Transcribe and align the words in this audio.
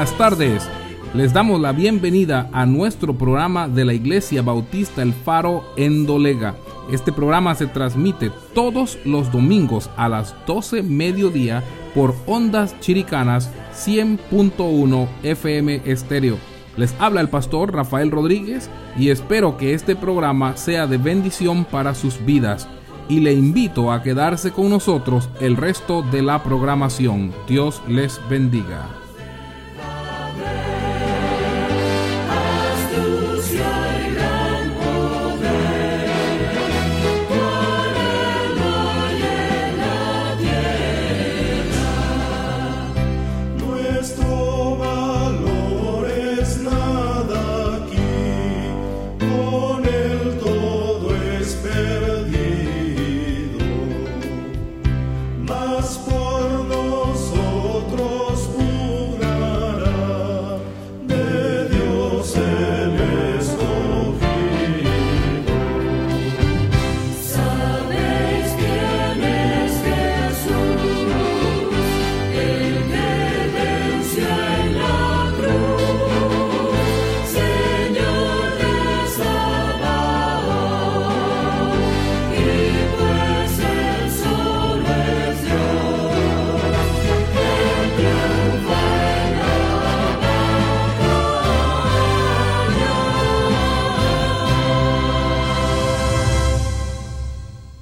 buenas 0.00 0.16
tardes. 0.16 0.68
Les 1.12 1.34
damos 1.34 1.60
la 1.60 1.72
bienvenida 1.72 2.48
a 2.54 2.64
nuestro 2.64 3.12
programa 3.18 3.68
de 3.68 3.84
la 3.84 3.92
Iglesia 3.92 4.40
Bautista 4.40 5.02
El 5.02 5.12
Faro 5.12 5.62
en 5.76 6.06
Dolega. 6.06 6.54
Este 6.90 7.12
programa 7.12 7.54
se 7.54 7.66
transmite 7.66 8.30
todos 8.54 8.98
los 9.04 9.30
domingos 9.30 9.90
a 9.98 10.08
las 10.08 10.34
12 10.46 10.82
mediodía 10.84 11.62
por 11.94 12.14
Ondas 12.24 12.80
Chiricanas 12.80 13.50
100.1 13.74 15.06
FM 15.22 15.82
Estéreo. 15.84 16.38
Les 16.78 16.94
habla 16.98 17.20
el 17.20 17.28
pastor 17.28 17.74
Rafael 17.74 18.10
Rodríguez 18.10 18.70
y 18.98 19.10
espero 19.10 19.58
que 19.58 19.74
este 19.74 19.96
programa 19.96 20.56
sea 20.56 20.86
de 20.86 20.96
bendición 20.96 21.66
para 21.66 21.94
sus 21.94 22.24
vidas. 22.24 22.66
Y 23.10 23.20
le 23.20 23.34
invito 23.34 23.92
a 23.92 24.02
quedarse 24.02 24.50
con 24.50 24.70
nosotros 24.70 25.28
el 25.40 25.58
resto 25.58 26.00
de 26.00 26.22
la 26.22 26.42
programación. 26.42 27.34
Dios 27.46 27.82
les 27.86 28.18
bendiga. 28.30 28.99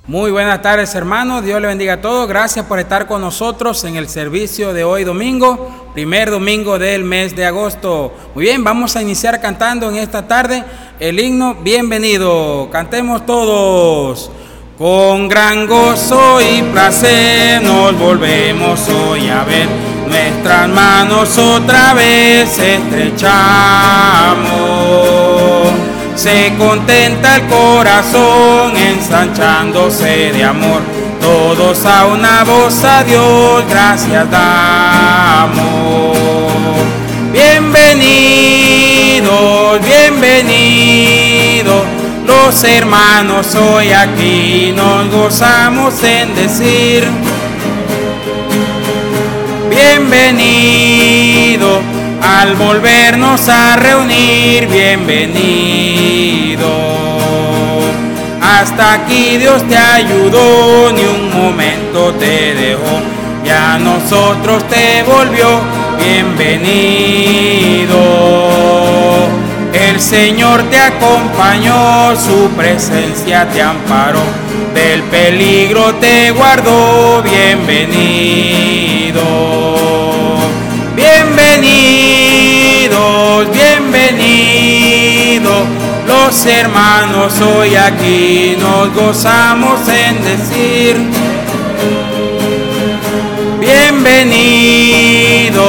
Muy 0.09 0.31
buenas 0.31 0.62
tardes 0.62 0.95
hermanos, 0.95 1.45
Dios 1.45 1.61
le 1.61 1.69
bendiga 1.69 1.92
a 1.92 2.01
todos, 2.01 2.27
gracias 2.27 2.64
por 2.64 2.78
estar 2.78 3.06
con 3.06 3.20
nosotros 3.20 3.84
en 3.84 3.97
el 3.97 4.09
servicio 4.09 4.73
de 4.73 4.83
hoy 4.83 5.05
domingo, 5.05 5.91
primer 5.92 6.31
domingo 6.31 6.78
del 6.78 7.05
mes 7.05 7.37
de 7.37 7.45
agosto. 7.45 8.14
Muy 8.34 8.45
bien, 8.45 8.64
vamos 8.64 8.97
a 8.97 9.03
iniciar 9.03 9.39
cantando 9.39 9.91
en 9.91 9.97
esta 9.97 10.27
tarde 10.27 10.64
el 10.98 11.20
himno 11.20 11.56
Bienvenido, 11.56 12.70
cantemos 12.73 13.27
todos. 13.27 14.31
Con 14.79 15.29
gran 15.29 15.67
gozo 15.67 16.40
y 16.40 16.63
placer 16.63 17.61
nos 17.61 17.98
volvemos 17.98 18.89
hoy 18.89 19.29
a 19.29 19.45
ver, 19.45 19.69
nuestras 20.08 20.70
manos 20.70 21.36
otra 21.36 21.92
vez 21.92 22.58
estrechamos 22.58 25.27
se 26.18 26.52
contenta 26.58 27.36
el 27.36 27.46
corazón 27.46 28.77
ensanchándose 28.77 30.33
de 30.33 30.42
amor. 30.42 30.83
Todos 31.20 31.86
a 31.86 32.06
una 32.06 32.42
voz 32.42 32.83
a 32.83 33.05
Dios 33.05 33.62
gracias 33.70 34.28
damos. 34.28 36.18
Bienvenidos, 37.33 39.80
bienvenidos, 39.84 41.84
los 42.27 42.64
hermanos 42.64 43.55
hoy 43.55 43.92
aquí 43.92 44.73
nos 44.74 45.08
gozamos 45.12 46.02
en 46.02 46.34
decir. 46.34 47.07
Bienvenido 49.70 51.80
al 52.23 52.55
volvernos 52.56 53.48
a 53.48 53.77
reunir, 53.77 54.67
bienvenido. 54.68 56.68
Hasta 58.40 58.95
aquí 58.95 59.36
Dios 59.36 59.62
te 59.68 59.77
ayudó, 59.77 60.90
ni 60.92 61.05
un 61.05 61.30
momento 61.33 62.12
te 62.14 62.55
dejó, 62.55 63.01
ya 63.45 63.78
nosotros 63.78 64.67
te 64.68 65.05
volvió, 65.05 65.61
bienvenido. 65.98 67.98
El 69.73 70.01
Señor 70.01 70.64
te 70.70 70.78
acompañó, 70.78 72.17
su 72.17 72.48
presencia 72.57 73.48
te 73.48 73.62
amparó, 73.62 74.23
del 74.74 75.02
peligro 75.05 75.95
te 75.96 76.33
guardó, 76.33 77.23
bienvenido. 77.23 78.58
Bienvenidos, 83.91 85.65
los 86.07 86.45
hermanos 86.45 87.41
hoy 87.41 87.75
aquí 87.75 88.55
nos 88.61 88.93
gozamos 88.93 89.81
en 89.89 90.23
decir. 90.23 90.99
Bienvenido 93.59 95.63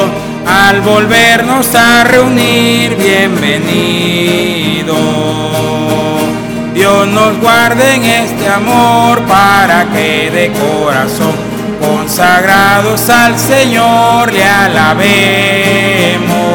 al 0.46 0.82
volvernos 0.82 1.74
a 1.74 2.04
reunir, 2.04 2.98
bienvenido. 2.98 4.98
Dios 6.74 7.08
nos 7.08 7.40
guarde 7.40 7.96
en 7.96 8.04
este 8.04 8.50
amor 8.50 9.22
para 9.22 9.86
que 9.94 10.30
de 10.30 10.52
corazón 10.52 11.36
consagrados 11.80 13.10
al 13.10 13.40
Señor 13.40 14.34
le 14.34 14.44
alabemos. 14.44 16.49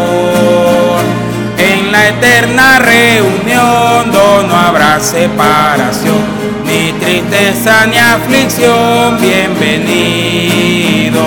La 1.95 2.09
eterna 2.09 2.81
reunión 2.81 4.11
donde 4.11 4.49
no 4.49 4.57
habrá 4.57 4.99
separación, 4.99 6.25
ni 6.67 6.91
tristeza 6.99 7.87
ni 7.87 7.97
aflicción, 7.97 9.17
bienvenido. 9.21 11.23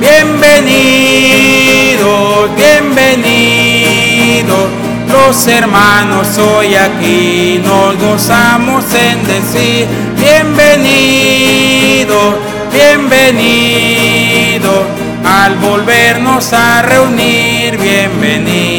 Bienvenido, 0.00 2.48
bienvenido, 2.56 4.56
los 5.12 5.46
hermanos 5.46 6.36
hoy 6.38 6.74
aquí 6.74 7.62
nos 7.64 7.96
gozamos 8.00 8.84
en 8.94 9.24
decir 9.28 9.86
bienvenido 10.16 11.68
bienvenido 12.72 14.72
al 15.24 15.56
volvernos 15.56 16.52
a 16.52 16.82
reunir, 16.82 17.76
bienvenido. 17.78 18.77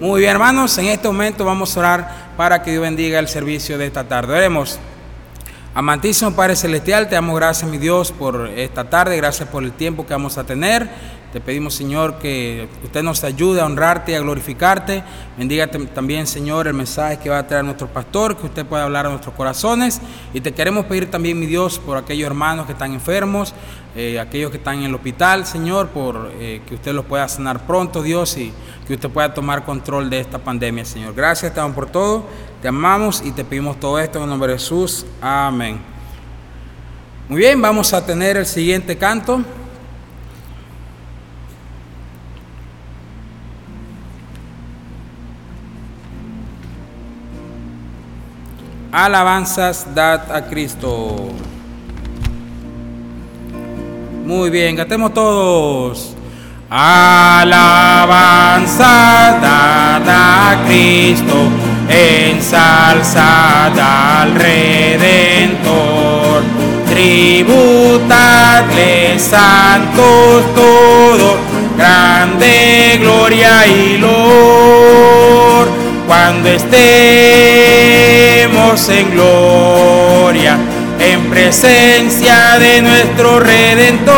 Muy 0.00 0.20
bien, 0.20 0.32
hermanos, 0.32 0.78
en 0.78 0.86
este 0.86 1.08
momento 1.08 1.44
vamos 1.44 1.76
a 1.76 1.80
orar 1.80 2.24
para 2.36 2.62
que 2.62 2.70
Dios 2.70 2.82
bendiga 2.82 3.18
el 3.18 3.26
servicio 3.26 3.78
de 3.78 3.86
esta 3.86 4.04
tarde. 4.04 4.34
Oremos. 4.34 4.78
Amantísimo 5.74 6.36
Padre 6.36 6.54
Celestial, 6.54 7.08
te 7.08 7.16
damos 7.16 7.34
gracias, 7.34 7.68
mi 7.68 7.78
Dios, 7.78 8.12
por 8.12 8.48
esta 8.54 8.84
tarde, 8.84 9.16
gracias 9.16 9.48
por 9.48 9.64
el 9.64 9.72
tiempo 9.72 10.06
que 10.06 10.12
vamos 10.12 10.38
a 10.38 10.44
tener. 10.44 10.88
Te 11.34 11.40
pedimos, 11.40 11.74
Señor, 11.74 12.20
que 12.20 12.68
usted 12.84 13.02
nos 13.02 13.24
ayude 13.24 13.60
a 13.60 13.66
honrarte 13.66 14.12
y 14.12 14.14
a 14.14 14.20
glorificarte. 14.20 15.02
Bendiga 15.36 15.66
también, 15.66 16.28
Señor, 16.28 16.68
el 16.68 16.74
mensaje 16.74 17.18
que 17.18 17.28
va 17.28 17.38
a 17.38 17.46
traer 17.48 17.64
nuestro 17.64 17.88
pastor, 17.88 18.36
que 18.36 18.46
usted 18.46 18.64
pueda 18.64 18.84
hablar 18.84 19.06
a 19.06 19.08
nuestros 19.08 19.34
corazones. 19.34 20.00
Y 20.32 20.40
te 20.40 20.52
queremos 20.52 20.84
pedir 20.84 21.10
también, 21.10 21.40
mi 21.40 21.46
Dios, 21.46 21.80
por 21.80 21.96
aquellos 21.96 22.28
hermanos 22.28 22.66
que 22.66 22.72
están 22.72 22.92
enfermos, 22.92 23.52
eh, 23.96 24.20
aquellos 24.20 24.52
que 24.52 24.58
están 24.58 24.78
en 24.78 24.84
el 24.84 24.94
hospital, 24.94 25.44
Señor, 25.44 25.88
por 25.88 26.30
eh, 26.38 26.62
que 26.68 26.76
usted 26.76 26.92
los 26.92 27.04
pueda 27.04 27.26
sanar 27.26 27.66
pronto, 27.66 28.00
Dios, 28.00 28.36
y 28.36 28.52
que 28.86 28.94
usted 28.94 29.10
pueda 29.10 29.34
tomar 29.34 29.64
control 29.64 30.08
de 30.10 30.20
esta 30.20 30.38
pandemia, 30.38 30.84
Señor. 30.84 31.14
Gracias, 31.14 31.52
te 31.52 31.60
por 31.60 31.86
todo. 31.86 32.26
Te 32.62 32.68
amamos 32.68 33.20
y 33.24 33.32
te 33.32 33.42
pedimos 33.42 33.80
todo 33.80 33.98
esto 33.98 34.18
en 34.18 34.22
el 34.22 34.30
nombre 34.30 34.52
de 34.52 34.58
Jesús. 34.60 35.04
Amén. 35.20 35.80
Muy 37.28 37.38
bien, 37.38 37.60
vamos 37.60 37.92
a 37.92 38.06
tener 38.06 38.36
el 38.36 38.46
siguiente 38.46 38.96
canto. 38.96 39.44
Alabanzas 48.94 49.92
dad 49.92 50.30
a 50.30 50.42
Cristo. 50.42 51.16
Muy 54.24 54.50
bien, 54.50 54.76
cantemos 54.76 55.12
todos. 55.12 56.14
Alabanza 56.70 57.66
dada 59.42 60.52
a 60.52 60.64
Cristo, 60.66 61.34
ensalzada 61.88 62.62
al 64.22 64.36
Redentor. 64.36 65.74
Tributadle 66.88 67.58
santos 69.18 70.44
todos, 70.54 71.34
grande 71.76 72.96
gloria 73.00 73.66
y 73.66 73.98
lor. 73.98 75.83
Cuando 76.06 76.48
estemos 76.48 76.78
en 78.88 79.10
gloria, 79.12 80.58
en 81.00 81.30
presencia 81.30 82.58
de 82.58 82.82
nuestro 82.82 83.40
Redentor, 83.40 84.14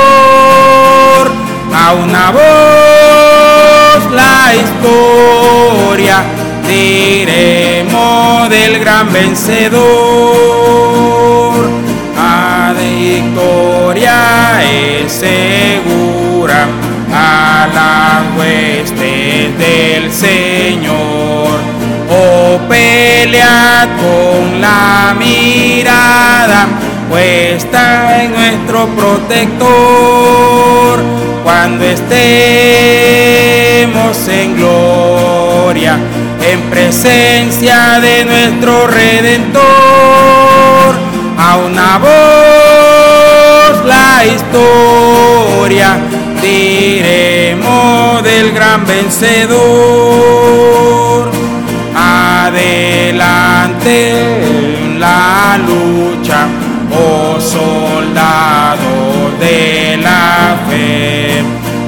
a 1.73 1.93
una 1.93 2.31
voz 2.33 4.13
la 4.13 4.53
historia 4.55 6.25
diremos 6.67 8.49
del 8.51 8.81
gran 8.81 9.13
vencedor. 9.13 9.77
A 12.19 12.75
victoria 12.79 14.63
es 14.65 15.13
segura 15.13 16.67
a 17.13 17.69
las 17.73 18.39
huestes 18.39 19.59
del 19.59 20.13
Señor. 20.13 21.16
O 22.57 22.59
pelea 22.69 23.87
con 23.99 24.61
la 24.63 25.15
mirada 25.19 26.67
puesta 27.11 28.23
en 28.23 28.33
nuestro 28.33 28.87
protector. 28.97 29.67
Cuando 31.45 31.85
estemos 31.85 32.17
en 34.29 34.57
gloria, 34.57 35.99
en 36.51 36.63
presencia 36.71 38.01
de 38.01 38.25
nuestro 38.25 38.87
Redentor, 38.87 39.63
a 41.39 41.57
una 41.59 41.99
voz 41.99 43.85
la 43.85 44.25
historia 44.25 45.99
diremos 46.41 48.23
del 48.23 48.53
gran 48.53 48.87
vencedor. 48.87 49.67
En 53.69 55.01
la 55.01 55.59
lucha, 55.59 56.47
oh 56.93 57.41
soldado 57.41 58.87
de 59.41 59.99
la 60.01 60.57
fe, 60.71 61.43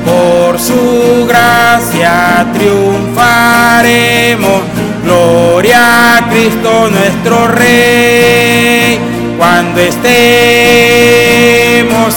por 0.04 0.58
su 0.58 1.24
gracia 1.28 2.44
triunfaremos. 2.52 4.62
Gloria 5.04 6.16
a 6.16 6.28
Cristo 6.28 6.90
nuestro 6.90 7.46
Rey, 7.46 8.98
cuando 9.38 9.80
estemos 9.80 10.16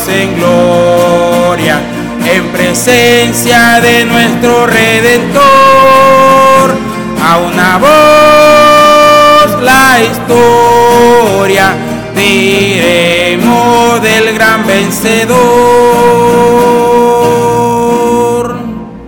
en 0.07 0.35
gloria 0.37 1.79
en 2.33 2.47
presencia 2.47 3.79
de 3.79 4.05
nuestro 4.05 4.65
Redentor, 4.65 5.43
a 7.23 7.37
una 7.37 7.77
voz 7.77 8.70
la 9.61 9.99
historia 10.01 11.75
diremos 12.15 14.01
del 14.01 14.33
gran 14.33 14.65
vencedor. 14.65 15.39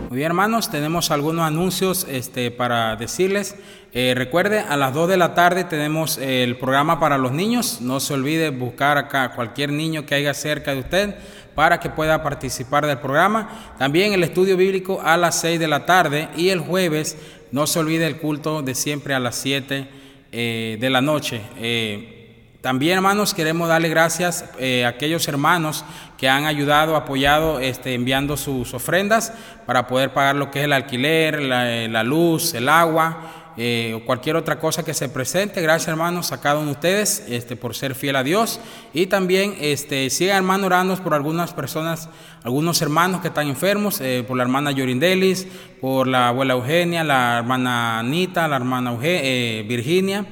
Muy 0.09 0.17
bien, 0.17 0.27
hermanos, 0.27 0.69
tenemos 0.69 1.09
algunos 1.11 1.45
anuncios 1.45 2.05
este, 2.09 2.51
para 2.51 2.95
decirles. 2.95 3.55
Eh, 3.93 4.13
recuerde, 4.15 4.59
a 4.59 4.77
las 4.77 4.93
2 4.93 5.09
de 5.09 5.17
la 5.17 5.33
tarde 5.33 5.63
tenemos 5.63 6.19
el 6.19 6.55
programa 6.57 6.99
para 6.99 7.17
los 7.17 7.31
niños. 7.31 7.81
No 7.81 7.99
se 7.99 8.13
olvide 8.13 8.51
buscar 8.51 8.97
acá 8.97 9.33
cualquier 9.33 9.71
niño 9.71 10.05
que 10.05 10.13
haya 10.15 10.33
cerca 10.35 10.73
de 10.73 10.81
usted 10.81 11.15
para 11.55 11.79
que 11.79 11.89
pueda 11.89 12.21
participar 12.21 12.85
del 12.85 12.99
programa. 12.99 13.49
También 13.77 14.13
el 14.13 14.23
estudio 14.23 14.55
bíblico 14.55 15.01
a 15.03 15.17
las 15.17 15.39
6 15.41 15.59
de 15.59 15.67
la 15.67 15.85
tarde 15.85 16.29
y 16.37 16.49
el 16.49 16.59
jueves 16.59 17.17
no 17.51 17.65
se 17.67 17.79
olvide 17.79 18.07
el 18.07 18.17
culto 18.17 18.61
de 18.61 18.75
siempre 18.75 19.13
a 19.13 19.19
las 19.19 19.35
7 19.35 20.02
eh, 20.35 20.77
de 20.79 20.89
la 20.89 20.99
noche. 20.99 21.41
Eh, 21.59 22.57
también, 22.59 22.95
hermanos, 22.95 23.35
queremos 23.35 23.69
darle 23.69 23.87
gracias 23.87 24.45
eh, 24.57 24.83
a 24.83 24.87
aquellos 24.87 25.27
hermanos 25.27 25.85
que 26.17 26.27
han 26.27 26.45
ayudado, 26.45 26.95
apoyado, 26.95 27.59
este, 27.59 27.93
enviando 27.93 28.35
sus 28.35 28.73
ofrendas 28.73 29.31
para 29.67 29.85
poder 29.85 30.11
pagar 30.11 30.35
lo 30.35 30.49
que 30.49 30.59
es 30.59 30.65
el 30.65 30.73
alquiler, 30.73 31.39
la, 31.39 31.87
la 31.87 32.03
luz, 32.03 32.55
el 32.55 32.67
agua. 32.67 33.42
Eh, 33.55 33.93
o 33.95 34.03
cualquier 34.03 34.35
otra 34.35 34.59
cosa 34.59 34.83
que 34.83 34.93
se 34.93 35.09
presente. 35.09 35.61
Gracias 35.61 35.87
hermanos 35.87 36.31
a 36.31 36.41
cada 36.41 36.57
uno 36.57 36.67
de 36.67 36.71
ustedes 36.71 37.23
este, 37.27 37.55
por 37.55 37.75
ser 37.75 37.93
fiel 37.93 38.15
a 38.15 38.23
Dios. 38.23 38.59
Y 38.93 39.05
también 39.05 39.55
este, 39.59 40.09
sigan 40.09 40.37
hermanos 40.37 40.65
orando 40.65 40.95
por 40.97 41.13
algunas 41.13 41.53
personas, 41.53 42.09
algunos 42.43 42.81
hermanos 42.81 43.21
que 43.21 43.27
están 43.27 43.47
enfermos, 43.47 44.01
eh, 44.01 44.23
por 44.27 44.37
la 44.37 44.43
hermana 44.43 44.71
Yorindelis, 44.71 45.47
por 45.79 46.07
la 46.07 46.29
abuela 46.29 46.53
Eugenia, 46.53 47.03
la 47.03 47.37
hermana 47.37 47.99
Anita, 47.99 48.47
la 48.47 48.55
hermana 48.55 48.97
eh, 49.03 49.63
Virginia. 49.67 50.25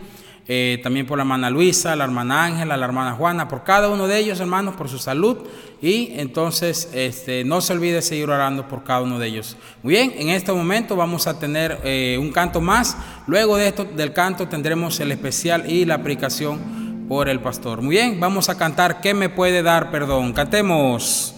Eh, 0.48 0.80
también 0.84 1.06
por 1.06 1.18
la 1.18 1.24
hermana 1.24 1.50
Luisa, 1.50 1.96
la 1.96 2.04
hermana 2.04 2.44
Ángela, 2.44 2.76
la 2.76 2.86
hermana 2.86 3.14
Juana, 3.14 3.48
por 3.48 3.64
cada 3.64 3.90
uno 3.90 4.08
de 4.08 4.18
ellos, 4.18 4.40
hermanos, 4.40 4.76
por 4.76 4.90
su 4.90 4.98
salud. 4.98 5.38
Y 5.82 6.14
entonces 6.18 6.90
este, 6.94 7.44
no 7.44 7.62
se 7.62 7.74
olvide 7.74 8.02
seguir 8.02 8.30
orando 8.30 8.68
por 8.68 8.84
cada 8.84 9.02
uno 9.02 9.18
de 9.18 9.28
ellos. 9.28 9.58
Muy 9.84 9.94
bien, 9.94 10.14
en 10.18 10.30
este 10.30 10.52
momento 10.52 10.96
vamos 10.96 11.28
a 11.28 11.40
tener 11.40 11.80
eh, 11.84 12.18
un 12.20 12.32
canto 12.32 12.60
más. 12.62 12.98
Luego 13.28 13.58
de 13.58 13.68
esto, 13.68 13.86
del 13.86 14.14
canto 14.14 14.48
tendremos 14.48 15.00
el 15.00 15.12
especial 15.12 15.70
y 15.70 15.86
la 15.86 15.96
aplicación 15.96 17.06
por 17.08 17.30
el 17.30 17.40
pastor. 17.40 17.82
Muy 17.82 17.96
bien, 17.96 18.20
vamos 18.20 18.50
a 18.50 18.58
cantar 18.58 19.02
¿Qué 19.02 19.14
me 19.14 19.30
puede 19.30 19.64
dar 19.64 19.92
perdón? 19.92 20.34
Cantemos. 20.34 21.36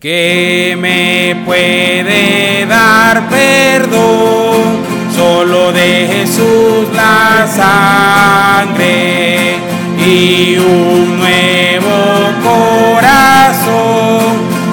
¿Qué 0.00 0.76
me 0.78 1.44
puede 1.44 2.66
dar 2.66 3.28
perdón? 3.28 4.87
Solo 5.18 5.72
de 5.72 6.08
Jesús 6.12 6.86
la 6.94 7.44
sangre 7.52 9.56
y 9.98 10.56
un 10.58 11.18
nuevo 11.18 12.30
corazón. 12.40 14.20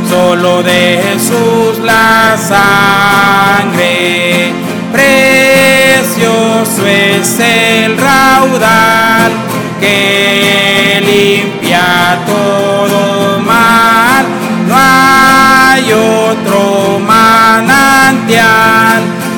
Solo 0.08 0.62
de 0.62 1.02
Jesús 1.04 1.80
la 1.84 2.38
sangre. 2.38 4.54
Precioso 4.94 6.86
es 6.86 7.40
el 7.40 7.98
raudal 7.98 9.32
que 9.80 11.02
limpia 11.04 11.85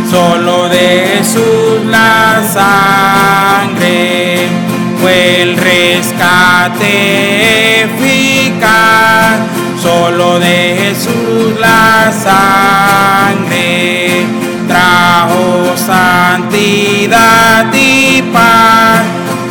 solo 0.10 0.70
de 0.70 1.18
Jesús 1.18 1.86
la 1.86 2.42
sangre 2.54 4.48
fue 5.02 5.42
el 5.42 5.58
rescate 5.58 6.92
eficaz, 7.84 9.40
solo 9.82 10.40
de 10.40 10.78
Jesús 10.80 11.60
la 11.60 12.12
sangre 12.12 13.58
trajo 14.68 15.76
santidad 15.76 17.66
y 17.74 18.22
paz, 18.34 19.04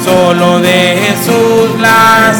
solo 0.04 0.60
de 0.60 0.98
Jesús 1.06 1.80
la 1.80 2.34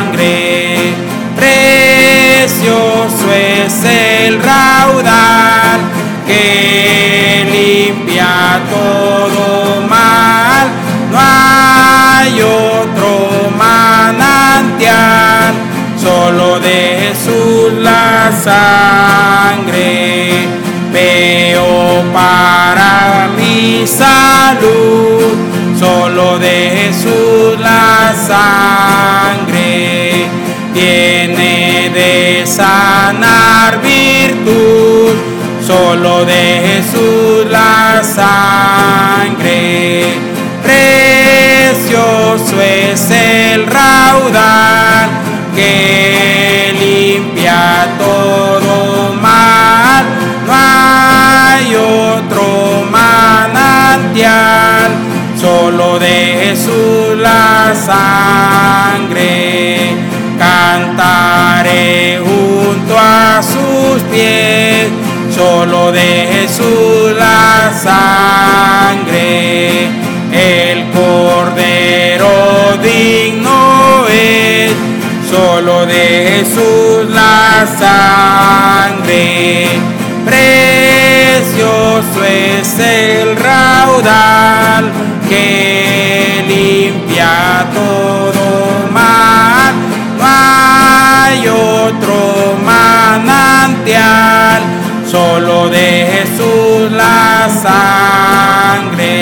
sangre, 0.00 0.94
precioso 1.36 3.32
es 3.32 3.84
el 3.84 4.42
raudal 4.42 5.80
que 6.26 7.46
limpia 7.50 8.60
todo 8.70 9.80
mal. 9.88 10.68
No 11.10 11.18
hay 11.20 12.40
otro 12.40 13.50
manantial, 13.56 15.54
solo 15.96 16.60
de 16.60 16.98
Jesús 17.00 17.72
la 17.78 18.30
sangre. 18.32 20.30
Veo 20.92 22.02
para 22.12 23.28
mi 23.36 23.86
salud, 23.86 25.34
solo 25.78 26.38
de 26.38 26.70
Jesús 26.76 27.58
la 27.58 28.14
sangre. 28.26 30.26
Tiene 30.74 31.90
de 31.92 32.46
sanar 32.46 33.80
virtud 33.82 35.31
solo 35.66 36.24
de 36.24 36.62
Jesús 36.66 37.44
la 37.48 38.02
sangre. 38.02 40.04
Precioso 40.62 42.60
es 42.60 43.10
el 43.10 43.66
raudal 43.66 45.10
que 45.54 46.74
limpia 46.78 47.88
todo 47.98 49.14
mal. 49.20 50.04
No 50.46 50.52
hay 50.54 51.74
otro 51.74 52.84
manantial, 52.90 54.90
solo 55.40 55.98
de 55.98 56.44
Jesús 56.44 57.18
la 57.18 57.74
sangre. 57.74 59.96
Cantaré 60.38 62.20
junto 62.24 62.98
a 62.98 63.42
sus 63.42 64.02
pies 64.10 65.01
Solo 65.34 65.92
de 65.92 66.28
Jesús 66.32 67.12
la 67.16 67.72
sangre, 67.82 69.20
el 70.32 70.90
cordero 70.90 72.76
digno 72.82 74.06
es. 74.08 74.72
Solo 75.30 75.86
de 75.86 76.44
Jesús 76.44 77.08
la 77.08 77.66
sangre, 77.78 79.68
precioso 80.26 82.24
es 82.24 82.78
el 82.78 83.36
raudal 83.36 84.92
que 85.28 86.44
limpia 86.46 87.66
todo 87.72 88.90
mal. 88.92 89.72
No 90.18 90.24
hay 90.26 91.48
otro 91.48 92.56
manantial, 92.64 94.60
solo 95.12 95.68
de 95.68 96.06
Jesús 96.10 96.90
la 96.90 97.46
sangre. 98.82 99.12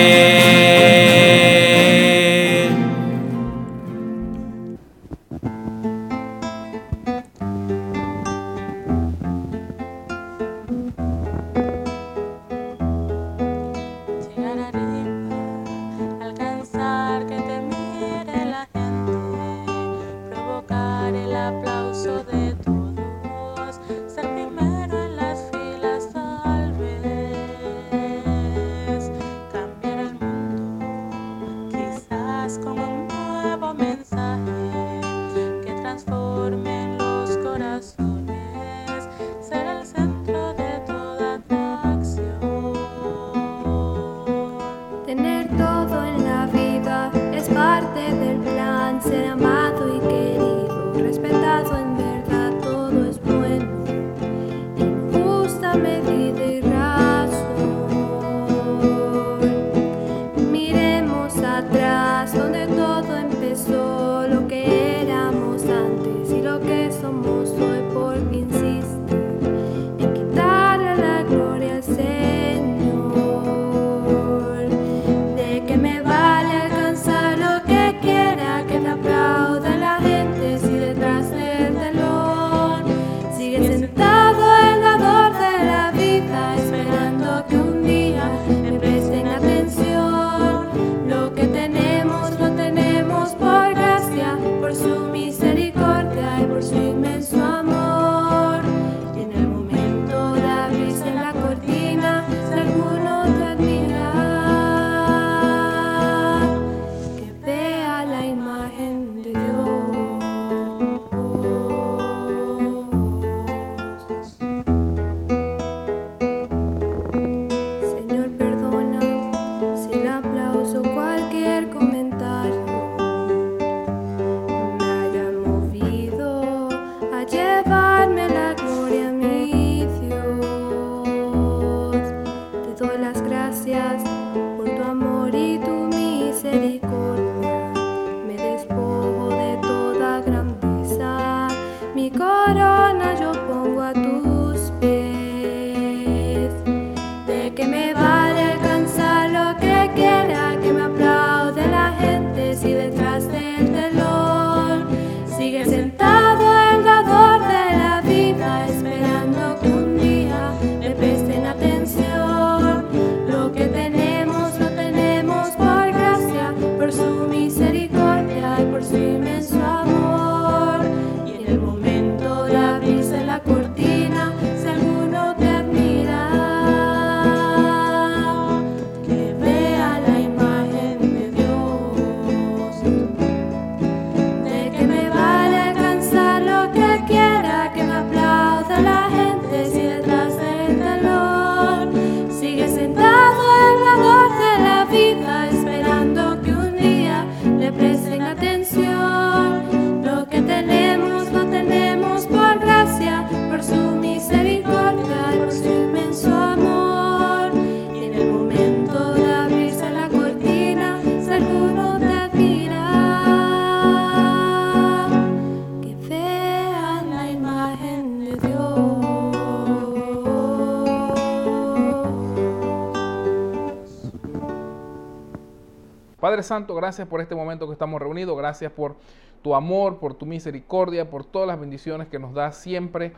Santo, 226.42 226.74
gracias 226.74 227.06
por 227.08 227.20
este 227.20 227.34
momento 227.34 227.66
que 227.66 227.72
estamos 227.72 228.00
reunidos, 228.00 228.36
gracias 228.36 228.72
por 228.72 228.96
tu 229.42 229.54
amor, 229.54 229.98
por 229.98 230.14
tu 230.14 230.26
misericordia, 230.26 231.08
por 231.08 231.24
todas 231.24 231.48
las 231.48 231.58
bendiciones 231.58 232.08
que 232.08 232.18
nos 232.18 232.34
das 232.34 232.56
siempre. 232.56 233.12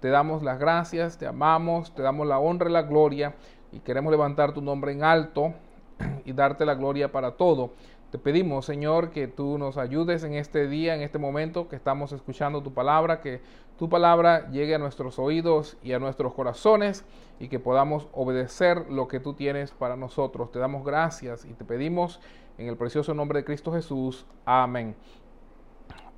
Te 0.00 0.08
damos 0.08 0.42
las 0.42 0.58
gracias, 0.58 1.18
te 1.18 1.26
amamos, 1.26 1.94
te 1.94 2.02
damos 2.02 2.26
la 2.26 2.38
honra 2.38 2.70
y 2.70 2.72
la 2.72 2.82
gloria 2.82 3.34
y 3.72 3.80
queremos 3.80 4.10
levantar 4.10 4.52
tu 4.52 4.62
nombre 4.62 4.92
en 4.92 5.02
alto 5.02 5.54
y 6.24 6.32
darte 6.32 6.64
la 6.64 6.74
gloria 6.74 7.10
para 7.10 7.32
todo. 7.32 7.72
Te 8.10 8.18
pedimos, 8.18 8.64
Señor, 8.64 9.10
que 9.10 9.28
tú 9.28 9.58
nos 9.58 9.76
ayudes 9.76 10.24
en 10.24 10.32
este 10.32 10.66
día, 10.66 10.94
en 10.94 11.02
este 11.02 11.18
momento 11.18 11.68
que 11.68 11.76
estamos 11.76 12.12
escuchando 12.12 12.62
tu 12.62 12.72
palabra, 12.72 13.20
que 13.20 13.42
tu 13.78 13.90
palabra 13.90 14.50
llegue 14.50 14.74
a 14.74 14.78
nuestros 14.78 15.18
oídos 15.18 15.76
y 15.82 15.92
a 15.92 15.98
nuestros 15.98 16.32
corazones 16.32 17.04
y 17.38 17.48
que 17.48 17.58
podamos 17.58 18.08
obedecer 18.12 18.90
lo 18.90 19.08
que 19.08 19.20
tú 19.20 19.34
tienes 19.34 19.72
para 19.72 19.94
nosotros. 19.94 20.50
Te 20.50 20.58
damos 20.58 20.86
gracias 20.86 21.44
y 21.44 21.52
te 21.52 21.66
pedimos 21.66 22.18
En 22.58 22.66
el 22.66 22.76
precioso 22.76 23.14
nombre 23.14 23.38
de 23.38 23.44
Cristo 23.44 23.72
Jesús. 23.72 24.26
Amén. 24.44 24.96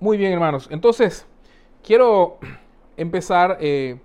Muy 0.01 0.17
bien, 0.17 0.33
hermanos. 0.33 0.69
Entonces, 0.71 1.27
quiero 1.83 2.39
empezar 2.97 3.59
eh, 3.61 4.01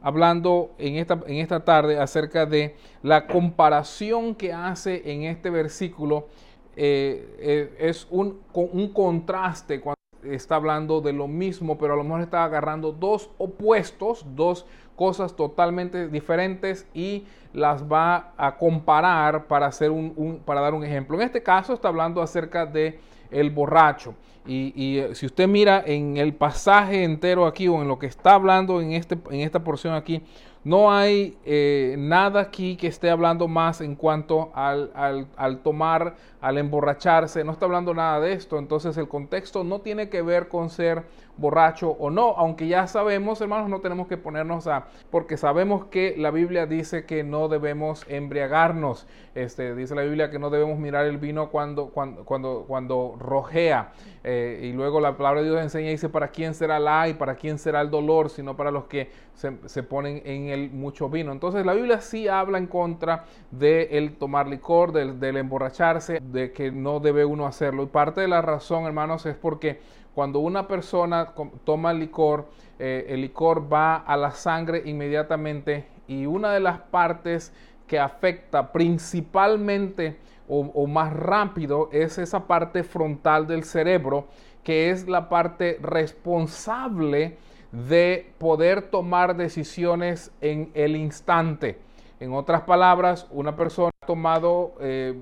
hablando 0.00 0.70
en 0.78 0.94
esta, 0.94 1.20
en 1.26 1.38
esta 1.38 1.64
tarde 1.64 1.98
acerca 1.98 2.46
de 2.46 2.76
la 3.02 3.26
comparación 3.26 4.36
que 4.36 4.52
hace 4.52 5.12
en 5.12 5.24
este 5.24 5.50
versículo. 5.50 6.28
Eh, 6.76 7.36
eh, 7.40 7.76
es 7.80 8.06
un, 8.10 8.40
un 8.54 8.92
contraste 8.92 9.80
cuando 9.80 9.98
está 10.22 10.54
hablando 10.54 11.00
de 11.00 11.12
lo 11.12 11.26
mismo, 11.26 11.78
pero 11.78 11.94
a 11.94 11.96
lo 11.96 12.04
mejor 12.04 12.20
está 12.20 12.44
agarrando 12.44 12.92
dos 12.92 13.28
opuestos, 13.38 14.24
dos 14.36 14.66
cosas 14.96 15.34
totalmente 15.36 16.08
diferentes 16.08 16.86
y 16.94 17.24
las 17.52 17.84
va 17.84 18.32
a 18.36 18.56
comparar 18.56 19.46
para, 19.46 19.66
hacer 19.66 19.90
un, 19.90 20.40
para 20.44 20.60
dar 20.60 20.74
un 20.74 20.84
ejemplo. 20.84 21.16
En 21.16 21.22
este 21.22 21.42
caso 21.42 21.72
está 21.74 21.88
hablando 21.88 22.22
acerca 22.22 22.66
de 22.66 22.98
el 23.30 23.50
borracho. 23.50 24.14
Y, 24.44 24.98
eh, 24.98 25.14
si 25.14 25.26
usted 25.26 25.46
mira 25.46 25.82
en 25.86 26.16
el 26.16 26.34
pasaje 26.34 27.04
entero 27.04 27.46
aquí 27.46 27.68
o 27.68 27.80
en 27.80 27.86
lo 27.86 27.98
que 27.98 28.06
está 28.06 28.34
hablando 28.34 28.80
en, 28.80 28.92
este, 28.92 29.16
en 29.30 29.40
esta 29.40 29.62
porción 29.62 29.94
aquí, 29.94 30.22
no 30.64 30.92
hay 30.92 31.36
eh, 31.44 31.96
nada 31.98 32.40
aquí 32.40 32.76
que 32.76 32.86
esté 32.86 33.10
hablando 33.10 33.48
más 33.48 33.80
en 33.80 33.96
cuanto 33.96 34.50
al, 34.54 34.92
al, 34.94 35.26
al, 35.36 35.58
tomar, 35.58 36.16
al 36.40 36.58
emborracharse. 36.58 37.42
No 37.42 37.52
está 37.52 37.66
hablando 37.66 37.94
nada 37.94 38.20
de 38.20 38.32
esto. 38.32 38.58
Entonces 38.58 38.96
el 38.96 39.08
contexto 39.08 39.64
no 39.64 39.80
tiene 39.80 40.08
que 40.08 40.22
ver 40.22 40.48
con 40.48 40.70
ser 40.70 41.04
borracho 41.36 41.90
o 41.90 42.10
no, 42.10 42.34
aunque 42.36 42.68
ya 42.68 42.86
sabemos, 42.86 43.40
hermanos, 43.40 43.68
no 43.68 43.80
tenemos 43.80 44.06
que 44.06 44.16
ponernos 44.16 44.66
a, 44.66 44.86
porque 45.10 45.36
sabemos 45.36 45.86
que 45.86 46.14
la 46.16 46.30
Biblia 46.30 46.66
dice 46.66 47.04
que 47.04 47.24
no 47.24 47.48
debemos 47.48 48.04
embriagarnos, 48.08 49.06
este, 49.34 49.74
dice 49.74 49.94
la 49.94 50.02
Biblia 50.02 50.30
que 50.30 50.38
no 50.38 50.50
debemos 50.50 50.78
mirar 50.78 51.06
el 51.06 51.18
vino 51.18 51.50
cuando, 51.50 51.86
cuando, 51.86 52.24
cuando, 52.24 52.64
cuando 52.68 53.16
rojea, 53.18 53.92
eh, 54.24 54.60
y 54.62 54.72
luego 54.72 55.00
la 55.00 55.16
palabra 55.16 55.40
de 55.42 55.48
Dios 55.48 55.60
enseña 55.60 55.88
y 55.88 55.92
dice 55.92 56.08
para 56.08 56.28
quién 56.28 56.54
será 56.54 56.78
la 56.78 57.08
y 57.08 57.14
para 57.14 57.34
quién 57.34 57.58
será 57.58 57.80
el 57.80 57.90
dolor, 57.90 58.30
sino 58.30 58.56
para 58.56 58.70
los 58.70 58.84
que 58.84 59.10
se, 59.34 59.82
ponen 59.82 60.22
en 60.24 60.48
el 60.48 60.70
mucho 60.70 61.08
vino. 61.08 61.32
Entonces 61.32 61.66
la 61.66 61.72
Biblia 61.72 62.00
sí 62.00 62.28
habla 62.28 62.58
en 62.58 62.66
contra 62.66 63.24
de 63.50 63.88
el 63.92 64.16
tomar 64.16 64.46
licor, 64.46 64.92
del, 64.92 65.18
del 65.18 65.38
emborracharse, 65.38 66.20
de 66.20 66.52
que 66.52 66.70
no 66.70 67.00
debe 67.00 67.24
uno 67.24 67.46
hacerlo, 67.46 67.82
y 67.82 67.86
parte 67.86 68.20
de 68.20 68.28
la 68.28 68.42
razón, 68.42 68.84
hermanos, 68.84 69.26
es 69.26 69.34
porque 69.34 69.80
cuando 70.14 70.40
una 70.40 70.68
persona 70.68 71.32
toma 71.64 71.92
licor, 71.92 72.48
eh, 72.78 73.06
el 73.08 73.22
licor 73.22 73.72
va 73.72 73.96
a 73.96 74.16
la 74.16 74.32
sangre 74.32 74.82
inmediatamente 74.84 75.86
y 76.06 76.26
una 76.26 76.52
de 76.52 76.60
las 76.60 76.78
partes 76.80 77.52
que 77.86 77.98
afecta 77.98 78.72
principalmente 78.72 80.16
o, 80.48 80.86
más 80.86 81.12
rápido 81.14 81.88
es 81.92 82.18
esa 82.18 82.46
parte 82.46 82.82
frontal 82.82 83.46
del 83.46 83.64
cerebro, 83.64 84.26
que 84.62 84.90
es 84.90 85.08
la 85.08 85.30
parte 85.30 85.78
responsable 85.80 87.38
de 87.70 88.32
poder 88.38 88.82
tomar 88.82 89.34
decisiones 89.36 90.30
en 90.42 90.70
el 90.74 90.94
instante. 90.94 91.78
En 92.20 92.34
otras 92.34 92.62
palabras, 92.62 93.26
una 93.30 93.56
persona 93.56 93.90
ha 94.02 94.06
tomado 94.06 94.74
eh, 94.80 95.14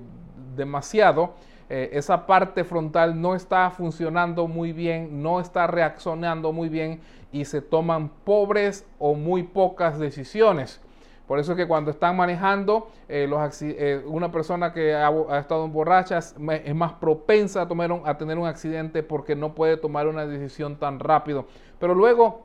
demasiado, 0.55 1.33
eh, 1.73 1.97
esa 1.97 2.25
parte 2.25 2.65
frontal 2.65 3.21
no 3.21 3.33
está 3.33 3.71
funcionando 3.71 4.45
muy 4.45 4.73
bien, 4.73 5.23
no 5.23 5.39
está 5.39 5.67
reaccionando 5.67 6.51
muy 6.51 6.67
bien 6.67 6.99
y 7.31 7.45
se 7.45 7.61
toman 7.61 8.09
pobres 8.25 8.85
o 8.99 9.13
muy 9.13 9.43
pocas 9.43 9.97
decisiones. 9.97 10.81
Por 11.27 11.39
eso 11.39 11.53
es 11.53 11.57
que 11.57 11.65
cuando 11.69 11.89
están 11.89 12.17
manejando, 12.17 12.89
eh, 13.07 13.25
eh, 13.61 14.03
una 14.05 14.33
persona 14.33 14.73
que 14.73 14.93
ha, 14.93 15.39
estado 15.39 15.63
en 15.63 15.71
borracha 15.71 16.17
es, 16.17 16.35
más 16.37 16.91
propensa 16.91 17.61
a 17.61 18.17
tener 18.17 18.37
un 18.37 18.47
accidente 18.47 19.01
porque 19.01 19.37
no 19.37 19.55
puede 19.55 19.77
tomar 19.77 20.09
una 20.09 20.25
decisión 20.25 20.75
tan 20.75 20.99
rápido. 20.99 21.45
Pero 21.79 21.95
luego 21.95 22.41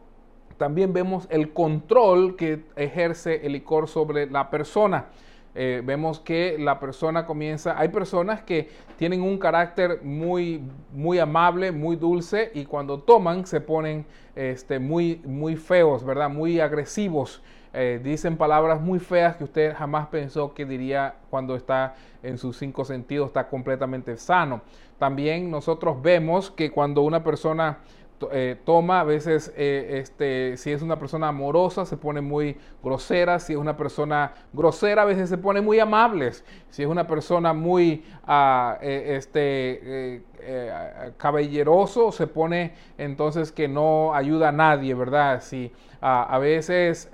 también 0.56 0.92
vemos 0.92 1.26
el 1.30 1.52
control 1.52 2.36
que 2.36 2.62
ejerce 2.76 3.44
el 3.44 3.54
licor 3.54 3.88
sobre 3.88 4.30
la 4.30 4.50
persona. 4.50 5.06
Eh, 5.58 5.80
vemos 5.82 6.20
que 6.20 6.58
la 6.58 6.78
persona 6.78 7.24
comienza, 7.24 7.78
hay 7.78 7.88
personas 7.88 8.42
que 8.42 8.68
tienen 8.98 9.22
un 9.22 9.38
carácter 9.38 10.02
muy, 10.02 10.62
muy 10.92 11.18
amable, 11.18 11.72
muy 11.72 11.96
dulce 11.96 12.50
y 12.52 12.66
cuando 12.66 13.00
toman 13.00 13.46
se 13.46 13.62
ponen 13.62 14.04
este, 14.34 14.78
muy, 14.78 15.22
muy 15.24 15.56
feos, 15.56 16.04
¿verdad? 16.04 16.28
Muy 16.28 16.60
agresivos. 16.60 17.42
Eh, 17.72 18.00
dicen 18.04 18.36
palabras 18.36 18.82
muy 18.82 18.98
feas 18.98 19.36
que 19.36 19.44
usted 19.44 19.74
jamás 19.74 20.08
pensó 20.08 20.52
que 20.52 20.66
diría 20.66 21.14
cuando 21.30 21.56
está 21.56 21.94
en 22.22 22.36
sus 22.36 22.58
cinco 22.58 22.84
sentidos, 22.84 23.28
está 23.28 23.48
completamente 23.48 24.18
sano. 24.18 24.60
También 24.98 25.50
nosotros 25.50 26.02
vemos 26.02 26.50
que 26.50 26.70
cuando 26.70 27.00
una 27.00 27.24
persona 27.24 27.78
eh, 28.32 28.56
toma, 28.64 29.00
a 29.00 29.04
veces 29.04 29.52
eh, 29.56 29.98
este, 30.00 30.56
si 30.56 30.72
es 30.72 30.82
una 30.82 30.98
persona 30.98 31.28
amorosa 31.28 31.84
se 31.84 31.96
pone 31.96 32.20
muy 32.20 32.56
grosera, 32.82 33.38
si 33.38 33.52
es 33.52 33.58
una 33.58 33.76
persona 33.76 34.32
grosera 34.52 35.02
a 35.02 35.04
veces 35.04 35.28
se 35.28 35.36
pone 35.36 35.60
muy 35.60 35.78
amables, 35.80 36.44
si 36.70 36.82
es 36.82 36.88
una 36.88 37.06
persona 37.06 37.52
muy 37.52 38.04
eh, 38.80 39.16
este, 39.16 40.22
caballeroso 41.16 42.12
se 42.12 42.26
pone 42.26 42.72
entonces 42.96 43.52
que 43.52 43.68
no 43.68 44.14
ayuda 44.14 44.48
a 44.48 44.52
nadie, 44.52 44.94
¿verdad? 44.94 45.42
Si 45.42 45.72
ah, 46.00 46.26
a 46.30 46.38
veces 46.38 47.10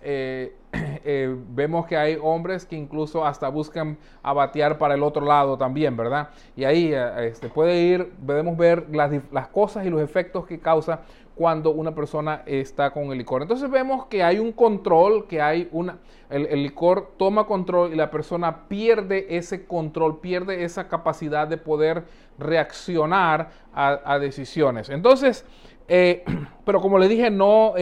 eh, 1.05 1.35
vemos 1.51 1.87
que 1.87 1.97
hay 1.97 2.19
hombres 2.21 2.65
que 2.65 2.77
incluso 2.77 3.25
hasta 3.25 3.49
buscan 3.49 3.99
abatear 4.23 4.79
para 4.79 4.95
el 4.95 5.03
otro 5.03 5.25
lado 5.25 5.59
también, 5.59 5.97
¿verdad? 5.97 6.31
Y 6.57 6.65
ahí 6.65 6.93
eh, 6.95 7.29
este, 7.29 7.49
puede 7.49 7.79
ir, 7.79 8.13
podemos 8.25 8.57
ver 8.57 8.87
las, 8.91 9.49
cosas 9.49 9.85
y 9.85 9.91
los 9.91 10.01
efectos 10.01 10.47
que 10.47 10.59
causa 10.59 11.01
cuando 11.35 11.71
una 11.71 11.95
persona 11.95 12.43
está 12.47 12.91
con 12.91 13.05
el 13.13 13.19
licor. 13.19 13.43
Entonces 13.43 13.71
vemos 13.71 14.07
que 14.07 14.23
hay 14.23 14.39
un 14.39 14.53
control, 14.53 15.27
que 15.27 15.43
hay 15.43 15.69
una, 15.73 15.99
el, 16.31 16.63
licor 16.63 17.13
toma 17.19 17.45
control 17.45 17.93
y 17.93 17.97
la 17.97 18.11
persona 18.11 18.69
pierde 18.69 19.37
ese 19.37 19.67
control, 19.67 20.21
pierde 20.21 20.65
esa 20.65 20.89
capacidad 20.89 21.47
de 21.49 21.57
poder 21.59 22.05
reaccionar 22.39 23.51
a 23.75 24.19
decisiones. 24.19 24.91
Entonces, 24.91 25.47
eh, 25.95 26.25
pero 26.65 26.81
como 26.81 26.99
le 26.99 27.07
dije, 27.07 27.31
no, 27.31 27.75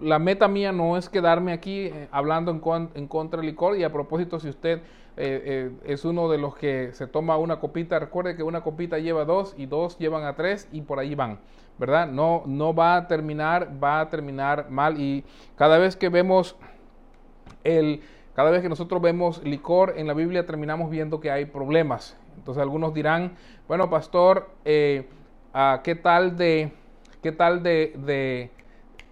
la 0.00 0.20
meta 0.20 0.46
mía 0.46 0.70
no 0.70 0.96
es 0.96 1.08
quedarme 1.08 1.52
aquí 1.52 1.86
eh, 1.86 2.08
hablando 2.12 2.52
en, 2.52 3.08
contra 3.08 3.40
del 3.40 3.46
licor. 3.46 3.76
Y 3.76 3.82
a 3.82 3.92
propósito, 3.92 4.38
si 4.38 4.48
usted 4.48 4.82
eh, 5.16 5.72
es 5.84 6.04
uno 6.04 6.28
de 6.28 6.38
los 6.38 6.54
que 6.54 6.92
se 6.92 7.08
toma 7.08 7.36
una 7.38 7.58
copita, 7.58 7.98
recuerde 7.98 8.36
que 8.36 8.44
una 8.44 8.60
copita 8.60 9.00
lleva 9.00 9.24
dos 9.24 9.52
y 9.58 9.66
dos 9.66 9.98
llevan 9.98 10.22
a 10.22 10.36
tres 10.36 10.68
y 10.70 10.82
por 10.82 11.00
ahí 11.00 11.16
van, 11.16 11.40
¿verdad? 11.76 12.06
No, 12.06 12.44
no 12.46 12.72
va 12.72 12.94
a 12.94 13.08
terminar, 13.08 13.82
va 13.82 13.98
a 13.98 14.10
terminar 14.10 14.70
mal. 14.70 15.00
Y 15.00 15.24
cada 15.56 15.78
vez 15.78 15.96
que 15.96 16.08
vemos 16.08 16.54
el, 17.64 18.00
cada 18.34 18.50
vez 18.50 18.62
que 18.62 18.68
nosotros 18.68 19.02
vemos 19.02 19.42
licor 19.42 19.94
en 19.96 20.06
la 20.06 20.14
Biblia, 20.14 20.46
terminamos 20.46 20.88
viendo 20.88 21.18
que 21.18 21.32
hay 21.32 21.46
problemas. 21.46 22.16
Entonces 22.36 22.62
algunos 22.62 22.94
dirán, 22.94 23.34
bueno, 23.66 23.90
pastor, 23.90 24.50
¿qué 24.62 25.98
tal 26.00 26.36
de 26.36 26.70
¿Qué 27.26 27.32
tal 27.32 27.60
de, 27.60 27.92
de, 27.96 28.50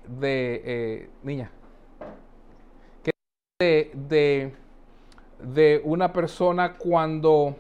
de 0.07 0.62
eh, 0.64 1.11
niña? 1.24 1.50
¿Qué 3.03 3.11
tal 3.59 4.09
de, 4.09 4.55
de, 5.42 5.83
una 5.83 6.12
persona 6.12 6.77
cuando, 6.77 7.57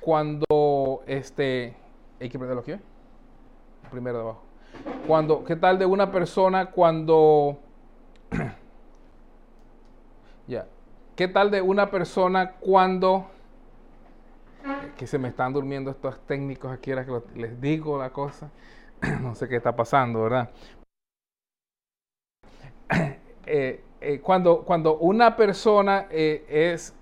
cuando, 0.00 1.04
este, 1.06 1.72
hay 2.20 2.28
que 2.28 2.36
prenderlo 2.36 2.62
aquí, 2.62 2.72
primero 3.92 4.18
de 4.18 4.24
abajo. 4.24 4.42
Cuando, 5.06 5.44
¿qué 5.44 5.54
tal 5.54 5.78
de 5.78 5.86
una 5.86 6.10
persona 6.10 6.72
cuando, 6.72 7.60
ya, 10.48 10.66
qué 11.14 11.28
tal 11.28 11.52
de 11.52 11.62
una 11.62 11.92
persona 11.92 12.54
cuando, 12.54 13.26
que 14.98 15.06
se 15.06 15.16
me 15.16 15.28
están 15.28 15.52
durmiendo 15.52 15.92
estos 15.92 16.18
técnicos 16.26 16.72
aquí, 16.72 16.90
ahora 16.90 17.06
que 17.06 17.38
les 17.38 17.60
digo 17.60 17.96
la 17.96 18.10
cosa. 18.10 18.50
no 19.22 19.34
sé 19.34 19.48
qué 19.48 19.56
está 19.56 19.74
pasando, 19.74 20.22
¿verdad? 20.22 20.50
Eh, 23.46 23.82
eh, 24.00 24.20
cuando, 24.22 24.62
cuando 24.62 24.96
una 24.96 25.36
persona 25.36 26.06
eh, 26.10 26.46
es, 26.48 26.94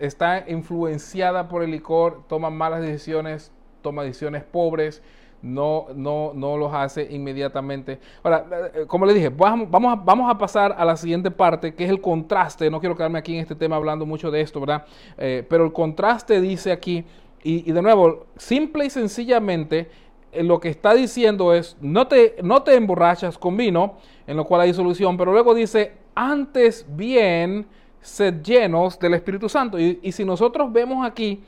está 0.00 0.50
influenciada 0.50 1.48
por 1.48 1.62
el 1.62 1.70
licor, 1.70 2.24
toma 2.28 2.50
malas 2.50 2.80
decisiones, 2.80 3.52
toma 3.80 4.02
decisiones 4.02 4.42
pobres, 4.42 5.00
no, 5.42 5.86
no, 5.94 6.32
no 6.34 6.56
los 6.56 6.74
hace 6.74 7.06
inmediatamente. 7.08 8.00
Ahora, 8.24 8.46
como 8.88 9.06
le 9.06 9.14
dije, 9.14 9.28
vamos, 9.28 9.70
vamos, 9.70 9.92
a, 9.92 10.02
vamos 10.02 10.28
a 10.28 10.36
pasar 10.36 10.74
a 10.76 10.84
la 10.84 10.96
siguiente 10.96 11.30
parte, 11.30 11.72
que 11.72 11.84
es 11.84 11.90
el 11.90 12.00
contraste. 12.00 12.68
No 12.68 12.80
quiero 12.80 12.96
quedarme 12.96 13.20
aquí 13.20 13.36
en 13.36 13.42
este 13.42 13.54
tema 13.54 13.76
hablando 13.76 14.04
mucho 14.04 14.32
de 14.32 14.40
esto, 14.40 14.58
¿verdad? 14.58 14.86
pero 15.16 15.64
el 15.64 15.72
contraste 15.72 16.40
dice 16.40 16.72
aquí 16.72 17.04
y, 17.42 17.70
de 17.70 17.82
nuevo, 17.82 18.26
simple 18.36 18.86
y 18.86 18.90
sencillamente, 18.90 19.88
eh, 20.32 20.42
lo 20.42 20.60
que 20.60 20.68
está 20.68 20.94
diciendo 20.94 21.54
es, 21.54 21.76
no 21.80 22.08
te, 22.08 22.36
no 22.42 22.62
te 22.62 22.74
emborrachas 22.74 23.38
con 23.38 23.56
vino, 23.56 23.96
en 24.26 24.36
lo 24.36 24.44
cual 24.44 24.62
hay 24.62 24.74
solución, 24.74 25.16
pero 25.16 25.32
luego 25.32 25.54
dice, 25.54 25.92
antes 26.14 26.84
bien, 26.88 27.66
sed 28.00 28.42
llenos 28.42 28.98
del 28.98 29.14
Espíritu 29.14 29.48
Santo. 29.48 29.78
Y, 29.78 30.12
si 30.12 30.24
nosotros 30.24 30.72
vemos 30.72 31.06
aquí, 31.06 31.42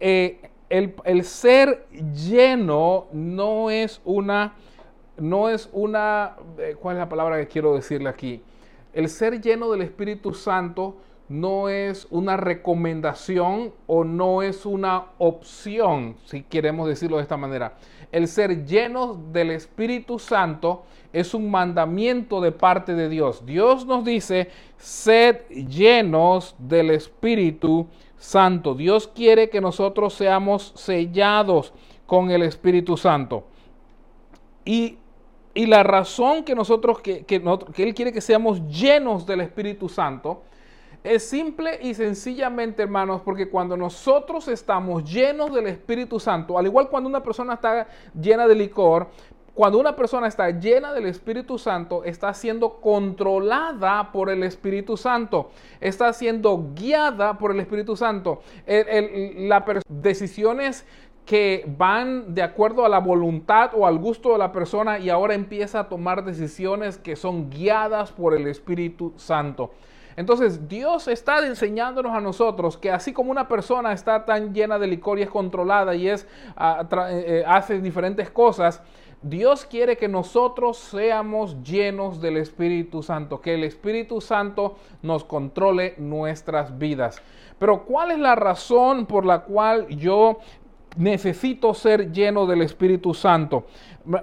eh, 0.00 0.40
el, 0.68 1.24
ser 1.24 1.86
lleno 2.14 3.06
no 3.12 3.70
es 3.70 4.00
una, 4.04 4.54
no 5.18 5.48
es 5.48 5.68
una, 5.72 6.36
eh, 6.58 6.76
¿cuál 6.80 6.96
es 6.96 7.00
la 7.00 7.08
palabra 7.08 7.38
que 7.38 7.46
quiero 7.46 7.74
decirle 7.74 8.08
aquí? 8.08 8.42
El 8.92 9.08
ser 9.08 9.40
lleno 9.40 9.70
del 9.70 9.82
Espíritu 9.82 10.34
Santo 10.34 10.96
no 11.28 11.68
es 11.68 12.06
una 12.10 12.36
recomendación 12.36 13.72
o 13.86 14.04
no 14.04 14.42
es 14.42 14.66
una 14.66 15.06
opción, 15.18 16.16
si 16.26 16.42
queremos 16.42 16.88
decirlo 16.88 17.16
de 17.16 17.22
esta 17.22 17.36
manera. 17.36 17.76
El 18.10 18.28
ser 18.28 18.66
lleno 18.66 19.14
del 19.32 19.50
Espíritu 19.50 20.18
Santo 20.18 20.84
es 21.12 21.34
un 21.34 21.50
mandamiento 21.50 22.40
de 22.40 22.52
parte 22.52 22.94
de 22.94 23.08
Dios. 23.08 23.44
Dios 23.46 23.86
nos 23.86 24.04
dice, 24.04 24.50
sed 24.76 25.40
llenos 25.48 26.54
del 26.58 26.90
Espíritu 26.90 27.86
Santo. 28.18 28.74
Dios 28.74 29.08
quiere 29.08 29.48
que 29.48 29.60
nosotros 29.60 30.14
seamos 30.14 30.72
sellados 30.76 31.72
con 32.06 32.30
el 32.30 32.42
Espíritu 32.42 32.96
Santo. 32.96 33.44
Y, 34.64 34.98
la 35.54 35.82
razón 35.82 36.44
que 36.44 36.54
nosotros, 36.54 37.00
que, 37.00 37.24
que 37.24 37.42
Él 37.76 37.94
quiere 37.94 38.12
que 38.12 38.22
seamos 38.22 38.66
llenos 38.68 39.26
del 39.26 39.42
Espíritu 39.42 39.88
Santo, 39.88 40.44
es 41.04 41.24
simple 41.28 41.78
y 41.82 41.94
sencillamente, 41.94 42.82
hermanos, 42.82 43.22
porque 43.24 43.48
cuando 43.48 43.76
nosotros 43.76 44.48
estamos 44.48 45.04
llenos 45.10 45.52
del 45.52 45.66
Espíritu 45.66 46.20
Santo, 46.20 46.58
al 46.58 46.66
igual 46.66 46.88
cuando 46.88 47.08
una 47.08 47.22
persona 47.22 47.54
está 47.54 47.88
llena 48.14 48.46
de 48.46 48.54
licor, 48.54 49.08
cuando 49.54 49.78
una 49.78 49.94
persona 49.94 50.28
está 50.28 50.48
llena 50.50 50.94
del 50.94 51.06
Espíritu 51.06 51.58
Santo, 51.58 52.04
está 52.04 52.32
siendo 52.32 52.80
controlada 52.80 54.10
por 54.10 54.30
el 54.30 54.44
Espíritu 54.44 54.96
Santo, 54.96 55.50
está 55.80 56.12
siendo 56.12 56.70
guiada 56.74 57.36
por 57.36 57.50
el 57.50 57.60
Espíritu 57.60 57.96
Santo. 57.96 58.40
las 58.66 59.82
decisiones 59.88 60.86
que 61.26 61.64
van 61.78 62.34
de 62.34 62.42
acuerdo 62.42 62.84
a 62.84 62.88
la 62.88 62.98
voluntad 62.98 63.72
o 63.74 63.86
al 63.86 63.98
gusto 63.98 64.32
de 64.32 64.38
la 64.38 64.52
persona 64.52 64.98
y 64.98 65.10
ahora 65.10 65.34
empieza 65.34 65.80
a 65.80 65.88
tomar 65.88 66.24
decisiones 66.24 66.98
que 66.98 67.14
son 67.14 67.50
guiadas 67.50 68.10
por 68.10 68.34
el 68.34 68.46
Espíritu 68.46 69.12
Santo. 69.16 69.72
Entonces 70.16 70.68
Dios 70.68 71.08
está 71.08 71.44
enseñándonos 71.46 72.12
a 72.12 72.20
nosotros 72.20 72.76
que 72.76 72.90
así 72.90 73.12
como 73.12 73.30
una 73.30 73.48
persona 73.48 73.92
está 73.92 74.24
tan 74.24 74.54
llena 74.54 74.78
de 74.78 74.86
licor 74.86 75.18
y 75.18 75.22
es 75.22 75.30
controlada 75.30 75.94
y 75.94 76.08
es, 76.08 76.26
ah, 76.56 76.86
eh, 77.10 77.24
eh, 77.26 77.44
hace 77.46 77.80
diferentes 77.80 78.30
cosas, 78.30 78.82
Dios 79.22 79.64
quiere 79.64 79.96
que 79.96 80.08
nosotros 80.08 80.78
seamos 80.78 81.62
llenos 81.62 82.20
del 82.20 82.38
Espíritu 82.38 83.04
Santo, 83.04 83.40
que 83.40 83.54
el 83.54 83.62
Espíritu 83.62 84.20
Santo 84.20 84.76
nos 85.00 85.22
controle 85.24 85.94
nuestras 85.98 86.76
vidas. 86.76 87.22
Pero 87.56 87.84
¿cuál 87.84 88.10
es 88.10 88.18
la 88.18 88.34
razón 88.34 89.06
por 89.06 89.24
la 89.24 89.42
cual 89.42 89.86
yo 89.88 90.40
necesito 90.96 91.72
ser 91.72 92.10
lleno 92.10 92.46
del 92.46 92.62
Espíritu 92.62 93.14
Santo? 93.14 93.66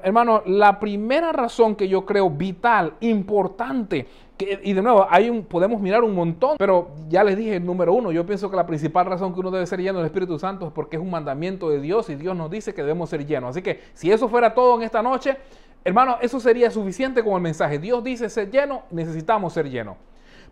Hermano, 0.03 0.43
la 0.45 0.77
primera 0.81 1.31
razón 1.31 1.77
que 1.77 1.87
yo 1.87 2.05
creo 2.05 2.29
vital, 2.29 2.95
importante, 2.99 4.05
y 4.39 4.73
de 4.73 4.81
nuevo, 4.81 5.05
hay 5.09 5.29
un, 5.29 5.43
podemos 5.43 5.81
mirar 5.81 6.03
un 6.03 6.15
montón, 6.15 6.55
pero 6.57 6.89
ya 7.09 7.23
les 7.23 7.35
dije, 7.35 7.59
número 7.59 7.93
uno, 7.93 8.11
yo 8.11 8.25
pienso 8.25 8.49
que 8.49 8.55
la 8.55 8.65
principal 8.65 9.05
razón 9.05 9.33
que 9.33 9.39
uno 9.41 9.51
debe 9.51 9.65
ser 9.65 9.81
lleno 9.81 9.99
del 9.99 10.05
Espíritu 10.05 10.39
Santo 10.39 10.67
es 10.67 10.71
porque 10.71 10.95
es 10.95 11.01
un 11.01 11.09
mandamiento 11.09 11.69
de 11.69 11.81
Dios 11.81 12.09
y 12.09 12.15
Dios 12.15 12.35
nos 12.37 12.49
dice 12.49 12.73
que 12.73 12.81
debemos 12.81 13.09
ser 13.09 13.25
llenos. 13.25 13.51
Así 13.51 13.61
que 13.61 13.81
si 13.93 14.11
eso 14.11 14.29
fuera 14.29 14.53
todo 14.53 14.77
en 14.77 14.83
esta 14.83 15.01
noche, 15.01 15.37
hermano, 15.83 16.17
eso 16.21 16.39
sería 16.39 16.71
suficiente 16.71 17.21
como 17.23 17.35
el 17.35 17.43
mensaje. 17.43 17.79
Dios 17.79 18.01
dice 18.03 18.29
ser 18.29 18.49
lleno, 18.49 18.83
necesitamos 18.91 19.51
ser 19.51 19.69
llenos. 19.69 19.97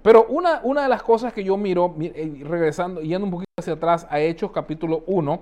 Pero 0.02 0.26
una, 0.30 0.60
una 0.63 0.84
de 0.84 0.89
las 0.89 1.02
cosas 1.02 1.32
que 1.32 1.43
yo 1.43 1.56
miro, 1.56 1.95
eh, 2.00 2.43
regresando, 2.43 3.02
yendo 3.02 3.26
un 3.26 3.32
poquito 3.32 3.52
hacia 3.58 3.73
atrás 3.73 4.06
a 4.10 4.19
Hechos 4.19 4.52
capítulo 4.52 5.04
1, 5.08 5.39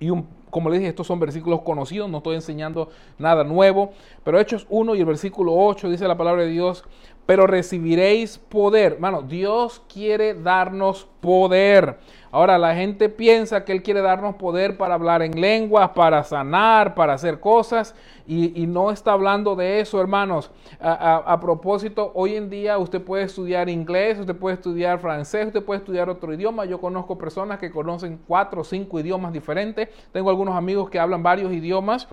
y 0.00 0.08
un, 0.08 0.26
como 0.50 0.70
les 0.70 0.80
dije, 0.80 0.90
estos 0.90 1.06
son 1.06 1.20
versículos 1.20 1.62
conocidos, 1.62 2.10
no 2.10 2.18
estoy 2.18 2.36
enseñando 2.36 2.90
nada 3.18 3.44
nuevo, 3.44 3.92
pero 4.24 4.38
Hechos 4.38 4.66
1 4.68 4.94
y 4.94 5.00
el 5.00 5.06
versículo 5.06 5.54
8 5.54 5.88
dice 5.88 6.08
la 6.08 6.16
palabra 6.16 6.42
de 6.42 6.48
Dios, 6.48 6.84
pero 7.26 7.46
recibiréis 7.46 8.38
poder. 8.38 8.94
Hermano, 8.94 9.22
Dios 9.22 9.82
quiere 9.92 10.34
darnos 10.34 11.06
poder. 11.20 11.98
Ahora 12.32 12.58
la 12.58 12.74
gente 12.76 13.08
piensa 13.08 13.64
que 13.64 13.72
Él 13.72 13.82
quiere 13.82 14.02
darnos 14.02 14.36
poder 14.36 14.76
para 14.76 14.94
hablar 14.94 15.22
en 15.22 15.40
lenguas, 15.40 15.90
para 15.90 16.22
sanar, 16.22 16.94
para 16.94 17.14
hacer 17.14 17.40
cosas, 17.40 17.94
y, 18.26 18.66
no 18.68 18.92
está 18.92 19.12
hablando 19.12 19.56
de 19.56 19.80
eso, 19.80 20.00
hermanos. 20.00 20.52
A, 20.80 21.38
propósito, 21.40 22.12
hoy 22.14 22.36
en 22.36 22.48
día 22.48 22.78
usted 22.78 23.02
puede 23.02 23.24
estudiar 23.24 23.68
inglés, 23.68 24.20
usted 24.20 24.36
puede 24.36 24.54
estudiar 24.54 25.00
francés, 25.00 25.48
usted 25.48 25.64
puede 25.64 25.80
estudiar 25.80 26.08
otro 26.08 26.32
idioma. 26.32 26.64
Yo 26.64 26.80
conozco 26.80 27.18
personas 27.18 27.58
que 27.58 27.72
conocen 27.72 28.20
cuatro 28.28 28.60
o 28.60 28.64
cinco 28.64 29.00
idiomas 29.00 29.32
diferentes. 29.32 29.88
Tengo 30.12 30.30
algunos 30.30 30.54
amigos 30.54 30.88
que 30.88 31.00
hablan 31.00 31.24
varios 31.24 31.52
idiomas, 31.52 32.06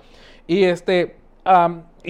y 0.48 0.64
este 0.64 1.14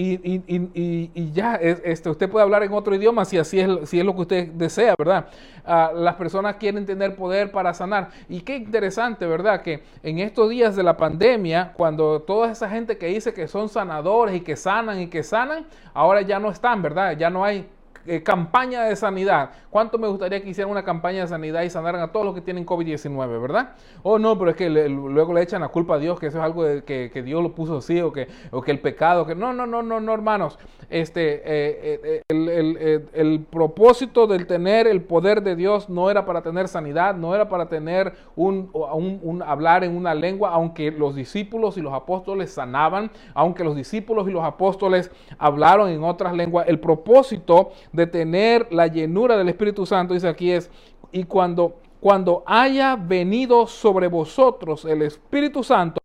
y, 0.01 1.31
ya, 1.33 1.55
este, 1.55 2.09
usted 2.09 2.29
puede 2.29 2.43
hablar 2.43 2.63
en 2.63 2.71
otro 2.71 2.95
idioma 2.95 3.25
si 3.25 3.37
así 3.37 3.59
es, 3.59 3.89
si 3.89 3.99
es 3.99 4.05
lo 4.05 4.15
que 4.15 4.21
usted 4.21 4.47
desea, 4.47 4.95
¿verdad? 4.97 5.27
Ah, 5.65 5.91
las 5.93 6.15
personas 6.15 6.55
quieren 6.55 6.85
tener 6.85 7.15
poder 7.15 7.51
para 7.51 7.73
sanar. 7.73 8.09
Y 8.29 8.41
qué 8.41 8.55
interesante, 8.55 9.25
¿verdad? 9.25 9.61
Que 9.61 9.83
en 10.03 10.19
estos 10.19 10.49
días 10.49 10.75
de 10.75 10.83
la 10.83 10.95
pandemia, 10.95 11.73
cuando 11.75 12.21
toda 12.21 12.51
esa 12.51 12.69
gente 12.69 12.97
que 12.97 13.07
dice 13.07 13.33
que 13.33 13.47
son 13.47 13.67
sanadores 13.67 14.35
y 14.35 14.41
que 14.41 14.55
sanan 14.55 15.01
y 15.01 15.07
que 15.07 15.21
sanan, 15.21 15.65
ahora 15.93 16.21
ya 16.21 16.39
no 16.39 16.49
están, 16.49 16.81
¿verdad? 16.81 17.17
Ya 17.17 17.29
no 17.29 17.43
hay 17.43 17.67
eh, 18.09 18.23
campaña 18.23 18.85
de 18.85 18.95
sanidad. 18.95 19.51
¿Cuánto 19.69 19.99
me 19.99 20.07
gustaría 20.07 20.41
que 20.41 20.49
hicieran 20.49 20.71
una 20.71 20.83
campaña 20.83 21.21
de 21.21 21.27
sanidad 21.27 21.61
y 21.61 21.69
sanaran 21.69 22.01
a 22.01 22.11
todos 22.11 22.25
los 22.25 22.33
que 22.33 22.41
tienen 22.41 22.65
COVID-19, 22.65 23.39
verdad? 23.39 23.75
Oh, 24.01 24.17
no, 24.17 24.35
pero 24.37 24.49
es 24.49 24.57
que 24.57 24.67
luego 24.67 25.33
le 25.33 25.43
echan 25.43 25.61
la 25.61 25.67
culpa 25.67 25.95
a 25.95 25.99
Dios, 25.99 26.19
que 26.19 26.25
eso 26.25 26.39
es 26.39 26.43
algo 26.43 26.63
que, 26.83 27.21
Dios 27.23 27.43
lo 27.43 27.53
puso 27.53 27.77
así, 27.77 28.01
o 28.01 28.11
que, 28.11 28.27
el 28.65 28.79
pecado, 28.79 29.27
que 29.27 29.35
no, 29.35 29.53
no, 29.53 29.67
no, 29.67 29.83
no, 29.83 29.99
no, 29.99 30.13
hermanos. 30.13 30.57
Este, 30.89 31.35
eh, 31.45 32.23
eh, 32.29 33.05
el, 33.13 33.45
propósito 33.51 34.25
del 34.25 34.47
tener 34.47 34.87
el 34.87 35.03
poder 35.03 35.43
de 35.43 35.55
Dios 35.55 35.87
no 35.87 36.09
era 36.09 36.25
para 36.25 36.41
tener 36.41 36.67
sanidad, 36.67 37.13
no 37.15 37.35
era 37.35 37.47
para 37.47 37.69
tener 37.69 38.13
un, 38.35 38.71
un 38.73 39.43
hablar 39.43 39.83
en 39.83 39.95
una 39.95 40.15
lengua, 40.15 40.49
aunque 40.49 40.89
los 40.89 41.15
discípulos 41.15 41.77
y 41.77 41.81
los 41.81 41.93
apóstoles 41.93 42.51
sanaban, 42.51 43.11
aunque 43.35 43.63
los 43.63 43.75
discípulos 43.75 44.27
y 44.27 44.31
los 44.31 44.43
apóstoles 44.43 45.11
hablaron 45.37 45.89
en 45.89 46.03
otras 46.03 46.33
lenguas, 46.33 46.67
el 46.67 46.79
propósito 46.79 47.71
de 47.99 48.07
tener 48.07 48.71
la 48.71 48.87
llenura 48.87 49.37
del 49.37 49.49
Espíritu 49.49 49.85
Santo, 49.85 50.13
dice 50.13 50.29
aquí 50.29 50.51
es, 50.51 50.71
y 51.11 51.25
cuando, 51.25 51.81
cuando 51.99 52.43
haya 52.45 52.95
venido 52.95 53.67
sobre 53.67 54.07
vosotros 54.07 54.85
el 54.85 55.01
Espíritu 55.01 55.63
Santo, 55.63 55.99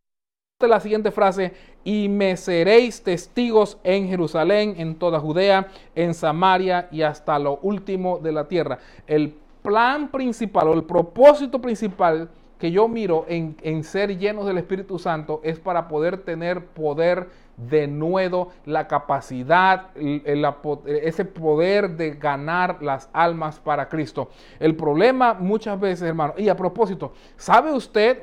la 0.60 0.80
siguiente 0.80 1.12
frase, 1.12 1.52
y 1.84 2.08
me 2.08 2.36
seréis 2.36 3.02
testigos 3.02 3.78
en 3.84 4.08
Jerusalén, 4.08 4.74
en 4.78 4.96
toda 4.96 5.20
Judea, 5.20 5.68
en 5.94 6.14
Samaria 6.14 6.88
y 6.90 7.02
hasta 7.02 7.38
lo 7.38 7.58
último 7.58 8.18
de 8.18 8.32
la 8.32 8.48
tierra. 8.48 8.78
El 9.06 9.34
plan 9.62 10.10
principal 10.10 10.68
o 10.68 10.74
el 10.74 10.84
propósito 10.84 11.60
principal 11.60 12.28
que 12.58 12.72
yo 12.72 12.88
miro 12.88 13.24
en, 13.28 13.56
en 13.62 13.84
ser 13.84 14.18
llenos 14.18 14.46
del 14.46 14.58
Espíritu 14.58 14.98
Santo 14.98 15.40
es 15.44 15.60
para 15.60 15.86
poder 15.86 16.18
tener 16.18 16.64
poder 16.66 17.28
de 17.56 17.86
nuevo 17.86 18.48
la 18.64 18.88
capacidad, 18.88 19.88
ese 19.96 21.24
poder 21.24 21.96
de 21.96 22.12
ganar 22.12 22.82
las 22.82 23.08
almas 23.12 23.58
para 23.60 23.88
Cristo. 23.88 24.30
El 24.58 24.76
problema 24.76 25.34
muchas 25.34 25.78
veces, 25.78 26.08
hermano, 26.08 26.34
y 26.36 26.48
a 26.48 26.56
propósito, 26.56 27.12
¿sabe 27.36 27.72
usted? 27.72 28.22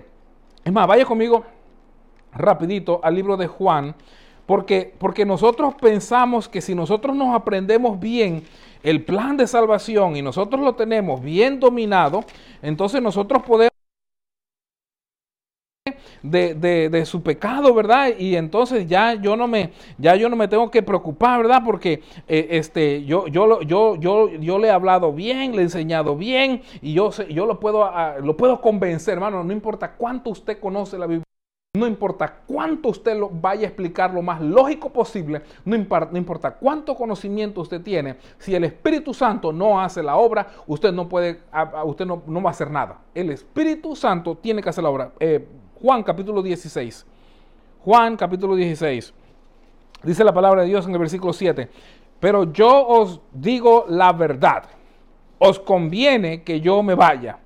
Es 0.63 0.72
más, 0.72 0.88
vaya 0.88 1.06
conmigo 1.06 1.44
rapidito 2.34 3.00
al 3.04 3.15
libro 3.15 3.38
de 3.38 3.48
Juan, 3.48 3.96
porque, 4.46 4.94
porque 4.98 5.26
nosotros 5.26 5.76
pensamos 5.76 6.50
que 6.50 6.62
si 6.62 6.76
nosotros 6.76 7.15
nos 7.15 7.34
aprendemos 7.34 8.00
bien 8.00 8.44
el 8.84 9.04
plan 9.06 9.38
de 9.38 9.48
salvación 9.48 10.15
y 10.15 10.22
nosotros 10.22 10.62
lo 10.62 10.76
tenemos 10.76 11.22
bien 11.22 11.60
dominado, 11.60 12.24
entonces 12.62 13.02
nosotros 13.02 13.44
podemos 13.44 13.71
de, 16.24 17.04
su 17.06 17.22
pecado, 17.24 17.74
¿verdad? 17.74 18.10
Y 18.18 18.36
entonces 18.36 18.88
ya 18.88 19.14
yo 19.16 19.36
no 19.36 19.48
me, 19.48 19.72
ya 19.98 20.16
yo 20.16 20.30
no 20.30 20.36
me 20.36 20.48
tengo 20.48 20.70
que 20.70 20.84
preocupar, 20.84 21.42
¿verdad? 21.42 21.62
Porque 21.66 22.02
eh, 22.28 22.48
este, 22.52 23.04
yo, 23.06 23.28
yo, 23.28 23.62
yo, 23.62 23.96
yo, 23.96 24.30
yo 24.30 24.60
le 24.60 24.68
he 24.68 24.72
hablado 24.72 25.14
bien, 25.14 25.56
le 25.56 25.60
he 25.60 25.64
enseñado 25.64 26.16
bien 26.16 26.62
y 26.82 26.94
yo, 26.94 27.12
yo 27.30 27.46
lo, 27.46 27.60
puedo, 27.60 27.84
ah, 27.84 28.16
lo 28.22 28.38
puedo 28.38 28.62
convencer, 28.62 29.16
hermano, 29.16 29.44
no 29.44 29.54
importa 29.54 29.94
cuánto 29.94 30.30
usted 30.30 30.60
conoce 30.60 30.98
la 30.98 31.08
Biblia. 31.08 31.26
No 31.74 31.88
importa 31.88 32.42
cuánto 32.46 32.90
usted 32.90 33.18
lo 33.18 33.30
vaya 33.30 33.62
a 33.62 33.68
explicar 33.68 34.14
lo 34.14 34.22
más 34.22 34.42
lógico 34.42 34.92
posible, 34.92 35.42
no 35.64 35.74
importa, 35.74 36.10
no 36.12 36.18
importa, 36.18 36.52
cuánto 36.56 36.96
conocimiento 36.96 37.62
usted 37.62 37.82
tiene, 37.82 38.18
si 38.40 38.54
el 38.54 38.66
Espíritu 38.66 39.14
Santo 39.14 39.54
no 39.54 39.80
hace 39.80 40.04
la 40.04 40.18
obra, 40.18 40.48
usted 40.68 40.92
no 40.92 41.08
puede, 41.08 41.40
usted 41.86 42.06
no, 42.06 42.22
va 42.28 42.50
a 42.50 42.52
hacer 42.52 42.70
nada. 42.70 43.00
El 43.16 43.30
Espíritu 43.30 43.96
Santo 43.96 44.36
tiene 44.36 44.62
que 44.62 44.68
hacer 44.68 44.84
la 44.84 44.90
obra. 44.90 45.14
Eh, 45.18 45.48
Juan 45.82 46.04
capítulo 46.04 46.44
16. 46.44 47.08
Juan 47.84 48.15
capítulo 48.15 48.56
16. 48.56 49.13
Dice 50.04 50.24
la 50.24 50.32
palabra 50.32 50.62
de 50.62 50.67
Dios 50.67 50.86
en 50.86 50.91
el 50.91 51.00
versículo 51.00 51.34
7. 51.34 51.70
Pero 52.20 52.54
yo 52.54 52.88
os 52.88 53.20
digo 53.32 53.86
la 53.89 54.13
verdad. 54.13 54.65
os 55.44 55.58
conviene 55.58 56.44
que 56.44 56.62
yo 56.62 56.84
me 56.84 56.94
vaya, 56.94 57.39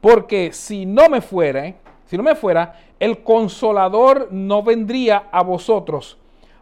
porque 0.00 0.50
si 0.54 0.86
no 0.86 1.10
me 1.10 1.20
fuera, 1.20 1.74
si 2.06 2.16
no 2.16 2.22
me 2.22 2.34
fuera, 2.34 2.80
el 2.98 3.22
consolador 3.22 4.28
no 4.30 4.62
vendría 4.62 5.28
a 5.30 5.42
vosotros, 5.42 6.16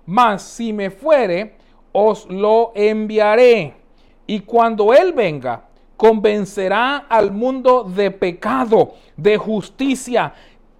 mas 0.04 0.42
si 0.42 0.72
me 0.72 0.90
fuere, 0.90 1.54
os 1.92 2.28
lo 2.28 2.72
enviaré. 2.74 3.76
Y 4.26 4.40
cuando 4.40 4.92
él 4.92 5.12
venga, 5.12 5.68
convencerá 5.96 7.06
al 7.08 7.30
mundo 7.30 7.84
de 7.84 8.10
pecado, 8.10 8.94
de 9.16 9.36
justicia 9.36 10.34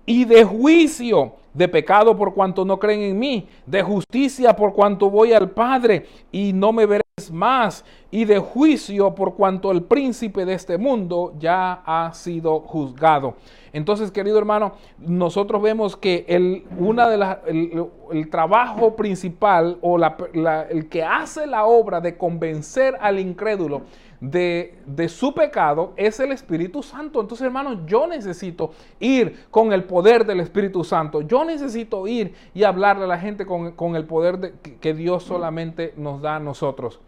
y 0.06 0.24
de 0.24 0.44
juicio 0.44 1.34
de 1.54 1.68
pecado 1.68 2.16
por 2.16 2.34
cuanto 2.34 2.64
no 2.64 2.78
creen 2.78 3.02
en 3.02 3.18
mí, 3.18 3.48
de 3.66 3.82
justicia 3.82 4.56
por 4.56 4.72
cuanto 4.72 5.10
voy 5.10 5.32
al 5.32 5.50
Padre 5.50 6.06
y 6.30 6.52
no 6.52 6.72
me 6.72 6.86
veréis 6.86 7.02
más, 7.30 7.84
y 8.10 8.24
de 8.24 8.38
juicio 8.38 9.14
por 9.14 9.34
cuanto 9.34 9.70
el 9.70 9.82
príncipe 9.82 10.44
de 10.46 10.54
este 10.54 10.78
mundo 10.78 11.34
ya 11.38 11.82
ha 11.84 12.12
sido 12.14 12.60
juzgado. 12.60 13.34
Entonces, 13.74 14.10
querido 14.10 14.38
hermano, 14.38 14.72
nosotros 14.98 15.62
vemos 15.62 15.96
que 15.96 16.24
el, 16.28 16.64
una 16.78 17.08
de 17.08 17.16
las, 17.16 17.38
el, 17.46 18.30
trabajo 18.30 18.96
principal 18.96 19.78
o 19.80 19.98
el 19.98 20.88
que 20.88 21.04
hace 21.04 21.46
la 21.46 21.64
obra 21.64 22.00
de 22.00 22.16
convencer 22.16 22.96
al 23.00 23.18
incrédulo 23.18 23.82
de, 24.22 25.08
su 25.08 25.34
pecado 25.34 25.92
es 25.96 26.20
el 26.20 26.30
Espíritu 26.30 26.82
Santo. 26.82 27.20
Entonces, 27.20 27.44
hermanos, 27.44 27.80
yo 27.86 28.06
necesito 28.06 28.70
ir 29.00 29.46
con 29.50 29.72
el 29.72 29.84
poder 29.84 30.24
del 30.24 30.40
Espíritu 30.40 30.84
Santo. 30.84 31.22
Yo 31.22 31.44
necesito 31.44 32.06
ir 32.06 32.34
y 32.54 32.62
hablarle 32.62 33.04
a 33.04 33.08
la 33.08 33.18
gente 33.18 33.44
con, 33.44 33.96
el 33.96 34.04
poder 34.04 34.54
que 34.80 34.94
Dios 34.94 35.24
solamente 35.24 35.92
nos 35.96 36.22
da 36.22 36.36
a 36.36 36.40
nosotros. 36.40 37.00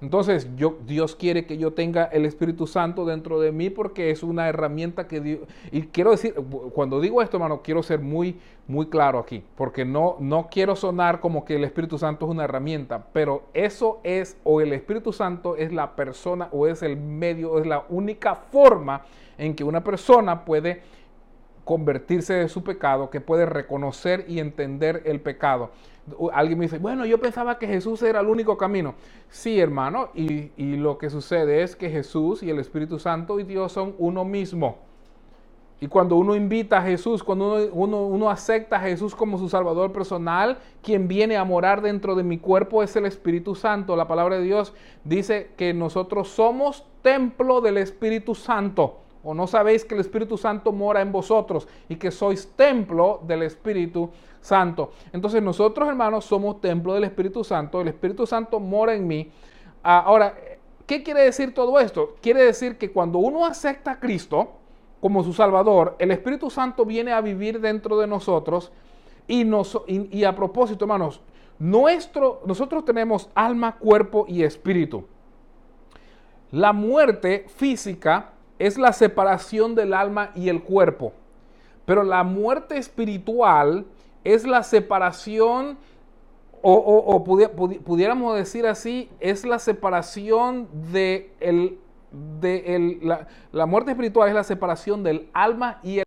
Entonces, 0.00 0.48
yo, 0.56 0.76
Dios 0.86 1.16
quiere 1.16 1.46
que 1.46 1.56
yo 1.56 1.72
tenga 1.72 2.04
el 2.04 2.26
Espíritu 2.26 2.66
Santo 2.66 3.06
dentro 3.06 3.40
de 3.40 3.52
mí 3.52 3.70
porque 3.70 4.10
es 4.10 4.22
una 4.22 4.48
herramienta 4.48 5.08
que 5.08 5.20
Dios... 5.20 5.40
Y 5.72 5.82
quiero 5.82 6.10
decir, 6.10 6.34
cuando 6.74 7.00
digo 7.00 7.22
esto, 7.22 7.38
hermano, 7.38 7.62
quiero 7.62 7.82
ser 7.82 8.00
muy, 8.00 8.38
muy 8.66 8.86
claro 8.86 9.18
aquí, 9.18 9.42
porque 9.56 9.84
no, 9.84 10.16
no 10.20 10.48
quiero 10.50 10.76
sonar 10.76 11.20
como 11.20 11.44
que 11.44 11.56
el 11.56 11.64
Espíritu 11.64 11.98
Santo 11.98 12.26
es 12.26 12.32
una 12.32 12.44
herramienta, 12.44 13.06
pero 13.12 13.44
eso 13.54 14.00
es, 14.04 14.36
o 14.44 14.60
el 14.60 14.72
Espíritu 14.72 15.12
Santo 15.12 15.56
es 15.56 15.72
la 15.72 15.96
persona, 15.96 16.48
o 16.52 16.66
es 16.66 16.82
el 16.82 16.96
medio, 16.96 17.58
es 17.58 17.66
la 17.66 17.84
única 17.88 18.34
forma 18.34 19.04
en 19.38 19.54
que 19.54 19.64
una 19.64 19.82
persona 19.82 20.44
puede 20.44 20.82
convertirse 21.64 22.34
de 22.34 22.48
su 22.48 22.62
pecado, 22.62 23.10
que 23.10 23.20
puede 23.20 23.46
reconocer 23.46 24.26
y 24.28 24.38
entender 24.38 25.02
el 25.06 25.20
pecado. 25.20 25.70
Alguien 26.34 26.58
me 26.58 26.66
dice, 26.66 26.78
bueno, 26.78 27.06
yo 27.06 27.18
pensaba 27.18 27.58
que 27.58 27.66
Jesús 27.66 28.02
era 28.02 28.20
el 28.20 28.26
único 28.26 28.58
camino. 28.58 28.94
Sí, 29.30 29.58
hermano, 29.58 30.10
y, 30.14 30.50
lo 30.76 30.98
que 30.98 31.08
sucede 31.08 31.62
es 31.62 31.76
que 31.76 31.88
Jesús 31.88 32.42
y 32.42 32.50
el 32.50 32.58
Espíritu 32.58 32.98
Santo 32.98 33.40
y 33.40 33.44
Dios 33.44 33.72
son 33.72 33.94
uno 33.98 34.24
mismo. 34.24 34.78
Y 35.80 35.88
cuando 35.88 36.16
uno 36.16 36.34
invita 36.36 36.78
a 36.78 36.82
Jesús, 36.82 37.22
cuando 37.22 37.68
uno, 37.72 38.06
uno, 38.06 38.30
acepta 38.30 38.76
a 38.76 38.80
Jesús 38.80 39.14
como 39.14 39.38
su 39.38 39.48
Salvador 39.48 39.92
personal, 39.92 40.58
quien 40.82 41.08
viene 41.08 41.36
a 41.36 41.44
morar 41.44 41.82
dentro 41.82 42.14
de 42.14 42.22
mi 42.22 42.38
cuerpo 42.38 42.82
es 42.82 42.94
el 42.96 43.06
Espíritu 43.06 43.54
Santo. 43.54 43.96
La 43.96 44.06
palabra 44.06 44.36
de 44.36 44.44
Dios 44.44 44.74
dice 45.04 45.50
que 45.56 45.74
nosotros 45.74 46.28
somos 46.28 46.84
templo 47.02 47.60
del 47.60 47.78
Espíritu 47.78 48.34
Santo. 48.34 48.98
¿O 49.22 49.32
no 49.32 49.46
sabéis 49.46 49.86
que 49.86 49.94
el 49.94 50.00
Espíritu 50.02 50.36
Santo 50.36 50.70
mora 50.70 51.00
en 51.00 51.10
vosotros 51.10 51.66
y 51.88 51.96
que 51.96 52.10
sois 52.10 52.46
templo 52.56 53.20
del 53.26 53.42
Espíritu 53.42 54.10
Santo? 54.10 54.33
Entonces 55.12 55.42
nosotros, 55.42 55.88
hermanos, 55.88 56.24
somos 56.24 56.60
templo 56.60 56.94
del 56.94 57.04
Espíritu 57.04 57.42
Santo. 57.44 57.80
El 57.80 57.88
Espíritu 57.88 58.26
Santo 58.26 58.60
mora 58.60 58.94
en 58.94 59.06
mí. 59.06 59.30
Ah, 59.82 60.00
ahora, 60.00 60.34
¿qué 60.86 61.02
quiere 61.02 61.22
decir 61.22 61.54
todo 61.54 61.80
esto? 61.80 62.16
Quiere 62.20 62.44
decir 62.44 62.76
que 62.76 62.92
cuando 62.92 63.18
uno 63.18 63.46
acepta 63.46 63.92
a 63.92 64.00
Cristo 64.00 64.52
como 65.00 65.24
su 65.24 65.32
Salvador, 65.32 65.96
el 65.98 66.10
Espíritu 66.10 66.50
Santo 66.50 66.84
viene 66.84 67.12
a 67.12 67.20
vivir 67.20 67.60
dentro 67.60 67.98
de 67.98 68.06
nosotros. 68.06 68.70
Y, 69.26 69.46
y 70.10 70.24
a 70.24 70.36
propósito, 70.36 70.84
hermanos, 70.84 71.20
nuestro, 71.58 72.42
nosotros 72.44 72.84
tenemos 72.84 73.30
alma, 73.34 73.76
cuerpo 73.76 74.26
y 74.28 74.42
espíritu. 74.42 75.04
La 76.50 76.72
muerte 76.72 77.46
física 77.56 78.32
es 78.58 78.76
la 78.76 78.92
separación 78.92 79.74
del 79.74 79.94
alma 79.94 80.30
y 80.34 80.50
el 80.50 80.62
cuerpo. 80.62 81.12
Pero 81.86 82.02
la 82.02 82.22
muerte 82.22 82.76
espiritual 82.76 83.86
es 84.24 84.46
la 84.46 84.62
separación, 84.62 85.78
o, 86.62 87.22
pudiéramos 87.24 88.36
decir 88.36 88.66
así, 88.66 89.10
es 89.20 89.44
la 89.44 89.58
separación 89.58 90.68
de, 90.90 91.30
el, 91.40 91.78
de 92.40 92.98
la, 93.02 93.28
la, 93.52 93.66
muerte 93.66 93.90
espiritual 93.90 94.28
es 94.28 94.34
la 94.34 94.44
separación 94.44 95.02
del 95.02 95.28
alma 95.34 95.78
y 95.82 95.98
el 95.98 96.04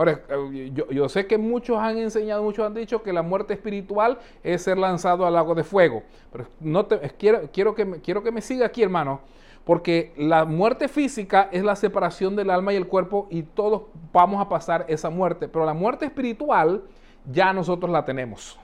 Ahora, 0.00 0.22
eh, 0.30 0.70
yo, 0.72 0.88
yo, 0.90 1.08
sé 1.10 1.26
que 1.26 1.36
muchos 1.36 1.78
han 1.78 1.98
enseñado, 1.98 2.42
muchos 2.42 2.64
han 2.64 2.72
dicho 2.72 3.02
que 3.02 3.12
la 3.12 3.20
muerte 3.20 3.52
espiritual 3.52 4.18
es 4.42 4.62
ser 4.62 4.78
lanzado 4.78 5.26
al 5.26 5.34
lago 5.34 5.54
de 5.54 5.62
fuego. 5.62 6.02
Pero 6.32 6.46
no 6.58 6.86
te, 6.86 6.98
quiero, 7.18 7.42
quiero, 7.52 7.74
que 7.74 8.00
quiero 8.00 8.22
que 8.22 8.32
me 8.32 8.40
siga 8.40 8.64
aquí, 8.64 8.82
hermano. 8.82 9.20
Porque 9.64 10.12
la 10.16 10.44
muerte 10.44 10.88
física 10.88 11.48
es 11.52 11.62
la 11.62 11.76
separación 11.76 12.34
del 12.34 12.50
alma 12.50 12.72
y 12.72 12.76
el 12.76 12.86
cuerpo 12.86 13.26
y 13.30 13.42
todos 13.42 13.82
vamos 14.12 14.40
a 14.40 14.48
pasar 14.48 14.84
esa 14.88 15.10
muerte. 15.10 15.48
Pero 15.48 15.64
la 15.64 15.74
muerte 15.74 16.06
espiritual 16.06 16.82
ya 17.30 17.52
nosotros 17.52 17.90
la 17.90 18.04
tenemos. 18.04 18.58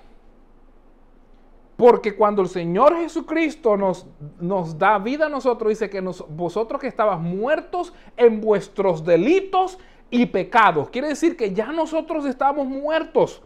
Porque 1.77 2.17
cuando 2.17 2.41
el 2.41 2.49
Señor 2.49 2.97
Jesucristo 2.97 3.77
nos, 3.77 4.07
nos 4.41 4.79
da 4.79 4.99
vida 4.99 5.27
a 5.27 5.29
nosotros, 5.29 5.69
dice 5.69 5.91
que 5.91 6.01
vosotros 6.01 6.81
que 6.81 6.87
estabas 6.87 7.21
muertos 7.21 7.93
en 8.17 8.41
vuestros 8.41 9.05
delitos 9.05 9.79
y 10.11 10.27
pecados. 10.27 10.89
Quiere 10.89 11.09
decir 11.09 11.37
que 11.37 11.53
ya 11.53 11.73
nosotros 11.73 12.25
estamos 12.25 12.67
muertos. 12.67 13.43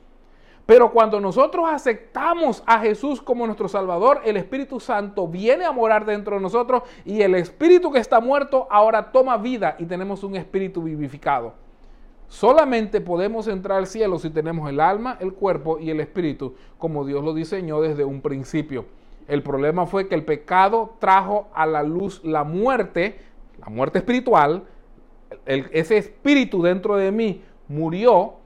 Pero 0.70 0.92
cuando 0.92 1.20
nosotros 1.20 1.64
aceptamos 1.68 2.62
a 2.64 2.78
Jesús 2.78 3.20
como 3.20 3.44
nuestro 3.44 3.66
Salvador, 3.66 4.20
el 4.24 4.36
Espíritu 4.36 4.78
Santo 4.78 5.26
viene 5.26 5.64
a 5.64 5.72
morar 5.72 6.06
dentro 6.06 6.36
de 6.36 6.42
nosotros 6.42 6.84
y 7.04 7.22
el 7.22 7.34
Espíritu 7.34 7.90
que 7.90 7.98
está 7.98 8.20
muerto 8.20 8.68
ahora 8.70 9.10
toma 9.10 9.36
vida 9.36 9.74
y 9.80 9.86
tenemos 9.86 10.22
un 10.22 10.36
Espíritu 10.36 10.84
vivificado. 10.84 11.54
Solamente 12.28 13.00
podemos 13.00 13.48
entrar 13.48 13.78
al 13.78 13.88
cielo 13.88 14.20
si 14.20 14.30
tenemos 14.30 14.70
el 14.70 14.78
alma, 14.78 15.16
el 15.18 15.32
cuerpo 15.32 15.80
y 15.80 15.90
el 15.90 15.98
Espíritu, 15.98 16.54
como 16.78 17.04
Dios 17.04 17.24
lo 17.24 17.34
diseñó 17.34 17.80
desde 17.80 18.04
un 18.04 18.20
principio. 18.20 18.84
El 19.26 19.42
problema 19.42 19.86
fue 19.86 20.06
que 20.06 20.14
el 20.14 20.24
pecado 20.24 20.94
trajo 21.00 21.48
a 21.52 21.66
la 21.66 21.82
luz 21.82 22.20
la 22.22 22.44
muerte, 22.44 23.18
la 23.58 23.70
muerte 23.70 23.98
espiritual. 23.98 24.62
ese 25.46 25.96
espíritu 25.96 26.62
dentro 26.62 26.96
de 26.96 27.10
mí 27.10 27.42
murió 27.66 28.39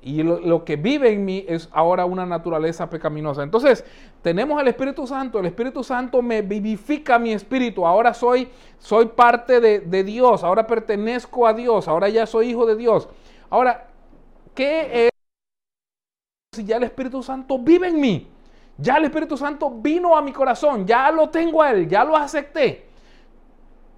y 0.00 0.22
lo, 0.22 0.64
que 0.64 0.76
vive 0.76 1.12
en 1.12 1.24
mí 1.24 1.44
es 1.48 1.68
ahora 1.72 2.04
una 2.04 2.24
naturaleza 2.24 2.88
pecaminosa. 2.88 3.42
Entonces, 3.42 3.84
tenemos 4.22 4.60
el 4.60 4.68
Espíritu 4.68 5.06
Santo. 5.06 5.40
El 5.40 5.46
Espíritu 5.46 5.82
Santo 5.82 6.22
me 6.22 6.42
vivifica 6.42 7.18
mi 7.18 7.32
espíritu. 7.32 7.84
Ahora 7.84 8.14
soy, 8.14 8.48
soy 8.78 9.06
parte 9.06 9.60
de, 9.60 9.80
de 9.80 10.04
Dios. 10.04 10.44
Ahora 10.44 10.66
pertenezco 10.66 11.46
a 11.46 11.52
Dios. 11.52 11.88
Ahora 11.88 12.08
ya 12.08 12.26
soy 12.26 12.50
hijo 12.50 12.64
de 12.64 12.76
Dios. 12.76 13.08
Ahora, 13.50 13.88
¿qué 14.54 15.06
es 15.06 15.10
si 16.54 16.64
ya 16.64 16.76
el 16.76 16.84
Espíritu 16.84 17.22
Santo 17.22 17.58
vive 17.58 17.88
en 17.88 18.00
mí? 18.00 18.28
Ya 18.76 18.96
el 18.96 19.04
Espíritu 19.04 19.36
Santo 19.36 19.68
vino 19.70 20.16
a 20.16 20.22
mi 20.22 20.32
corazón. 20.32 20.86
Ya 20.86 21.10
lo 21.10 21.28
tengo 21.28 21.60
a 21.60 21.72
Él. 21.72 21.88
Ya 21.88 22.04
lo 22.04 22.16
acepté 22.16 22.87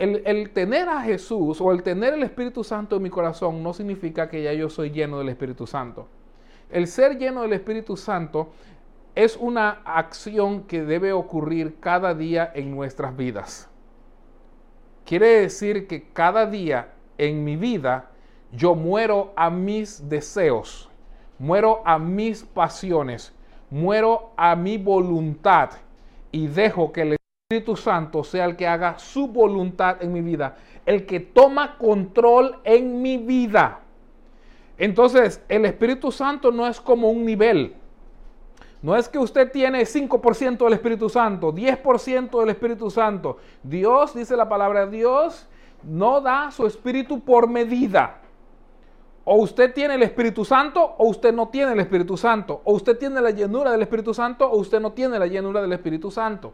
el, 0.01 0.51
tener 0.51 0.89
a 0.89 1.03
Jesús 1.03 1.61
o 1.61 1.73
el 1.73 1.83
tener 1.83 2.15
el 2.15 2.23
Espíritu 2.23 2.65
Santo 2.65 2.97
en 2.97 3.03
mi 3.03 3.11
corazón 3.11 3.63
no 3.63 3.75
significa 3.75 4.31
que 4.31 4.43
ya 4.43 4.53
yo 4.55 4.71
soy 4.71 4.91
lleno 4.91 5.19
del 5.19 5.29
Espíritu 5.29 5.67
Santo. 5.67 6.09
El 6.71 6.87
ser 6.87 7.19
lleno 7.19 7.43
del 7.43 7.53
Espíritu 7.53 7.99
Santo 7.99 8.49
es 9.15 9.37
una 9.37 9.83
acción 9.85 10.63
que 10.63 10.83
debe 10.85 11.13
ocurrir 11.13 11.77
cada 11.81 12.15
día 12.15 12.51
en 12.55 12.71
nuestras 12.71 13.15
vidas. 13.15 13.69
Quiere 15.05 15.41
decir 15.41 15.87
que 15.87 16.09
cada 16.13 16.47
día 16.47 16.95
en 17.19 17.45
mi 17.45 17.57
vida 17.57 18.11
yo 18.53 18.75
muero 18.75 19.35
a 19.37 19.51
mis 19.51 20.09
deseos, 20.09 20.89
muero 21.39 21.83
a 21.85 21.99
mis 21.99 22.43
pasiones, 22.43 23.35
muero 23.69 24.33
a 24.37 24.57
mi 24.57 24.79
voluntad 24.79 25.71
y 26.33 26.47
dejo 26.47 26.91
que 26.91 27.03
el 27.03 27.20
Espíritu 27.53 27.75
Santo 27.75 28.23
sea 28.23 28.45
el 28.45 28.55
que 28.55 28.65
haga 28.65 28.97
su 29.01 29.27
voluntad 29.27 30.01
en 30.05 30.13
mi 30.13 30.21
vida, 30.21 30.57
el 30.87 31.05
que 31.05 31.19
toma 31.19 31.79
control 31.79 32.61
en 32.63 33.03
mi 33.03 33.19
vida. 33.19 33.81
Entonces, 34.79 35.43
el 35.49 35.65
Espíritu 35.65 36.13
Santo 36.13 36.53
no 36.53 36.65
es 36.69 36.81
como 36.81 37.11
un 37.11 37.25
nivel. 37.25 37.75
No 38.81 38.95
es 38.95 39.09
que 39.09 39.19
usted 39.19 39.51
tiene 39.51 39.83
5% 39.83 40.59
del 40.59 40.75
Espíritu 40.75 41.09
Santo, 41.09 41.53
10% 41.53 42.39
del 42.39 42.51
Espíritu 42.51 42.89
Santo. 42.89 43.39
Dios, 43.65 44.15
dice 44.15 44.37
la 44.37 44.49
palabra 44.49 44.87
Dios, 44.87 45.49
no 45.83 46.21
da 46.21 46.53
su 46.53 46.69
Espíritu 46.69 47.19
por 47.19 47.49
medida. 47.49 48.21
O 49.25 49.39
usted 49.39 49.75
tiene 49.75 49.97
el 49.97 50.05
Espíritu 50.05 50.45
Santo 50.45 50.95
o 50.99 51.09
usted 51.09 51.35
no 51.35 51.49
tiene 51.49 51.73
el 51.73 51.81
Espíritu 51.81 52.17
Santo. 52.17 52.61
O 52.63 52.75
usted 52.75 52.97
tiene 52.97 53.21
la 53.21 53.31
llenura 53.31 53.73
del 53.73 53.83
Espíritu 53.83 54.15
Santo 54.15 54.49
o 54.49 54.57
usted 54.57 54.79
no 54.79 54.93
tiene 54.93 55.19
la 55.19 55.27
llenura 55.27 55.61
del 55.61 55.73
Espíritu 55.73 56.13
Santo. 56.13 56.53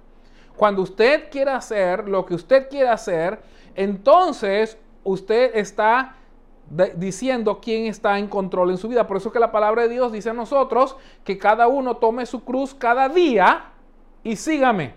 Cuando 0.56 0.82
usted 0.82 1.28
quiere 1.30 1.50
hacer 1.50 2.08
lo 2.08 2.24
que 2.24 2.34
usted 2.34 2.68
quiere 2.68 2.88
hacer, 2.88 3.38
entonces 3.74 4.78
usted 5.04 5.52
está 5.54 6.16
diciendo 6.96 7.60
quién 7.60 7.86
está 7.86 8.18
en 8.18 8.26
control 8.26 8.70
en 8.70 8.78
su 8.78 8.88
vida. 8.88 9.06
Por 9.06 9.18
eso 9.18 9.30
que 9.30 9.38
la 9.38 9.52
palabra 9.52 9.82
de 9.82 9.90
Dios 9.90 10.12
dice 10.12 10.30
a 10.30 10.32
nosotros 10.32 10.96
que 11.24 11.38
cada 11.38 11.68
uno 11.68 11.98
tome 11.98 12.26
su 12.26 12.42
cruz 12.42 12.74
cada 12.74 13.08
día 13.08 13.66
y 14.24 14.36
sígame. 14.36 14.94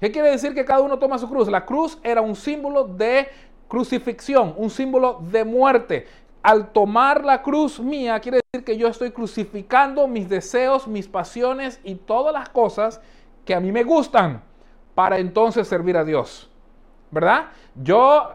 ¿Qué 0.00 0.10
quiere 0.10 0.30
decir 0.30 0.54
que 0.54 0.64
cada 0.64 0.80
uno 0.80 0.98
toma 0.98 1.18
su 1.18 1.28
cruz? 1.28 1.48
La 1.48 1.66
cruz 1.66 1.98
era 2.02 2.22
un 2.22 2.34
símbolo 2.34 2.84
de 2.84 3.28
crucifixión, 3.68 4.54
un 4.56 4.70
símbolo 4.70 5.20
de 5.30 5.44
muerte. 5.44 6.06
Al 6.42 6.72
tomar 6.72 7.24
la 7.24 7.42
cruz 7.42 7.78
mía, 7.78 8.18
quiere 8.20 8.40
decir 8.52 8.64
que 8.64 8.76
yo 8.76 8.88
estoy 8.88 9.10
crucificando 9.10 10.08
mis 10.08 10.28
deseos, 10.28 10.88
mis 10.88 11.06
pasiones 11.08 11.80
y 11.84 11.96
todas 11.96 12.32
las 12.32 12.48
cosas 12.48 13.00
que 13.44 13.54
a 13.54 13.60
mí 13.60 13.70
me 13.70 13.84
gustan 13.84 14.42
para 14.94 15.18
entonces 15.18 15.68
servir 15.68 15.96
a 15.96 16.04
Dios. 16.04 16.52
¿verdad? 17.12 17.48
Yo, 17.74 18.30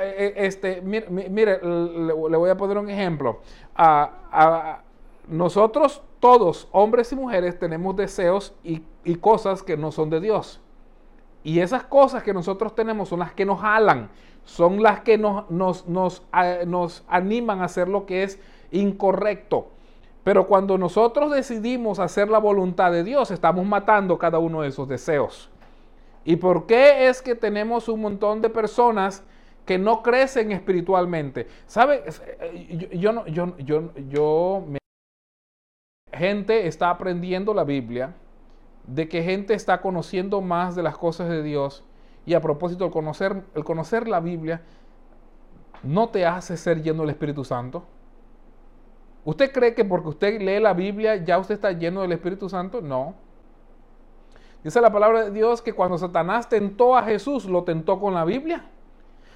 e, 0.00 0.32
este, 0.36 0.80
mire, 0.80 1.60
le, 1.62 2.12
voy 2.12 2.50
a 2.50 2.56
poner 2.56 2.78
un 2.78 2.88
ejemplo. 2.88 3.40
nosotros 5.28 6.02
todos, 6.18 6.66
hombres 6.72 7.12
y 7.12 7.16
mujeres, 7.16 7.58
tenemos 7.58 7.94
deseos 7.94 8.54
y, 8.64 8.82
cosas 9.16 9.62
que 9.62 9.76
no 9.76 9.92
son 9.92 10.10
de 10.10 10.20
Dios. 10.20 10.60
Y 11.44 11.60
esas 11.60 11.84
cosas 11.84 12.22
que 12.22 12.34
nosotros 12.34 12.74
tenemos 12.74 13.08
son 13.10 13.20
las 13.20 13.32
que 13.32 13.44
nos 13.44 13.60
jalan, 13.60 14.10
son 14.44 14.82
las 14.82 15.00
que 15.00 15.16
nos, 15.16 15.50
nos, 15.50 15.86
nos, 15.86 16.22
nos 16.66 17.04
animan 17.06 17.60
a 17.60 17.64
hacer 17.64 17.88
lo 17.88 18.06
que 18.06 18.22
es 18.22 18.40
incorrecto. 18.70 19.68
Pero 20.24 20.46
cuando 20.46 20.76
nosotros 20.76 21.32
decidimos 21.32 21.98
hacer 21.98 22.28
la 22.28 22.38
voluntad 22.38 22.92
de 22.92 23.04
Dios, 23.04 23.30
estamos 23.30 23.64
matando 23.64 24.18
cada 24.18 24.38
uno 24.38 24.62
de 24.62 24.68
esos 24.68 24.86
deseos. 24.86 25.50
¿Y 26.24 26.36
por 26.36 26.66
qué 26.66 27.08
es 27.08 27.22
que 27.22 27.34
tenemos 27.34 27.88
un 27.88 28.00
montón 28.00 28.40
de 28.40 28.50
personas 28.50 29.24
que 29.64 29.78
no 29.78 30.02
crecen 30.02 30.52
espiritualmente? 30.52 31.46
¿Sabe? 31.66 32.04
Eh, 32.40 32.88
yo, 32.92 33.12
no, 33.12 33.26
yo, 33.26 33.56
yo, 33.58 33.92
yo, 34.08 34.64
gente 36.12 36.66
está 36.66 36.90
aprendiendo 36.90 37.54
la 37.54 37.64
Biblia, 37.64 38.14
de 38.86 39.08
que 39.08 39.22
gente 39.22 39.54
está 39.54 39.80
conociendo 39.80 40.40
más 40.40 40.74
de 40.74 40.82
las 40.82 40.96
cosas 40.96 41.28
de 41.28 41.42
Dios. 41.42 41.84
Y 42.26 42.34
a 42.34 42.40
propósito, 42.40 42.84
el 42.84 42.90
conocer, 42.90 43.42
el 43.54 43.64
conocer 43.64 44.08
la 44.08 44.20
Biblia 44.20 44.62
no 45.82 46.10
te 46.10 46.26
hace 46.26 46.56
ser 46.56 46.82
lleno 46.82 47.02
del 47.02 47.10
Espíritu 47.10 47.44
Santo. 47.44 47.84
¿Usted 49.24 49.52
cree 49.52 49.74
que 49.74 49.84
porque 49.84 50.08
usted 50.08 50.40
lee 50.40 50.60
la 50.60 50.72
Biblia 50.74 51.16
ya 51.16 51.38
usted 51.38 51.54
está 51.54 51.72
lleno 51.72 52.02
del 52.02 52.12
Espíritu 52.12 52.48
Santo? 52.48 52.80
No. 52.80 53.14
Dice 54.62 54.80
la 54.80 54.92
palabra 54.92 55.24
de 55.24 55.30
Dios 55.30 55.62
que 55.62 55.72
cuando 55.72 55.96
Satanás 55.96 56.48
tentó 56.48 56.96
a 56.96 57.02
Jesús, 57.02 57.46
lo 57.46 57.64
tentó 57.64 57.98
con 57.98 58.14
la 58.14 58.24
Biblia. 58.24 58.64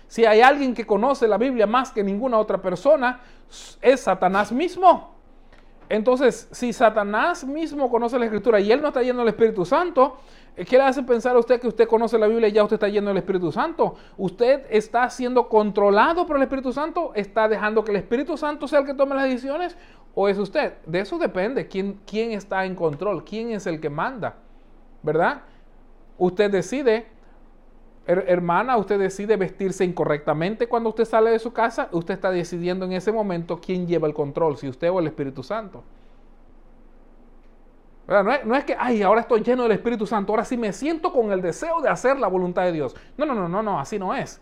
Si 0.07 0.25
hay 0.27 0.43
alguien 0.43 0.75
que 0.75 0.87
conoce 0.87 1.27
la 1.27 1.39
Biblia 1.39 1.67
más 1.67 1.91
que 1.91 2.05
ninguna 2.05 2.39
otra 2.39 2.61
persona, 2.61 3.21
es 3.81 4.01
Satanás 4.01 4.53
mismo. 4.53 5.15
Entonces, 5.89 6.49
si 6.51 6.73
Satanás 6.73 7.45
mismo 7.45 7.91
conoce 7.91 8.19
la 8.19 8.25
Escritura 8.25 8.61
y 8.61 8.73
él 8.73 8.81
no 8.81 8.89
está 8.89 9.03
yendo 9.03 9.23
al 9.23 9.29
Espíritu 9.29 9.65
Santo, 9.65 10.17
eh, 10.57 10.65
¿qué 10.65 10.77
le 10.77 10.85
hace 10.85 11.03
pensar 11.03 11.37
a 11.37 11.39
usted 11.39 11.61
que 11.61 11.69
usted 11.69 11.87
conoce 11.87 12.19
la 12.19 12.27
Biblia 12.27 12.49
y 12.49 12.53
ya 12.53 12.63
usted 12.63 12.75
está 12.75 12.89
yendo 12.89 13.11
al 13.11 13.17
Espíritu 13.17 13.53
Santo? 13.53 13.97
¿Usted 14.17 14.65
está 14.71 15.09
siendo 15.11 15.49
controlado 15.49 16.27
por 16.27 16.37
el 16.37 16.43
Espíritu 16.43 16.73
Santo? 16.73 17.13
¿Está 17.15 17.49
dejando 17.49 17.85
que 17.85 17.91
el 17.91 17.99
Espíritu 17.99 18.37
Santo 18.37 18.67
sea 18.67 18.81
el 18.81 18.87
que 18.87 18.95
tome 18.95 19.15
las 19.15 19.25
decisiones? 19.25 19.77
¿O 20.15 20.29
es 20.29 20.39
usted? 20.39 20.75
De 20.87 21.01
eso 21.01 21.19
depende 21.19 21.69
quién, 21.69 22.01
quién 22.07 22.33
está 22.33 22.65
en 22.65 22.75
control, 22.75 23.25
quién 23.25 23.51
es 23.51 23.67
el 23.67 23.81
que 23.81 23.91
manda. 23.91 24.37
¿Verdad? 25.05 25.43
Usted 26.17 26.51
decide, 26.51 27.07
hermana, 28.07 28.77
usted 28.77 28.99
decide 28.99 29.37
vestirse 29.37 29.85
incorrectamente 29.85 30.67
cuando 30.67 30.89
usted 30.89 31.05
sale 31.05 31.31
de 31.31 31.39
su 31.39 31.53
casa, 31.53 31.89
usted 31.93 32.15
está 32.15 32.31
decidiendo 32.31 32.87
en 32.87 32.93
ese 32.93 33.13
momento 33.13 33.61
quién 33.61 33.87
lleva 33.87 34.09
el 34.09 34.15
control, 34.15 34.57
si 34.57 34.69
usted 34.69 34.91
o 34.91 34.99
el 34.99 35.07
Espíritu 35.07 35.43
Santo. 35.43 35.85
No 38.07 38.33
es, 38.33 38.45
no 38.45 38.55
es, 38.55 38.65
que, 38.65 38.77
ay, 38.79 39.03
ahora 39.03 39.23
estoy 39.23 39.43
lleno 39.43 39.63
del 39.63 39.73
Espíritu 39.73 40.07
Santo, 40.07 40.33
ahora 40.33 40.45
sí 40.45 40.57
me 40.57 40.73
siento 40.73 41.13
con 41.13 41.33
el 41.33 41.41
deseo 41.41 41.81
de 41.81 41.89
hacer 41.89 42.19
la 42.19 42.29
voluntad 42.29 42.63
de 42.63 42.73
Dios. 42.73 42.95
No, 43.17 43.25
no, 43.25 43.35
no, 43.35 43.49
no, 43.49 43.63
no, 43.63 43.81
así 43.81 43.99
no 43.99 44.15
es. 44.15 44.41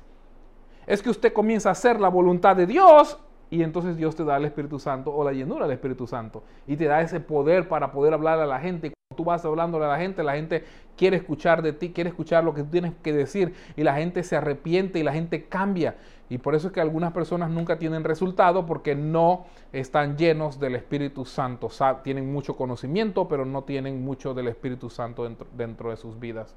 Es 0.86 1.02
que 1.02 1.10
usted 1.10 1.32
comienza 1.32 1.68
a 1.68 1.72
hacer 1.72 2.00
la 2.00 2.08
voluntad 2.08 2.56
de 2.56 2.66
Dios 2.66 3.18
y 3.50 3.62
entonces 3.62 3.96
Dios 3.96 4.16
te 4.16 4.24
da 4.24 4.36
el 4.36 4.46
Espíritu 4.46 4.80
Santo 4.80 5.14
o 5.14 5.22
la 5.22 5.32
llenura 5.32 5.66
del 5.66 5.74
Espíritu 5.74 6.08
Santo 6.08 6.42
y 6.66 6.76
te 6.76 6.86
da 6.86 7.00
ese 7.02 7.20
poder 7.20 7.68
para 7.68 7.92
poder 7.92 8.14
hablar 8.14 8.40
a 8.40 8.46
la 8.46 8.58
gente. 8.58 8.92
Tú 9.14 9.24
vas 9.24 9.44
hablándole 9.44 9.84
a 9.84 9.88
la 9.88 9.98
gente, 9.98 10.22
la 10.22 10.34
gente 10.34 10.64
quiere 10.96 11.16
escuchar 11.16 11.62
de 11.62 11.72
ti, 11.72 11.92
quiere 11.92 12.10
escuchar 12.10 12.44
lo 12.44 12.54
que 12.54 12.62
tú 12.62 12.70
tienes 12.70 12.92
que 13.02 13.12
decir 13.12 13.54
y 13.76 13.82
la 13.82 13.94
gente 13.94 14.22
se 14.22 14.36
arrepiente 14.36 14.98
y 14.98 15.02
la 15.02 15.12
gente 15.12 15.44
cambia. 15.44 15.96
Y 16.28 16.38
por 16.38 16.54
eso 16.54 16.68
es 16.68 16.72
que 16.72 16.80
algunas 16.80 17.12
personas 17.12 17.50
nunca 17.50 17.78
tienen 17.78 18.04
resultado 18.04 18.64
porque 18.64 18.94
no 18.94 19.44
están 19.72 20.16
llenos 20.16 20.58
del 20.58 20.76
Espíritu 20.76 21.24
Santo. 21.24 21.68
tienen 22.02 22.32
mucho 22.32 22.56
conocimiento, 22.56 23.28
pero 23.28 23.44
no 23.44 23.64
tienen 23.64 24.02
mucho 24.02 24.32
del 24.32 24.48
Espíritu 24.48 24.88
Santo 24.88 25.24
dentro, 25.24 25.46
dentro 25.56 25.90
de 25.90 25.96
sus 25.96 26.18
vidas. 26.18 26.54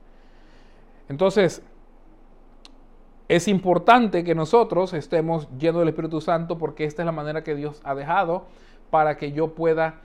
Entonces, 1.09 1.61
es 3.27 3.47
importante 3.47 4.23
que 4.23 4.35
nosotros 4.35 4.93
estemos 4.93 5.49
llenos 5.57 5.79
del 5.79 5.89
Espíritu 5.89 6.21
Santo 6.21 6.57
porque 6.57 6.85
esta 6.85 7.01
es 7.01 7.05
la 7.05 7.11
manera 7.11 7.43
que 7.43 7.55
Dios 7.55 7.81
ha 7.83 7.95
dejado 7.95 8.45
para 8.91 9.17
que 9.17 9.31
yo 9.31 9.55
pueda 9.55 10.01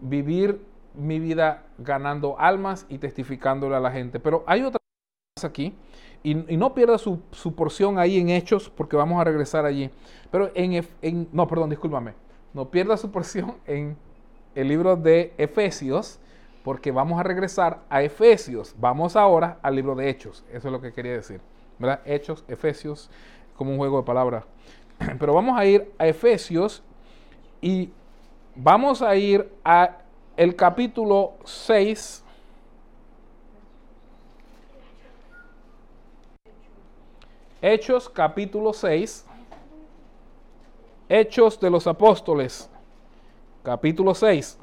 vivir 0.00 0.60
mi 0.94 1.18
vida 1.18 1.64
ganando 1.78 2.38
almas 2.38 2.86
y 2.88 2.98
testificándole 2.98 3.76
a 3.76 3.80
la 3.80 3.90
gente. 3.90 4.20
Pero 4.20 4.44
hay 4.46 4.62
otra 4.62 4.80
cosa 5.36 5.48
aquí 5.48 5.74
y, 6.22 6.34
no 6.34 6.74
pierda 6.74 6.98
su, 6.98 7.20
porción 7.56 7.98
ahí 7.98 8.18
en 8.18 8.30
Hechos 8.30 8.70
porque 8.70 8.96
vamos 8.96 9.20
a 9.20 9.24
regresar 9.24 9.64
allí. 9.64 9.90
Pero 10.30 10.50
en, 10.54 10.86
en, 11.02 11.28
no, 11.32 11.46
perdón, 11.46 11.70
discúlpame. 11.70 12.14
No 12.52 12.70
pierda 12.70 12.96
su 12.96 13.10
porción 13.10 13.56
en 13.66 13.96
el 14.54 14.68
libro 14.68 14.96
de 14.96 15.32
Efesios 15.38 16.18
porque 16.64 16.90
vamos 16.90 17.18
a 17.20 17.22
regresar 17.22 17.80
a 17.88 18.02
Efesios. 18.02 18.74
Vamos 18.78 19.16
ahora 19.16 19.58
al 19.62 19.76
libro 19.76 19.94
de 19.94 20.08
Hechos. 20.10 20.44
Eso 20.52 20.68
es 20.68 20.72
lo 20.72 20.80
que 20.80 20.92
quería 20.92 21.12
decir. 21.12 21.40
¿verdad? 21.78 22.00
Hechos, 22.04 22.44
Efesios, 22.48 23.10
como 23.56 23.70
un 23.70 23.78
juego 23.78 23.98
de 23.98 24.02
palabras. 24.04 24.44
Pero 25.18 25.32
vamos 25.32 25.58
a 25.58 25.64
ir 25.64 25.92
a 25.98 26.06
Efesios 26.06 26.82
y 27.60 27.90
vamos 28.54 29.02
a 29.02 29.14
ir 29.16 29.50
a 29.64 29.98
el 30.38 30.54
capítulo 30.54 31.32
6. 31.44 32.22
Hechos 37.60 38.08
capítulo 38.08 38.72
6. 38.72 39.26
Hechos 41.08 41.58
de 41.58 41.70
los 41.70 41.88
Apóstoles, 41.88 42.70
capítulo 43.64 44.14
6. 44.14 44.60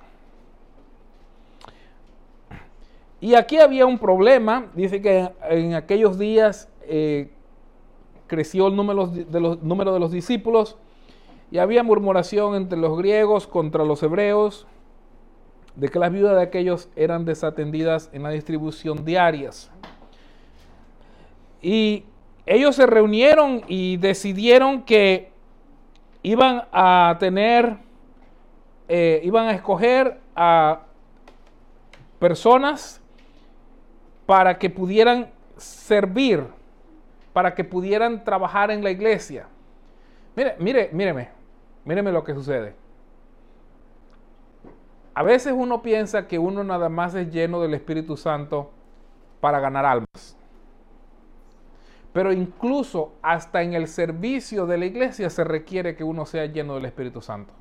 Y 3.19 3.35
aquí 3.35 3.57
había 3.57 3.85
un 3.85 3.99
problema, 3.99 4.71
dice 4.75 5.01
que 5.01 5.29
en 5.49 5.73
aquellos 5.73 6.17
días 6.17 6.69
eh, 6.83 7.31
creció 8.27 8.67
el 8.67 8.77
número 8.77 9.07
de, 9.07 9.39
los, 9.41 9.61
número 9.61 9.93
de 9.93 9.99
los 9.99 10.11
discípulos 10.11 10.77
y 11.51 11.57
había 11.57 11.83
murmuración 11.83 12.55
entre 12.55 12.79
los 12.79 12.97
griegos 12.97 13.45
contra 13.45 13.83
los 13.83 14.01
hebreos 14.03 14.67
de 15.75 15.89
que 15.89 15.99
las 15.99 16.11
viudas 16.11 16.35
de 16.35 16.41
aquellos 16.41 16.89
eran 16.95 17.25
desatendidas 17.25 18.09
en 18.13 18.23
la 18.23 18.29
distribución 18.29 19.03
diarias. 19.03 19.69
Y 21.61 22.05
ellos 22.45 22.75
se 22.75 22.85
reunieron 22.85 23.63
y 23.67 23.97
decidieron 23.97 24.83
que 24.83 25.31
iban 26.23 26.63
a 26.71 27.17
tener, 27.19 27.77
eh, 28.87 29.21
iban 29.23 29.47
a 29.47 29.53
escoger 29.53 30.19
a 30.35 30.81
personas 32.19 33.01
para 34.25 34.57
que 34.57 34.69
pudieran 34.69 35.31
servir 35.57 36.43
para 37.35 37.53
que 37.53 37.65
pudieran 37.65 38.23
trabajar 38.23 38.71
en 38.71 38.81
la 38.81 38.91
iglesia. 38.91 39.45
Mire, 40.37 40.55
mire, 40.57 40.89
míreme, 40.93 41.27
míreme 41.83 42.09
lo 42.09 42.23
que 42.23 42.33
sucede. 42.33 42.75
A 45.15 45.23
veces 45.23 45.53
uno 45.55 45.81
piensa 45.81 46.27
que 46.27 46.37
uno 46.37 46.63
nada 46.63 46.89
más 46.89 47.15
es 47.15 47.31
lleno 47.31 47.61
del 47.61 47.73
Espíritu 47.73 48.17
Santo 48.17 48.71
para 49.39 49.61
ganar 49.61 49.85
almas. 49.85 50.37
Pero 52.11 52.33
incluso 52.33 53.13
hasta 53.21 53.61
en 53.61 53.73
el 53.73 53.87
servicio 53.87 54.65
de 54.65 54.77
la 54.77 54.85
iglesia 54.85 55.29
se 55.29 55.45
requiere 55.45 55.95
que 55.95 56.03
uno 56.03 56.25
sea 56.25 56.45
lleno 56.45 56.75
del 56.75 56.85
Espíritu 56.85 57.21
Santo. 57.21 57.53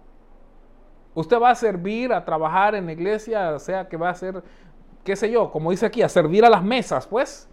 Usted 1.15 1.41
va 1.41 1.51
a 1.51 1.55
servir, 1.55 2.13
a 2.13 2.25
trabajar 2.25 2.75
en 2.75 2.87
la 2.87 2.93
iglesia, 2.93 3.57
sea 3.61 3.89
que 3.89 3.97
va 3.97 4.11
a 4.11 4.15
ser, 4.15 4.43
qué 5.05 5.15
sé 5.15 5.31
yo, 5.31 5.53
como 5.53 5.71
dice 5.71 5.87
aquí, 5.87 6.03
a 6.03 6.09
servir 6.09 6.45
a 6.45 6.51
las 6.51 6.63
mesas, 6.63 7.07
pues. 7.07 7.49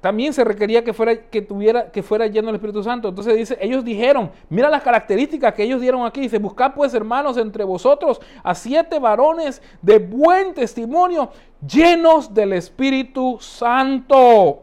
También 0.00 0.32
se 0.32 0.44
requería 0.44 0.84
que 0.84 0.92
fuera, 0.92 1.16
que 1.16 1.42
tuviera, 1.42 1.90
que 1.90 2.02
fuera 2.02 2.26
lleno 2.26 2.46
del 2.46 2.56
Espíritu 2.56 2.82
Santo. 2.82 3.08
Entonces 3.08 3.36
dice, 3.36 3.58
ellos 3.60 3.84
dijeron, 3.84 4.30
mira 4.48 4.70
las 4.70 4.82
características 4.82 5.54
que 5.54 5.62
ellos 5.62 5.80
dieron 5.80 6.04
aquí. 6.04 6.20
Dice, 6.20 6.38
buscad 6.38 6.74
pues 6.74 6.94
hermanos 6.94 7.36
entre 7.36 7.64
vosotros 7.64 8.20
a 8.42 8.54
siete 8.54 8.98
varones 8.98 9.62
de 9.82 9.98
buen 9.98 10.54
testimonio, 10.54 11.30
llenos 11.66 12.32
del 12.32 12.52
Espíritu 12.52 13.38
Santo 13.40 14.62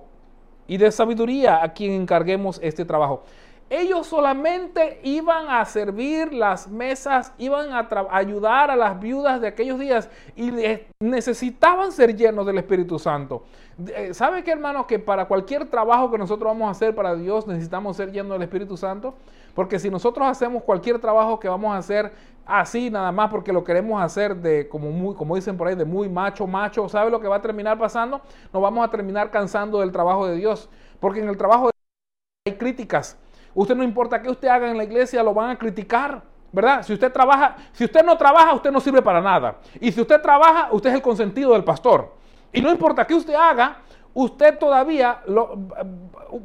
y 0.67 0.77
de 0.77 0.91
sabiduría, 0.91 1.63
a 1.63 1.73
quien 1.73 1.91
encarguemos 1.91 2.59
este 2.63 2.85
trabajo. 2.85 3.23
Ellos 3.69 4.05
solamente 4.05 4.99
iban 5.03 5.49
a 5.49 5.65
servir 5.65 6.31
las 6.31 6.67
mesas, 6.67 7.33
iban 7.39 7.71
a 7.71 7.87
ayudar 8.11 8.69
a 8.69 8.75
las 8.75 8.99
viudas 8.99 9.41
de 9.41 9.47
aquellos 9.47 9.79
días 9.79 10.09
y 10.35 10.51
necesitaban 10.99 11.91
ser 11.91 12.15
llenos 12.15 12.45
del 12.45 12.59
Espíritu 12.59 12.99
Santo. 12.99 13.45
Eh, 13.87 14.13
¿Sabe 14.13 14.43
qué, 14.43 14.51
hermano? 14.51 14.85
Que 14.85 14.99
para 14.99 15.25
cualquier 15.25 15.65
trabajo 15.69 16.11
que 16.11 16.17
nosotros 16.17 16.47
vamos 16.47 16.67
a 16.67 16.71
hacer 16.71 16.93
para 16.93 17.15
Dios 17.15 17.47
necesitamos 17.47 17.97
ser 17.97 18.11
llenos 18.11 18.33
del 18.33 18.43
Espíritu 18.43 18.77
Santo. 18.77 19.15
Porque 19.55 19.79
si 19.79 19.89
nosotros 19.89 20.27
hacemos 20.27 20.63
cualquier 20.63 20.99
trabajo 20.99 21.39
que 21.39 21.47
vamos 21.47 21.73
a 21.73 21.77
hacer 21.77 22.11
así 22.45 22.89
nada 22.89 23.11
más 23.11 23.29
porque 23.29 23.53
lo 23.53 23.63
queremos 23.63 24.01
hacer 24.01 24.35
de 24.35 24.67
como 24.67 24.91
muy 24.91 25.15
como 25.15 25.35
dicen 25.35 25.55
por 25.55 25.67
ahí 25.67 25.75
de 25.75 25.85
muy 25.85 26.09
macho 26.09 26.45
macho, 26.45 26.89
¿sabe 26.89 27.09
lo 27.09 27.19
que 27.19 27.27
va 27.27 27.37
a 27.37 27.41
terminar 27.41 27.77
pasando? 27.77 28.21
Nos 28.51 28.61
vamos 28.61 28.85
a 28.85 28.89
terminar 28.89 29.31
cansando 29.31 29.79
del 29.79 29.91
trabajo 29.91 30.27
de 30.27 30.35
Dios, 30.35 30.69
porque 30.99 31.21
en 31.21 31.29
el 31.29 31.37
trabajo 31.37 31.67
de 31.67 31.71
Dios 31.71 32.53
hay 32.53 32.57
críticas. 32.57 33.17
Usted 33.55 33.75
no 33.75 33.83
importa 33.83 34.21
qué 34.21 34.29
usted 34.29 34.47
haga 34.47 34.69
en 34.69 34.77
la 34.77 34.83
iglesia, 34.83 35.23
lo 35.23 35.33
van 35.33 35.51
a 35.51 35.57
criticar. 35.57 36.33
¿Verdad? 36.51 36.83
Si 36.83 36.93
usted 36.93 37.11
trabaja, 37.11 37.55
si 37.71 37.83
usted 37.83 38.05
no 38.05 38.15
trabaja, 38.15 38.53
usted 38.53 38.71
no 38.71 38.79
sirve 38.79 39.01
para 39.01 39.19
nada. 39.19 39.57
Y 39.81 39.91
si 39.91 39.99
usted 39.99 40.21
trabaja, 40.21 40.69
usted 40.71 40.91
es 40.91 40.95
el 40.97 41.01
consentido 41.01 41.53
del 41.53 41.63
pastor. 41.63 42.13
Y 42.53 42.61
no 42.61 42.71
importa 42.71 43.05
qué 43.05 43.15
usted 43.15 43.33
haga, 43.33 43.79
usted 44.13 44.57
todavía, 44.59 45.21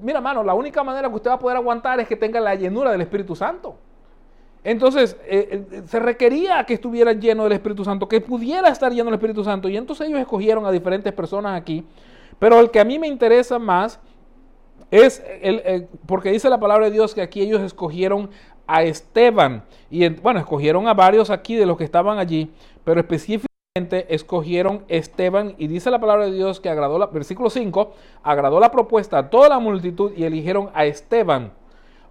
mira 0.00 0.18
hermano, 0.18 0.42
la 0.42 0.54
única 0.54 0.82
manera 0.82 1.08
que 1.08 1.14
usted 1.14 1.30
va 1.30 1.34
a 1.34 1.38
poder 1.38 1.58
aguantar 1.58 2.00
es 2.00 2.08
que 2.08 2.16
tenga 2.16 2.40
la 2.40 2.54
llenura 2.54 2.90
del 2.90 3.02
Espíritu 3.02 3.36
Santo. 3.36 3.76
Entonces, 4.64 5.16
eh, 5.24 5.66
eh, 5.70 5.82
se 5.86 6.00
requería 6.00 6.64
que 6.64 6.74
estuviera 6.74 7.12
lleno 7.12 7.44
del 7.44 7.52
Espíritu 7.52 7.84
Santo, 7.84 8.08
que 8.08 8.20
pudiera 8.20 8.68
estar 8.68 8.90
lleno 8.90 9.04
del 9.04 9.14
Espíritu 9.14 9.44
Santo. 9.44 9.68
Y 9.68 9.76
entonces 9.76 10.08
ellos 10.08 10.20
escogieron 10.20 10.66
a 10.66 10.70
diferentes 10.70 11.12
personas 11.12 11.58
aquí. 11.58 11.84
Pero 12.38 12.58
el 12.60 12.70
que 12.70 12.80
a 12.80 12.84
mí 12.84 12.98
me 12.98 13.06
interesa 13.06 13.58
más 13.58 14.00
es 14.90 15.22
el, 15.42 15.88
porque 16.06 16.30
dice 16.30 16.48
la 16.48 16.58
palabra 16.58 16.86
de 16.86 16.92
Dios 16.92 17.14
que 17.14 17.22
aquí 17.22 17.40
ellos 17.40 17.60
escogieron 17.62 18.30
a 18.66 18.82
Esteban. 18.82 19.62
Y 19.90 20.08
bueno, 20.08 20.40
escogieron 20.40 20.88
a 20.88 20.94
varios 20.94 21.30
aquí 21.30 21.56
de 21.56 21.66
los 21.66 21.76
que 21.76 21.84
estaban 21.84 22.18
allí, 22.18 22.50
pero 22.84 23.00
específicamente 23.00 23.47
escogieron 24.08 24.84
Esteban 24.88 25.54
y 25.58 25.66
dice 25.66 25.90
la 25.90 26.00
palabra 26.00 26.26
de 26.26 26.32
Dios 26.32 26.60
que 26.60 26.68
agradó 26.68 26.98
la, 26.98 27.06
versículo 27.06 27.50
5, 27.50 27.92
agradó 28.22 28.60
la 28.60 28.70
propuesta 28.70 29.18
a 29.18 29.30
toda 29.30 29.48
la 29.48 29.58
multitud 29.58 30.12
y 30.16 30.24
eligieron 30.24 30.70
a 30.74 30.84
Esteban, 30.84 31.52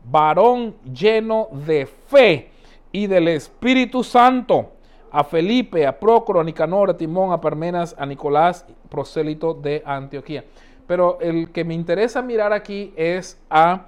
varón 0.09 0.75
lleno 0.83 1.49
de 1.51 1.85
fe 1.85 2.49
y 2.91 3.07
del 3.07 3.27
Espíritu 3.27 4.03
Santo, 4.03 4.71
a 5.11 5.23
Felipe, 5.23 5.85
a 5.85 5.99
Procro, 5.99 6.39
a 6.39 6.43
Nicanor, 6.43 6.89
a 6.89 6.97
Timón, 6.97 7.31
a 7.31 7.41
Parmenas, 7.41 7.95
a 7.97 8.05
Nicolás, 8.05 8.65
prosélito 8.89 9.53
de 9.53 9.81
Antioquía. 9.85 10.45
Pero 10.85 11.19
el 11.21 11.51
que 11.51 11.63
me 11.63 11.73
interesa 11.73 12.21
mirar 12.21 12.53
aquí 12.53 12.93
es 12.95 13.39
a 13.49 13.85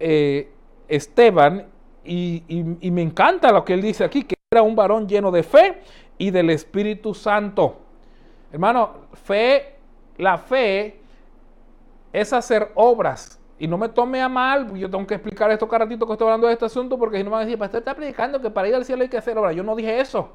eh, 0.00 0.50
Esteban 0.88 1.66
y, 2.04 2.42
me 2.90 3.02
encanta 3.02 3.52
lo 3.52 3.64
que 3.64 3.74
él 3.74 3.82
dice 3.82 4.04
aquí, 4.04 4.24
que 4.24 4.34
era 4.50 4.62
un 4.62 4.74
varón 4.74 5.08
lleno 5.08 5.30
de 5.30 5.42
fe 5.42 5.78
y 6.22 6.30
del 6.30 6.50
Espíritu 6.50 7.14
Santo. 7.14 7.78
Hermano, 8.52 8.90
fe, 9.12 9.74
la 10.18 10.38
fe 10.38 11.00
es 12.12 12.32
hacer 12.32 12.70
obras. 12.76 13.40
Y 13.58 13.66
no 13.66 13.76
me 13.76 13.88
tome 13.88 14.22
a 14.22 14.28
mal, 14.28 14.72
yo 14.76 14.88
tengo 14.88 15.04
que 15.04 15.14
explicar 15.14 15.50
esto 15.50 15.66
cada 15.66 15.84
ratito 15.84 16.06
que 16.06 16.12
estoy 16.12 16.26
hablando 16.26 16.46
de 16.46 16.52
este 16.52 16.66
asunto, 16.66 16.96
porque 16.96 17.16
si 17.16 17.24
no 17.24 17.30
me 17.30 17.36
van 17.36 17.42
a 17.42 17.46
decir, 17.46 17.60
usted 17.60 17.78
está 17.78 17.94
predicando 17.94 18.40
que 18.40 18.50
para 18.50 18.68
ir 18.68 18.74
al 18.76 18.84
cielo 18.84 19.02
hay 19.02 19.08
que 19.08 19.16
hacer 19.16 19.36
obras. 19.36 19.56
Yo 19.56 19.64
no 19.64 19.74
dije 19.74 19.98
eso. 19.98 20.30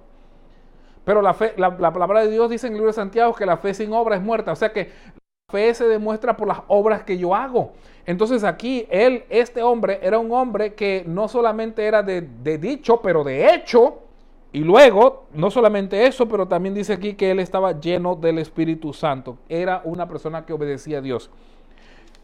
Pero 1.06 1.22
la, 1.22 1.34
fe, 1.34 1.54
la, 1.56 1.70
la 1.70 1.94
palabra 1.94 2.20
de 2.20 2.32
Dios 2.32 2.50
dice 2.50 2.68
en 2.68 2.74
el 2.74 2.80
libro 2.80 2.90
de 2.90 2.94
Santiago 2.94 3.34
que 3.34 3.46
la 3.46 3.56
fe 3.56 3.74
sin 3.74 3.94
obra 3.94 4.18
es 4.18 4.22
muerta. 4.22 4.52
O 4.52 4.58
sea 4.58 4.74
que 4.74 4.92
fe 5.50 5.74
se 5.74 5.88
demuestra 5.88 6.36
por 6.36 6.50
las 6.50 6.60
obras 6.68 7.04
que 7.04 7.18
yo 7.18 7.34
hago. 7.34 7.72
Entonces 8.06 8.44
aquí 8.44 8.86
él, 8.90 9.24
este 9.30 9.64
hombre, 9.64 10.00
era 10.02 10.20
un 10.20 10.34
hombre 10.34 10.74
que 10.74 11.06
no 11.08 11.30
solamente 11.30 11.86
era 11.86 12.04
de, 12.04 12.58
dicho, 12.58 13.02
pero 13.02 13.24
de 13.24 13.54
hecho. 13.54 14.07
Y 14.52 14.60
luego, 14.60 15.26
no 15.34 15.52
solamente 15.52 16.08
eso, 16.08 16.28
pero 16.28 16.48
también 16.48 16.74
dice 16.74 16.94
aquí 16.94 17.14
que 17.14 17.32
él 17.32 17.40
estaba 17.40 17.80
lleno 17.80 18.16
del 18.16 18.40
Espíritu 18.40 18.94
Santo. 18.94 19.38
Era 19.50 19.82
una 19.84 20.08
persona 20.08 20.46
que 20.46 20.54
obedecía 20.54 21.00
a 21.00 21.02
Dios. 21.02 21.30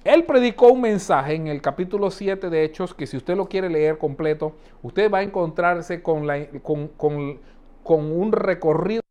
Él 0.04 0.26
predicó 0.26 0.68
un 0.68 0.82
mensaje 0.82 1.36
en 1.36 1.48
el 1.48 1.62
capítulo 1.62 2.12
7 2.12 2.50
de 2.50 2.64
Hechos 2.64 2.94
que 2.94 3.08
si 3.08 3.18
usted 3.18 3.38
lo 3.38 3.48
quiere 3.48 3.70
leer 3.70 3.98
completo, 3.98 4.54
usted 4.82 5.12
va 5.12 5.20
a 5.20 5.24
encontrarse 5.24 6.02
con, 6.02 6.28
la, 6.28 6.46
con, 6.62 6.90
con 6.90 8.12
un 8.12 8.32
recorrido 8.32 9.02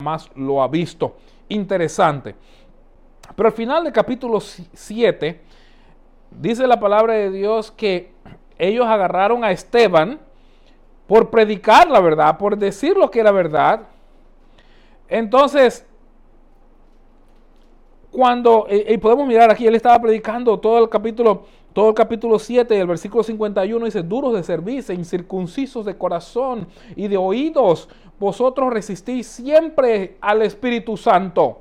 más 0.00 0.30
lo 0.34 0.62
ha 0.62 0.68
visto 0.68 1.16
interesante. 1.48 2.34
Pero 3.36 3.48
al 3.48 3.54
final 3.54 3.84
del 3.84 3.92
capítulo 3.92 4.40
7, 4.40 5.40
dice 6.30 6.66
la 6.66 6.80
palabra 6.80 7.14
de 7.14 7.30
Dios 7.30 7.70
que 7.70 8.12
ellos 8.58 8.86
agarraron 8.86 9.44
a 9.44 9.50
Esteban 9.50 10.20
por 11.10 11.28
predicar 11.28 11.90
la 11.90 11.98
verdad, 11.98 12.38
por 12.38 12.56
decir 12.56 12.96
lo 12.96 13.10
que 13.10 13.18
era 13.18 13.32
verdad. 13.32 13.80
Entonces, 15.08 15.84
cuando, 18.12 18.68
y 18.70 18.96
podemos 18.98 19.26
mirar 19.26 19.50
aquí, 19.50 19.66
él 19.66 19.74
estaba 19.74 20.00
predicando 20.00 20.60
todo 20.60 20.78
el 20.78 20.88
capítulo, 20.88 21.42
todo 21.72 21.88
el 21.88 21.94
capítulo 21.96 22.38
7, 22.38 22.78
el 22.78 22.86
versículo 22.86 23.24
51 23.24 23.86
dice, 23.86 24.04
duros 24.04 24.34
de 24.34 24.44
servicio, 24.44 24.94
incircuncisos 24.94 25.84
de 25.84 25.98
corazón 25.98 26.68
y 26.94 27.08
de 27.08 27.16
oídos, 27.16 27.88
vosotros 28.20 28.72
resistís 28.72 29.26
siempre 29.26 30.16
al 30.20 30.42
Espíritu 30.42 30.96
Santo. 30.96 31.58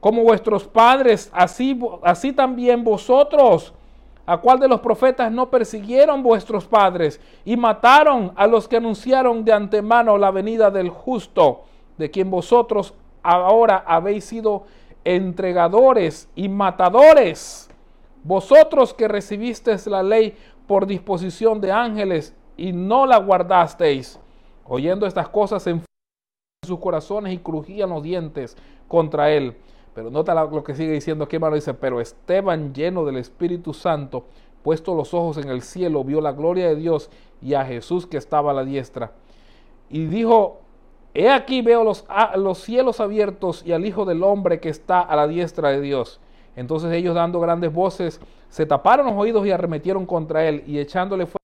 Como 0.00 0.22
vuestros 0.22 0.66
padres, 0.66 1.30
así, 1.34 1.78
así 2.02 2.32
también 2.32 2.84
vosotros. 2.84 3.74
¿A 4.30 4.36
cuál 4.36 4.60
de 4.60 4.68
los 4.68 4.78
profetas 4.78 5.32
no 5.32 5.50
persiguieron 5.50 6.22
vuestros 6.22 6.64
padres 6.64 7.20
y 7.44 7.56
mataron 7.56 8.30
a 8.36 8.46
los 8.46 8.68
que 8.68 8.76
anunciaron 8.76 9.44
de 9.44 9.52
antemano 9.52 10.16
la 10.16 10.30
venida 10.30 10.70
del 10.70 10.88
justo, 10.88 11.62
de 11.98 12.12
quien 12.12 12.30
vosotros 12.30 12.94
ahora 13.24 13.82
habéis 13.84 14.26
sido 14.26 14.66
entregadores 15.02 16.28
y 16.36 16.48
matadores? 16.48 17.68
Vosotros 18.22 18.94
que 18.94 19.08
recibisteis 19.08 19.88
la 19.88 20.04
ley 20.04 20.36
por 20.68 20.86
disposición 20.86 21.60
de 21.60 21.72
ángeles 21.72 22.32
y 22.56 22.70
no 22.72 23.06
la 23.06 23.16
guardasteis 23.16 24.20
Oyendo 24.64 25.08
estas 25.08 25.28
cosas 25.28 25.66
en 25.66 25.82
sus 26.64 26.78
corazones 26.78 27.32
y 27.32 27.38
crujían 27.38 27.90
los 27.90 28.04
dientes 28.04 28.56
contra 28.86 29.32
él. 29.32 29.56
Pero 29.94 30.10
nota 30.10 30.34
lo 30.44 30.62
que 30.62 30.74
sigue 30.74 30.92
diciendo 30.92 31.24
aquí, 31.24 31.36
hermano. 31.36 31.56
Dice, 31.56 31.74
pero 31.74 32.00
Esteban, 32.00 32.72
lleno 32.72 33.04
del 33.04 33.16
Espíritu 33.16 33.74
Santo, 33.74 34.24
puesto 34.62 34.94
los 34.94 35.14
ojos 35.14 35.38
en 35.38 35.48
el 35.48 35.62
cielo, 35.62 36.04
vio 36.04 36.20
la 36.20 36.32
gloria 36.32 36.68
de 36.68 36.76
Dios 36.76 37.10
y 37.42 37.54
a 37.54 37.64
Jesús 37.64 38.06
que 38.06 38.16
estaba 38.16 38.52
a 38.52 38.54
la 38.54 38.64
diestra. 38.64 39.12
Y 39.88 40.06
dijo, 40.06 40.60
he 41.14 41.28
aquí 41.28 41.62
veo 41.62 41.82
los, 41.82 42.04
los 42.36 42.58
cielos 42.58 43.00
abiertos 43.00 43.64
y 43.66 43.72
al 43.72 43.84
Hijo 43.84 44.04
del 44.04 44.22
Hombre 44.22 44.60
que 44.60 44.68
está 44.68 45.00
a 45.00 45.16
la 45.16 45.26
diestra 45.26 45.70
de 45.70 45.80
Dios. 45.80 46.20
Entonces 46.54 46.92
ellos 46.92 47.14
dando 47.14 47.40
grandes 47.40 47.72
voces, 47.72 48.20
se 48.48 48.66
taparon 48.66 49.06
los 49.06 49.16
oídos 49.16 49.46
y 49.46 49.50
arremetieron 49.50 50.06
contra 50.06 50.46
él 50.46 50.62
y 50.66 50.78
echándole 50.78 51.26
fuego 51.26 51.40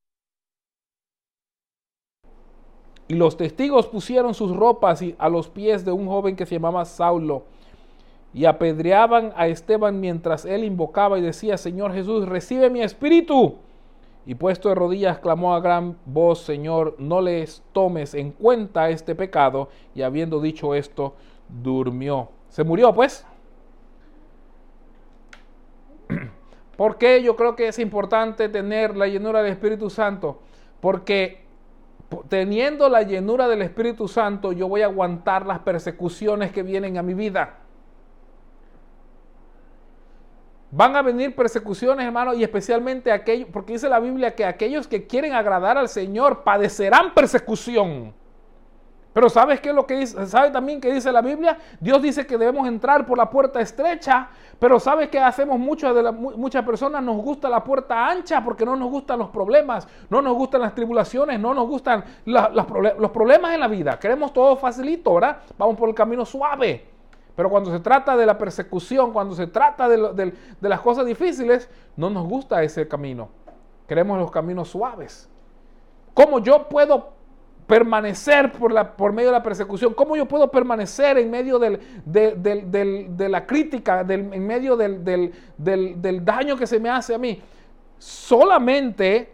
Y 3.08 3.14
los 3.14 3.36
testigos 3.36 3.86
pusieron 3.86 4.34
sus 4.34 4.54
ropas 4.54 5.02
a 5.18 5.28
los 5.28 5.48
pies 5.48 5.84
de 5.84 5.92
un 5.92 6.06
joven 6.06 6.34
que 6.34 6.44
se 6.44 6.56
llamaba 6.56 6.84
Saulo 6.84 7.44
y 8.36 8.44
apedreaban 8.44 9.32
a 9.34 9.48
Esteban 9.48 9.98
mientras 9.98 10.44
él 10.44 10.62
invocaba 10.62 11.18
y 11.18 11.22
decía, 11.22 11.56
Señor 11.56 11.94
Jesús, 11.94 12.28
recibe 12.28 12.68
mi 12.68 12.82
espíritu. 12.82 13.56
Y 14.26 14.34
puesto 14.34 14.68
de 14.68 14.74
rodillas 14.74 15.20
clamó 15.20 15.54
a 15.54 15.60
gran 15.60 15.96
voz, 16.04 16.42
Señor, 16.42 16.96
no 16.98 17.22
les 17.22 17.62
tomes 17.72 18.12
en 18.12 18.32
cuenta 18.32 18.90
este 18.90 19.14
pecado. 19.14 19.70
Y 19.94 20.02
habiendo 20.02 20.38
dicho 20.38 20.74
esto, 20.74 21.14
durmió. 21.48 22.28
Se 22.50 22.62
murió 22.62 22.92
pues. 22.92 23.26
¿Por 26.76 26.98
qué 26.98 27.22
yo 27.22 27.36
creo 27.36 27.56
que 27.56 27.68
es 27.68 27.78
importante 27.78 28.50
tener 28.50 28.98
la 28.98 29.06
llenura 29.06 29.42
del 29.42 29.52
Espíritu 29.52 29.88
Santo? 29.88 30.40
Porque 30.80 31.40
teniendo 32.28 32.90
la 32.90 33.00
llenura 33.00 33.48
del 33.48 33.62
Espíritu 33.62 34.08
Santo, 34.08 34.52
yo 34.52 34.68
voy 34.68 34.82
a 34.82 34.86
aguantar 34.86 35.46
las 35.46 35.60
persecuciones 35.60 36.52
que 36.52 36.62
vienen 36.62 36.98
a 36.98 37.02
mi 37.02 37.14
vida. 37.14 37.60
Van 40.70 40.96
a 40.96 41.02
venir 41.02 41.34
persecuciones, 41.34 42.04
hermano, 42.04 42.34
y 42.34 42.42
especialmente 42.42 43.12
aquellos, 43.12 43.48
porque 43.52 43.74
dice 43.74 43.88
la 43.88 44.00
Biblia 44.00 44.34
que 44.34 44.44
aquellos 44.44 44.88
que 44.88 45.06
quieren 45.06 45.32
agradar 45.32 45.78
al 45.78 45.88
Señor 45.88 46.42
padecerán 46.42 47.14
persecución. 47.14 48.12
Pero 49.16 49.30
¿sabes 49.30 49.62
qué 49.62 49.70
es 49.70 49.74
lo 49.74 49.86
que 49.86 49.94
dice? 49.94 50.26
¿Sabe 50.26 50.50
también 50.50 50.78
que 50.78 50.92
dice 50.92 51.10
la 51.10 51.22
Biblia? 51.22 51.56
Dios 51.80 52.02
dice 52.02 52.26
que 52.26 52.36
debemos 52.36 52.68
entrar 52.68 53.06
por 53.06 53.16
la 53.16 53.30
puerta 53.30 53.62
estrecha, 53.62 54.28
pero 54.58 54.78
¿sabes 54.78 55.08
qué 55.08 55.18
hacemos 55.18 55.58
muchas 55.58 55.94
de 55.94 56.12
muchas 56.12 56.62
personas 56.66 57.02
nos 57.02 57.16
gusta 57.22 57.48
la 57.48 57.64
puerta 57.64 58.08
ancha 58.08 58.44
porque 58.44 58.66
no 58.66 58.76
nos 58.76 58.90
gustan 58.90 59.18
los 59.18 59.30
problemas, 59.30 59.88
no 60.10 60.20
nos 60.20 60.34
gustan 60.34 60.60
las 60.60 60.74
tribulaciones, 60.74 61.40
no 61.40 61.54
nos 61.54 61.66
gustan 61.66 62.04
los 62.26 63.10
problemas 63.10 63.54
en 63.54 63.60
la 63.60 63.68
vida. 63.68 63.98
Queremos 63.98 64.34
todo 64.34 64.54
facilito, 64.56 65.14
¿verdad? 65.14 65.38
Vamos 65.56 65.78
por 65.78 65.88
el 65.88 65.94
camino 65.94 66.26
suave. 66.26 66.95
Pero 67.36 67.50
cuando 67.50 67.70
se 67.70 67.80
trata 67.80 68.16
de 68.16 68.24
la 68.24 68.38
persecución, 68.38 69.12
cuando 69.12 69.34
se 69.34 69.46
trata 69.46 69.88
de, 69.88 70.32
las 70.60 70.80
cosas 70.80 71.04
difíciles, 71.04 71.68
no 71.94 72.08
nos 72.08 72.26
gusta 72.26 72.62
ese 72.62 72.88
camino. 72.88 73.28
Queremos 73.86 74.18
los 74.18 74.30
caminos 74.30 74.68
suaves. 74.68 75.28
¿Cómo 76.14 76.38
yo 76.38 76.66
puedo 76.66 77.12
permanecer 77.66 78.52
por, 78.52 79.12
medio 79.12 79.28
de 79.28 79.34
la 79.34 79.42
persecución? 79.42 79.92
¿Cómo 79.92 80.16
yo 80.16 80.26
puedo 80.26 80.50
permanecer 80.50 81.18
en 81.18 81.30
medio 81.30 81.58
de 81.58 83.28
la 83.28 83.46
crítica, 83.46 84.00
en 84.08 84.46
medio 84.46 84.74
del, 84.74 86.24
daño 86.24 86.56
que 86.56 86.66
se 86.66 86.80
me 86.80 86.88
hace 86.88 87.14
a 87.14 87.18
mí? 87.18 87.42
Solamente 87.98 89.30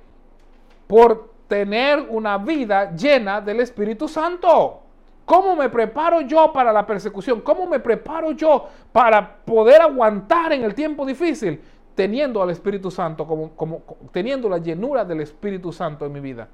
por 0.89 1.31
tener 1.47 2.05
una 2.11 2.37
vida 2.37 2.97
llena 2.97 3.41
del 3.41 3.61
Espíritu 3.61 4.09
Santo. 4.09 4.82
¿Cómo 5.25 5.55
me 5.57 5.69
preparo 5.69 6.21
yo 6.23 6.53
para 6.53 6.73
la 6.73 6.87
persecución? 6.87 7.41
¿Cómo 7.41 7.67
me 7.67 7.81
preparo 7.81 8.33
yo 8.33 8.69
para 8.91 9.37
poder 9.45 9.81
aguantar 9.81 10.53
en 10.53 10.65
el 10.65 10.75
tiempo 10.75 11.07
difícil? 11.07 11.61
Teniendo 11.95 12.43
al 12.43 12.51
Espíritu 12.51 12.91
Santo, 12.91 13.27
como, 13.27 13.51
como, 13.51 13.83
teniendo 14.11 14.49
la 14.49 14.59
llenura 14.59 15.05
del 15.05 15.21
Espíritu 15.21 15.73
Santo 15.73 16.07
en 16.07 16.13
mi 16.13 16.21
vida. 16.21 16.49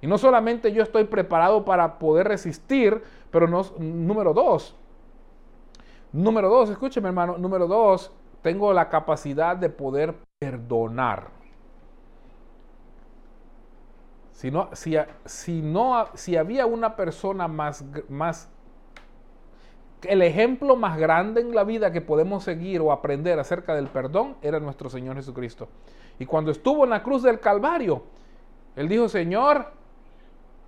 Y 0.00 0.06
no 0.06 0.18
solamente 0.18 0.72
yo 0.72 0.82
estoy 0.82 1.04
preparado 1.04 1.64
para 1.64 1.98
poder 1.98 2.28
resistir, 2.28 3.02
pero 3.30 3.48
no, 3.48 3.64
número 3.78 4.34
dos, 4.34 4.76
número 6.12 6.48
dos, 6.48 6.70
escúcheme 6.70 7.08
hermano, 7.08 7.38
número 7.38 7.66
dos, 7.66 8.12
tengo 8.42 8.72
la 8.72 8.88
capacidad 8.88 9.56
de 9.56 9.70
poder 9.70 10.14
perdonar. 10.38 11.35
Si, 14.36 14.50
no, 14.50 14.68
si, 14.74 14.94
si, 15.24 15.62
no, 15.62 16.08
si 16.12 16.36
había 16.36 16.66
una 16.66 16.94
persona 16.94 17.48
más, 17.48 17.82
más, 18.10 18.50
el 20.02 20.20
ejemplo 20.20 20.76
más 20.76 20.98
grande 20.98 21.40
en 21.40 21.54
la 21.54 21.64
vida 21.64 21.90
que 21.90 22.02
podemos 22.02 22.44
seguir 22.44 22.82
o 22.82 22.92
aprender 22.92 23.38
acerca 23.38 23.74
del 23.74 23.86
perdón 23.86 24.36
era 24.42 24.60
nuestro 24.60 24.90
Señor 24.90 25.16
Jesucristo. 25.16 25.68
Y 26.18 26.26
cuando 26.26 26.50
estuvo 26.50 26.84
en 26.84 26.90
la 26.90 27.02
cruz 27.02 27.22
del 27.22 27.40
Calvario, 27.40 28.02
Él 28.76 28.90
dijo, 28.90 29.08
Señor, 29.08 29.72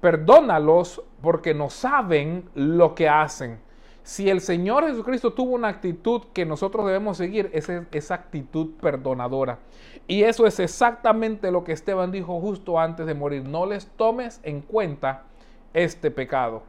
perdónalos 0.00 1.02
porque 1.20 1.52
no 1.52 1.68
saben 1.68 2.48
lo 2.54 2.94
que 2.94 3.06
hacen. 3.06 3.60
Si 4.09 4.30
el 4.30 4.40
Señor 4.40 4.86
Jesucristo 4.86 5.34
tuvo 5.34 5.54
una 5.54 5.68
actitud 5.68 6.22
que 6.32 6.46
nosotros 6.46 6.86
debemos 6.86 7.18
seguir, 7.18 7.50
es 7.52 7.68
esa 7.92 8.14
actitud 8.14 8.70
perdonadora. 8.80 9.59
Y 10.06 10.22
eso 10.22 10.46
es 10.46 10.59
exactamente 10.61 11.52
lo 11.52 11.62
que 11.62 11.72
Esteban 11.72 12.11
dijo 12.11 12.40
justo 12.40 12.80
antes 12.80 13.04
de 13.04 13.12
morir. 13.12 13.44
No 13.44 13.66
les 13.66 13.86
tomes 13.86 14.40
en 14.44 14.62
cuenta 14.62 15.24
este 15.74 16.11
pecado. 16.11 16.62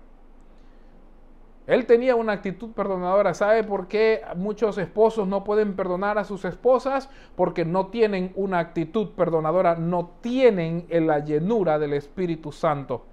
Él 1.65 1.85
tenía 1.85 2.17
una 2.17 2.33
actitud 2.33 2.71
perdonadora. 2.71 3.33
¿Sabe 3.33 3.63
por 3.63 3.87
qué 3.87 4.21
muchos 4.35 4.77
esposos 4.77 5.25
no 5.25 5.45
pueden 5.45 5.77
perdonar 5.77 6.17
a 6.17 6.25
sus 6.25 6.43
esposas? 6.43 7.09
Porque 7.37 7.63
no 7.63 7.87
tienen 7.87 8.33
una 8.35 8.59
actitud 8.59 9.11
perdonadora, 9.11 9.75
no 9.75 10.11
tienen 10.19 10.87
la 10.89 11.19
llenura 11.19 11.79
del 11.79 11.93
Espíritu 11.93 12.51
Santo. 12.51 13.05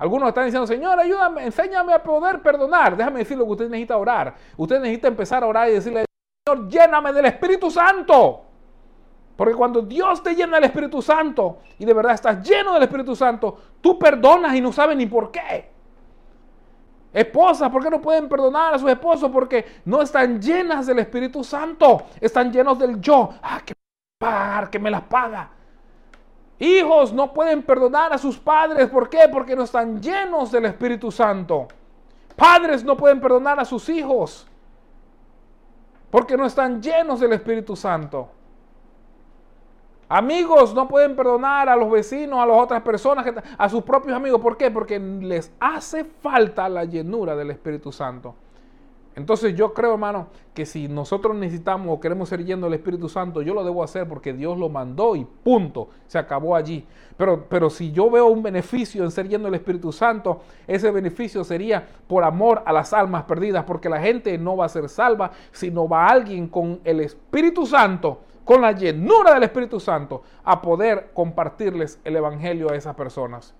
Algunos 0.00 0.30
están 0.30 0.46
diciendo, 0.46 0.66
Señor, 0.66 0.98
ayúdame, 0.98 1.44
enséñame 1.44 1.92
a 1.92 2.02
poder 2.02 2.40
perdonar. 2.40 2.96
Déjame 2.96 3.18
decir 3.18 3.36
lo 3.36 3.44
que 3.44 3.50
usted 3.50 3.68
necesita 3.68 3.98
orar. 3.98 4.34
Usted 4.56 4.80
necesita 4.80 5.08
empezar 5.08 5.44
a 5.44 5.46
orar 5.46 5.68
y 5.68 5.72
decirle, 5.72 6.06
Señor, 6.42 6.68
lléname 6.70 7.12
del 7.12 7.26
Espíritu 7.26 7.70
Santo. 7.70 8.40
Porque 9.36 9.54
cuando 9.54 9.82
Dios 9.82 10.22
te 10.22 10.34
llena 10.34 10.54
del 10.56 10.64
Espíritu 10.64 11.02
Santo 11.02 11.58
y 11.78 11.84
de 11.84 11.92
verdad 11.92 12.14
estás 12.14 12.42
lleno 12.48 12.72
del 12.72 12.84
Espíritu 12.84 13.14
Santo, 13.14 13.58
tú 13.82 13.98
perdonas 13.98 14.54
y 14.54 14.62
no 14.62 14.72
sabes 14.72 14.96
ni 14.96 15.04
por 15.04 15.30
qué. 15.30 15.70
Esposas, 17.12 17.68
¿por 17.68 17.82
qué 17.82 17.90
no 17.90 18.00
pueden 18.00 18.26
perdonar 18.26 18.72
a 18.72 18.78
sus 18.78 18.88
esposos? 18.88 19.30
Porque 19.30 19.82
no 19.84 20.00
están 20.00 20.40
llenas 20.40 20.86
del 20.86 21.00
Espíritu 21.00 21.44
Santo. 21.44 22.04
Están 22.18 22.50
llenos 22.50 22.78
del 22.78 22.98
yo. 23.02 23.34
Ah, 23.42 23.60
que 23.62 23.74
pagar, 24.18 24.70
que 24.70 24.78
me 24.78 24.90
las 24.90 25.02
paga. 25.02 25.50
Hijos 26.60 27.12
no 27.14 27.32
pueden 27.32 27.62
perdonar 27.62 28.12
a 28.12 28.18
sus 28.18 28.38
padres. 28.38 28.86
¿Por 28.90 29.08
qué? 29.08 29.28
Porque 29.32 29.56
no 29.56 29.62
están 29.62 30.00
llenos 30.00 30.52
del 30.52 30.66
Espíritu 30.66 31.10
Santo. 31.10 31.66
Padres 32.36 32.84
no 32.84 32.98
pueden 32.98 33.18
perdonar 33.18 33.58
a 33.58 33.64
sus 33.64 33.88
hijos. 33.88 34.46
Porque 36.10 36.36
no 36.36 36.44
están 36.44 36.82
llenos 36.82 37.18
del 37.18 37.32
Espíritu 37.32 37.74
Santo. 37.74 38.28
Amigos 40.06 40.74
no 40.74 40.86
pueden 40.86 41.16
perdonar 41.16 41.70
a 41.70 41.76
los 41.76 41.90
vecinos, 41.90 42.38
a 42.38 42.44
las 42.44 42.58
otras 42.58 42.82
personas, 42.82 43.26
a 43.56 43.68
sus 43.70 43.82
propios 43.82 44.14
amigos. 44.14 44.40
¿Por 44.42 44.58
qué? 44.58 44.70
Porque 44.70 44.98
les 44.98 45.50
hace 45.60 46.04
falta 46.04 46.68
la 46.68 46.84
llenura 46.84 47.34
del 47.36 47.52
Espíritu 47.52 47.90
Santo. 47.90 48.34
Entonces 49.16 49.56
yo 49.56 49.74
creo, 49.74 49.92
hermano, 49.92 50.28
que 50.54 50.64
si 50.64 50.86
nosotros 50.86 51.34
necesitamos 51.34 51.88
o 51.90 52.00
queremos 52.00 52.28
ser 52.28 52.44
llenos 52.44 52.70
del 52.70 52.78
Espíritu 52.78 53.08
Santo, 53.08 53.42
yo 53.42 53.54
lo 53.54 53.64
debo 53.64 53.82
hacer 53.82 54.06
porque 54.06 54.32
Dios 54.32 54.56
lo 54.56 54.68
mandó 54.68 55.16
y 55.16 55.24
punto, 55.24 55.88
se 56.06 56.18
acabó 56.18 56.54
allí. 56.54 56.86
Pero, 57.16 57.44
pero 57.48 57.70
si 57.70 57.90
yo 57.90 58.08
veo 58.08 58.26
un 58.26 58.42
beneficio 58.42 59.02
en 59.02 59.10
ser 59.10 59.28
lleno 59.28 59.44
del 59.44 59.54
Espíritu 59.54 59.90
Santo, 59.90 60.42
ese 60.66 60.90
beneficio 60.92 61.42
sería 61.42 61.86
por 62.06 62.22
amor 62.22 62.62
a 62.64 62.72
las 62.72 62.92
almas 62.92 63.24
perdidas, 63.24 63.64
porque 63.64 63.88
la 63.88 64.00
gente 64.00 64.38
no 64.38 64.56
va 64.56 64.66
a 64.66 64.68
ser 64.68 64.88
salva, 64.88 65.32
sino 65.50 65.88
va 65.88 66.06
alguien 66.06 66.46
con 66.46 66.80
el 66.84 67.00
Espíritu 67.00 67.66
Santo, 67.66 68.20
con 68.44 68.60
la 68.60 68.72
llenura 68.72 69.34
del 69.34 69.42
Espíritu 69.42 69.80
Santo, 69.80 70.22
a 70.44 70.62
poder 70.62 71.10
compartirles 71.12 72.00
el 72.04 72.16
Evangelio 72.16 72.70
a 72.70 72.76
esas 72.76 72.94
personas. 72.94 73.54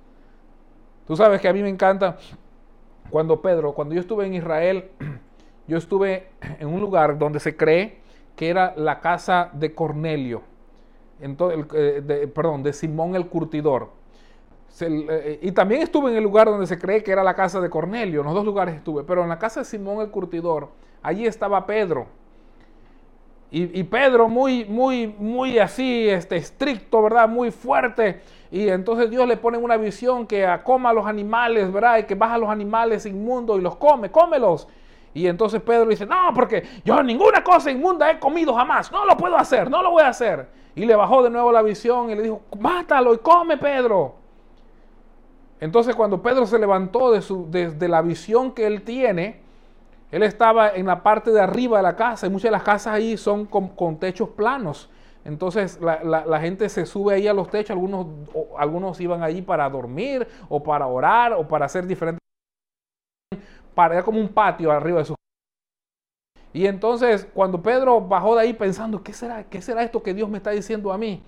Tú 1.07 1.17
sabes 1.17 1.41
que 1.41 1.49
a 1.49 1.53
mí 1.53 1.61
me 1.61 1.69
encanta 1.69 2.17
cuando 3.11 3.43
Pedro, 3.43 3.75
cuando 3.75 3.95
yo 3.95 4.01
estuve 4.01 4.27
en 4.27 4.35
Israel, 4.35 4.91
yo 5.71 5.79
estuve 5.79 6.27
en 6.59 6.67
un 6.67 6.81
lugar 6.81 7.17
donde 7.17 7.39
se 7.39 7.57
cree 7.57 8.01
que 8.35 8.49
era 8.49 8.75
la 8.77 9.01
casa 9.01 9.51
de 9.53 9.73
Cornelio, 9.73 10.43
entonces, 11.21 11.65
eh, 11.75 12.29
perdón, 12.35 12.65
de 12.65 12.73
Simón 12.73 13.15
el 13.15 13.29
Curtidor. 13.29 13.91
Eh, 14.81 15.39
y 15.43 15.53
también 15.53 15.83
estuve 15.83 16.11
en 16.11 16.17
el 16.17 16.25
lugar 16.25 16.49
donde 16.49 16.67
se 16.67 16.77
cree 16.77 17.05
que 17.05 17.13
era 17.13 17.23
la 17.23 17.35
casa 17.35 17.61
de 17.61 17.71
Cornelio, 17.71 18.21
en 18.21 18.27
los 18.27 18.35
dos 18.35 18.45
lugares 18.45 18.75
estuve, 18.75 19.05
pero 19.05 19.23
en 19.23 19.29
la 19.29 19.39
casa 19.39 19.61
de 19.61 19.65
Simón 19.65 20.01
el 20.01 20.11
Curtidor, 20.11 20.71
allí 21.03 21.25
estaba 21.25 21.65
Pedro. 21.67 22.07
Y, 23.53 23.83
Pedro 23.83 24.29
muy, 24.29 24.65
muy, 24.65 25.09
muy 25.09 25.59
así, 25.59 26.09
este, 26.09 26.37
estricto, 26.37 27.03
¿verdad? 27.03 27.29
Muy 27.29 27.51
fuerte. 27.51 28.21
Y 28.49 28.69
entonces 28.69 29.11
Dios 29.11 29.27
le 29.27 29.37
pone 29.37 29.59
una 29.59 29.77
visión 29.77 30.25
que 30.25 30.49
coma 30.63 30.91
a 30.91 30.93
los 30.93 31.05
animales, 31.05 31.73
¿verdad? 31.73 31.99
Y 31.99 32.05
que 32.05 32.15
baja 32.15 32.35
a 32.35 32.39
los 32.39 32.49
animales 32.49 33.07
inmundos 33.07 33.59
y 33.59 33.63
los 33.63 33.75
come, 33.75 34.09
cómelos. 34.13 34.69
Y 35.13 35.27
entonces 35.27 35.61
Pedro 35.61 35.87
dice, 35.87 36.07
no, 36.07 36.33
porque 36.35 36.63
yo 36.85 37.03
ninguna 37.03 37.43
cosa 37.43 37.71
inmunda 37.71 38.11
he 38.11 38.19
comido 38.19 38.55
jamás, 38.55 38.93
no 38.93 39.05
lo 39.05 39.17
puedo 39.17 39.37
hacer, 39.37 39.69
no 39.69 39.83
lo 39.83 39.91
voy 39.91 40.03
a 40.03 40.09
hacer. 40.09 40.49
Y 40.75 40.85
le 40.85 40.95
bajó 40.95 41.23
de 41.23 41.31
nuevo 41.31 41.51
la 41.51 41.63
visión 41.63 42.11
y 42.11 42.15
le 42.15 42.23
dijo, 42.23 42.43
mátalo 42.59 43.13
y 43.15 43.19
come 43.19 43.57
Pedro. 43.57 44.15
Entonces 45.61 45.95
cuando 45.97 46.23
Pedro 46.23 46.47
se 46.47 46.59
levantó 46.59 47.11
de, 47.11 47.21
su, 47.23 47.49
la 47.53 48.03
visión 48.03 48.53
que 48.53 48.67
él 48.67 48.83
tiene, 48.83 49.41
él 50.13 50.23
estaba 50.23 50.71
en 50.71 50.87
la 50.87 51.03
parte 51.03 51.31
de 51.33 51.41
arriba 51.41 51.79
de 51.79 51.83
la 51.83 51.97
casa 51.97 52.27
y 52.27 52.31
muchas 52.31 52.45
de 52.45 52.53
las 52.53 52.63
casas 52.63 52.95
ahí 52.95 53.17
son 53.17 53.47
con, 53.47 53.99
techos 53.99 54.31
planos. 54.31 54.89
Entonces 55.25 55.79
la, 55.83 56.41
gente 56.41 56.69
se 56.69 56.87
sube 56.87 57.15
ahí 57.15 57.29
a 57.29 57.35
los 57.35 57.51
techos, 57.51 57.73
algunos, 57.73 58.07
algunos 58.57 59.01
iban 59.01 59.23
allí 59.23 59.43
para 59.43 59.69
dormir 59.69 60.27
o 60.49 60.63
para 60.63 60.87
orar 60.87 61.35
o 61.35 61.47
para 61.47 61.67
hacer 61.67 61.87
diferentes 61.87 62.20
para 63.81 64.03
como 64.03 64.21
un 64.21 64.29
patio 64.29 64.71
arriba 64.71 64.99
de 64.99 65.07
su 65.07 65.15
y 66.53 66.67
entonces 66.67 67.27
cuando 67.33 67.63
Pedro 67.63 67.99
bajó 67.99 68.35
de 68.35 68.43
ahí 68.43 68.53
pensando, 68.53 69.03
¿qué 69.03 69.15
será, 69.15 69.45
qué 69.45 69.63
será 69.63 69.83
esto 69.83 70.03
que 70.03 70.13
Dios 70.13 70.29
me 70.29 70.37
está 70.37 70.51
diciendo 70.51 70.93
a 70.93 70.99
mí? 70.99 71.23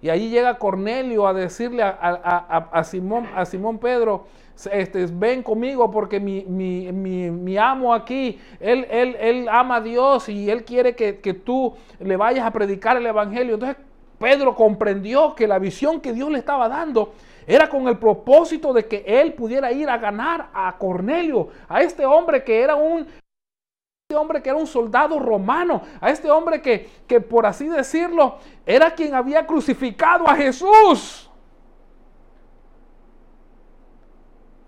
Y 0.00 0.08
allí 0.08 0.28
llega 0.28 0.56
Cornelio 0.56 1.26
a 1.26 1.34
decirle 1.34 1.82
a, 1.82 2.84
Simón, 2.84 3.28
a 3.34 3.44
Simón 3.44 3.78
Pedro, 3.78 4.26
este, 4.70 5.06
ven 5.06 5.42
conmigo 5.42 5.90
porque 5.90 6.20
mi, 6.20 7.56
amo 7.56 7.92
aquí, 7.92 8.38
él, 8.60 8.86
él, 8.88 9.16
él, 9.18 9.48
ama 9.50 9.76
a 9.76 9.80
Dios 9.80 10.28
y 10.28 10.48
él 10.48 10.64
quiere 10.64 10.94
que, 10.94 11.18
que 11.18 11.34
tú 11.34 11.74
le 11.98 12.16
vayas 12.16 12.46
a 12.46 12.52
predicar 12.52 12.98
el 12.98 13.06
Evangelio. 13.06 13.54
Entonces 13.54 13.78
Pedro 14.20 14.54
comprendió 14.54 15.34
que 15.34 15.48
la 15.48 15.58
visión 15.58 16.00
que 16.00 16.12
Dios 16.12 16.30
le 16.30 16.38
estaba 16.38 16.68
dando 16.68 17.14
era 17.46 17.68
con 17.68 17.88
el 17.88 17.98
propósito 17.98 18.72
de 18.72 18.86
que 18.86 19.04
él 19.06 19.34
pudiera 19.34 19.72
ir 19.72 19.88
a 19.88 19.98
ganar 19.98 20.50
a 20.52 20.76
Cornelio, 20.78 21.48
a 21.68 21.82
este 21.82 22.06
hombre 22.06 22.42
que 22.44 22.60
era 22.60 22.74
un 22.74 23.06
este 24.06 24.16
hombre 24.16 24.42
que 24.42 24.50
era 24.50 24.58
un 24.58 24.66
soldado 24.66 25.18
romano, 25.18 25.80
a 25.98 26.10
este 26.10 26.30
hombre 26.30 26.60
que, 26.60 26.88
que 27.06 27.22
por 27.22 27.46
así 27.46 27.68
decirlo, 27.68 28.36
era 28.66 28.90
quien 28.90 29.14
había 29.14 29.46
crucificado 29.46 30.28
a 30.28 30.36
Jesús. 30.36 31.30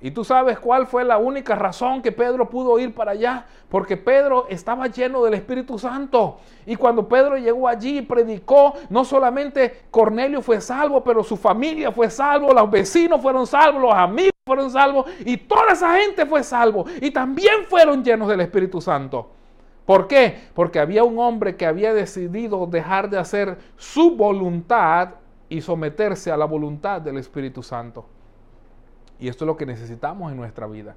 Y 0.01 0.11
tú 0.11 0.24
sabes 0.24 0.59
cuál 0.59 0.86
fue 0.86 1.05
la 1.05 1.16
única 1.16 1.55
razón 1.55 2.03
que 2.03 2.12
Pedro 2.12 2.51
pudo 2.51 2.78
ir 2.78 2.94
para 2.94 3.12
allá. 3.12 3.47
Porque 3.68 3.97
Pedro 3.97 4.47
estaba 4.49 4.88
lleno 4.88 5.24
del 5.24 5.34
Espíritu 5.34 5.78
Santo. 5.78 6.38
Y 6.66 6.76
cuando 6.76 7.09
Pedro 7.09 7.36
llegó 7.36 7.66
allí 7.66 7.99
y 7.99 8.03
predicó, 8.03 8.74
no 8.90 9.05
solamente 9.05 9.84
Cornelio 9.90 10.42
fue 10.42 10.61
salvo, 10.61 11.03
pero 11.03 11.24
su 11.24 11.36
familia 11.36 11.90
fue 11.90 12.11
salvo, 12.11 12.53
los 12.53 12.70
vecinos 12.70 13.20
fueron 13.22 13.47
salvos, 13.47 13.82
los 13.82 13.94
amigos 13.94 14.32
fueron 14.47 14.70
salvos 14.70 15.07
y 15.24 15.36
toda 15.38 15.72
esa 15.72 15.97
gente 15.97 16.26
fue 16.26 16.44
salvo. 16.44 16.84
Y 17.01 17.11
también 17.11 17.64
fueron 17.68 18.05
llenos 18.05 18.28
del 18.28 18.42
Espíritu 18.42 18.80
Santo. 18.80 19.30
¿Por 19.86 20.09
qué? 20.09 20.49
Porque 20.53 20.78
había 20.78 21.05
un 21.05 21.18
hombre 21.18 21.57
que 21.57 21.64
había 21.64 21.94
decidido 21.94 22.66
dejar 22.66 23.09
de 23.09 23.18
hacer 23.18 23.57
su 23.76 24.16
voluntad 24.16 25.11
y 25.49 25.61
someterse 25.61 26.30
a 26.30 26.36
la 26.36 26.44
voluntad 26.44 27.01
del 27.01 27.18
Espíritu 27.18 27.62
Santo. 27.62 28.07
Y 29.19 29.29
esto 29.29 29.45
es 29.45 29.47
lo 29.47 29.57
que 29.57 29.67
necesitamos 29.67 30.31
en 30.31 30.37
nuestra 30.37 30.67
vida. 30.67 30.95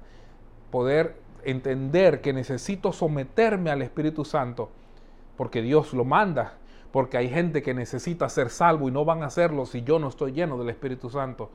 Poder 0.70 1.16
entender 1.44 2.20
que 2.20 2.32
necesito 2.32 2.92
someterme 2.92 3.70
al 3.70 3.82
Espíritu 3.82 4.24
Santo 4.24 4.70
porque 5.36 5.62
Dios 5.62 5.94
lo 5.94 6.04
manda, 6.04 6.58
porque 6.92 7.16
hay 7.16 7.30
gente 7.30 7.62
que 7.62 7.72
necesita 7.72 8.28
ser 8.28 8.50
salvo 8.50 8.88
y 8.88 8.92
no 8.92 9.06
van 9.06 9.22
a 9.22 9.26
hacerlo 9.28 9.64
si 9.64 9.82
yo 9.82 9.98
no 9.98 10.08
estoy 10.08 10.32
lleno 10.32 10.58
del 10.58 10.68
Espíritu 10.68 11.08
Santo, 11.08 11.48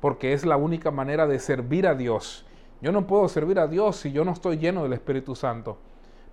porque 0.00 0.32
es 0.32 0.44
la 0.44 0.56
única 0.56 0.90
manera 0.90 1.26
de 1.28 1.38
servir 1.38 1.86
a 1.86 1.94
Dios. 1.94 2.44
Yo 2.80 2.90
no 2.90 3.06
puedo 3.06 3.28
servir 3.28 3.60
a 3.60 3.68
Dios 3.68 3.94
si 3.94 4.10
yo 4.10 4.24
no 4.24 4.32
estoy 4.32 4.58
lleno 4.58 4.82
del 4.82 4.92
Espíritu 4.92 5.36
Santo, 5.36 5.78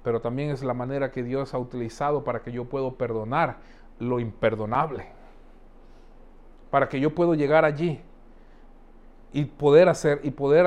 pero 0.04 0.20
también 0.20 0.50
es 0.50 0.64
la 0.64 0.74
manera 0.74 1.12
que 1.12 1.22
Dios 1.22 1.54
ha 1.54 1.60
utilizado 1.60 2.24
para 2.24 2.42
que 2.42 2.52
yo 2.52 2.66
pueda 2.66 2.90
perdonar 2.90 3.58
lo 4.00 4.20
imperdonable, 4.20 5.06
para 6.72 6.90
que 6.90 7.00
yo 7.00 7.14
pueda 7.14 7.36
llegar 7.36 7.66
allí 7.66 8.02
y 9.36 9.44
poder 9.44 9.90
hacer 9.90 10.22
y 10.24 10.32
poder 10.32 10.66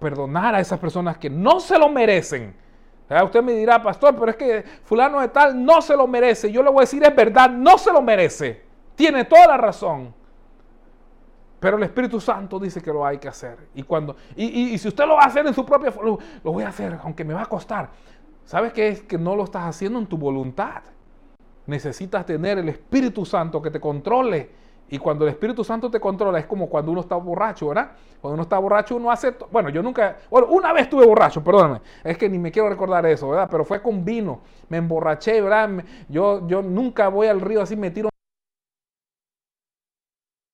perdonar 0.00 0.56
a 0.56 0.60
esas 0.60 0.80
personas 0.80 1.16
que 1.16 1.30
no 1.30 1.60
se 1.60 1.78
lo 1.78 1.88
merecen. 1.88 2.52
Usted 3.08 3.40
me 3.40 3.52
dirá, 3.52 3.80
pastor, 3.80 4.16
pero 4.18 4.32
es 4.32 4.36
que 4.36 4.64
fulano 4.82 5.20
de 5.20 5.28
tal 5.28 5.64
no 5.64 5.80
se 5.80 5.96
lo 5.96 6.08
merece. 6.08 6.50
Yo 6.50 6.60
le 6.64 6.70
voy 6.70 6.78
a 6.78 6.80
decir, 6.80 7.04
es 7.04 7.14
verdad, 7.14 7.48
no 7.48 7.78
se 7.78 7.92
lo 7.92 8.02
merece. 8.02 8.62
Tiene 8.96 9.24
toda 9.24 9.46
la 9.46 9.56
razón. 9.58 10.12
Pero 11.60 11.76
el 11.76 11.84
Espíritu 11.84 12.20
Santo 12.20 12.58
dice 12.58 12.82
que 12.82 12.92
lo 12.92 13.06
hay 13.06 13.18
que 13.18 13.28
hacer. 13.28 13.58
Y, 13.76 13.84
cuando, 13.84 14.16
y, 14.34 14.76
si 14.76 14.88
usted 14.88 15.06
lo 15.06 15.14
va 15.14 15.22
a 15.22 15.26
hacer 15.26 15.46
en 15.46 15.54
su 15.54 15.64
propia 15.64 15.92
lo, 16.02 16.18
lo 16.42 16.52
voy 16.52 16.64
a 16.64 16.70
hacer, 16.70 16.98
aunque 17.04 17.24
me 17.24 17.32
va 17.32 17.42
a 17.42 17.46
costar. 17.46 17.90
¿Sabes 18.44 18.72
qué 18.72 18.88
es 18.88 19.02
que 19.02 19.18
no 19.18 19.36
lo 19.36 19.44
estás 19.44 19.66
haciendo 19.66 20.00
en 20.00 20.06
tu 20.06 20.18
voluntad? 20.18 20.82
Necesitas 21.66 22.26
tener 22.26 22.58
el 22.58 22.68
Espíritu 22.70 23.24
Santo 23.24 23.62
que 23.62 23.70
te 23.70 23.78
controle 23.78 24.63
y 24.90 24.98
cuando 24.98 25.24
el 25.24 25.30
Espíritu 25.30 25.64
Santo 25.64 25.90
te 25.90 25.98
controla, 25.98 26.38
es 26.38 26.46
como 26.46 26.68
cuando 26.68 26.92
uno 26.92 27.00
está 27.00 27.16
borracho, 27.16 27.68
¿verdad? 27.68 27.92
Cuando 28.20 28.34
uno 28.34 28.42
está 28.42 28.58
borracho, 28.58 28.96
uno 28.96 29.10
hace. 29.10 29.34
Bueno, 29.50 29.70
yo 29.70 29.82
nunca. 29.82 30.18
Bueno, 30.30 30.48
una 30.48 30.72
vez 30.72 30.84
estuve 30.84 31.06
borracho, 31.06 31.42
perdóname. 31.42 31.80
Es 32.02 32.18
que 32.18 32.28
ni 32.28 32.38
me 32.38 32.52
quiero 32.52 32.68
recordar 32.68 33.04
eso, 33.06 33.28
¿verdad? 33.30 33.48
Pero 33.50 33.64
fue 33.64 33.80
con 33.80 34.04
vino. 34.04 34.40
Me 34.68 34.76
emborraché, 34.76 35.40
¿verdad? 35.40 35.84
Yo, 36.08 36.46
yo 36.46 36.62
nunca 36.62 37.08
voy 37.08 37.28
al 37.28 37.40
río 37.40 37.62
así, 37.62 37.76
me 37.76 37.90
tiro. 37.90 38.10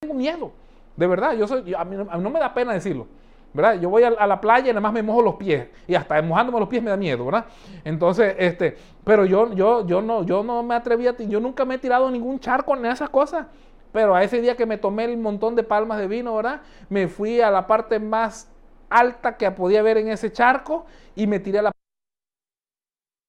Tengo 0.00 0.14
miedo. 0.14 0.52
De 0.96 1.06
verdad, 1.06 1.34
yo 1.34 1.46
soy. 1.48 1.74
a, 1.74 1.84
mí, 1.84 1.96
no 1.96 2.30
me 2.30 2.38
da 2.38 2.54
pena 2.54 2.72
decirlo. 2.72 3.06
¿verdad? 3.52 3.80
Yo 3.80 3.90
voy 3.90 4.04
a, 4.04 4.10
la 4.10 4.40
playa 4.40 4.66
y 4.66 4.68
nada 4.68 4.80
más 4.80 4.92
me 4.92 5.02
mojo 5.02 5.22
los 5.22 5.34
pies 5.34 5.68
y 5.86 5.94
hasta 5.94 6.20
mojándome 6.22 6.60
los 6.60 6.68
pies 6.68 6.82
me 6.82 6.90
da 6.90 6.96
miedo, 6.96 7.24
¿verdad? 7.24 7.46
Entonces, 7.84 8.34
este, 8.38 8.76
pero 9.04 9.24
yo, 9.24 9.52
yo, 9.54 9.86
yo 9.86 10.00
no, 10.00 10.22
yo 10.24 10.42
no 10.42 10.62
me 10.62 10.74
atreví 10.74 11.06
a, 11.08 11.16
yo 11.16 11.40
nunca 11.40 11.64
me 11.64 11.74
he 11.74 11.78
tirado 11.78 12.10
ningún 12.10 12.38
charco 12.38 12.76
en 12.76 12.86
esas 12.86 13.10
cosas. 13.10 13.46
Pero 13.92 14.14
a 14.14 14.22
ese 14.22 14.40
día 14.40 14.56
que 14.56 14.66
me 14.66 14.78
tomé 14.78 15.04
el 15.04 15.16
montón 15.16 15.56
de 15.56 15.62
palmas 15.62 15.98
de 15.98 16.06
vino, 16.06 16.34
¿verdad? 16.36 16.62
Me 16.88 17.08
fui 17.08 17.40
a 17.40 17.50
la 17.50 17.66
parte 17.66 17.98
más 17.98 18.50
alta 18.88 19.36
que 19.36 19.50
podía 19.50 19.82
ver 19.82 19.98
en 19.98 20.08
ese 20.08 20.32
charco 20.32 20.86
y 21.14 21.26
me 21.26 21.40
tiré 21.40 21.58
a 21.58 21.62
la 21.62 21.72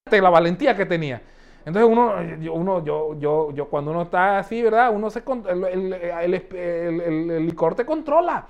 de 0.10 0.22
la 0.22 0.30
valentía 0.30 0.76
que 0.76 0.86
tenía. 0.86 1.22
Entonces 1.64 1.90
uno, 1.90 2.14
uno 2.54 2.84
yo, 2.84 3.18
yo, 3.20 3.52
yo 3.54 3.70
cuando 3.70 3.92
uno 3.92 4.04
está 4.04 4.40
así, 4.40 4.62
¿verdad? 4.62 4.92
Uno 4.94 5.10
se 5.10 5.24
el, 5.50 5.94
el, 5.94 7.46
licor 7.46 7.76
te 7.76 7.86
controla. 7.86 8.48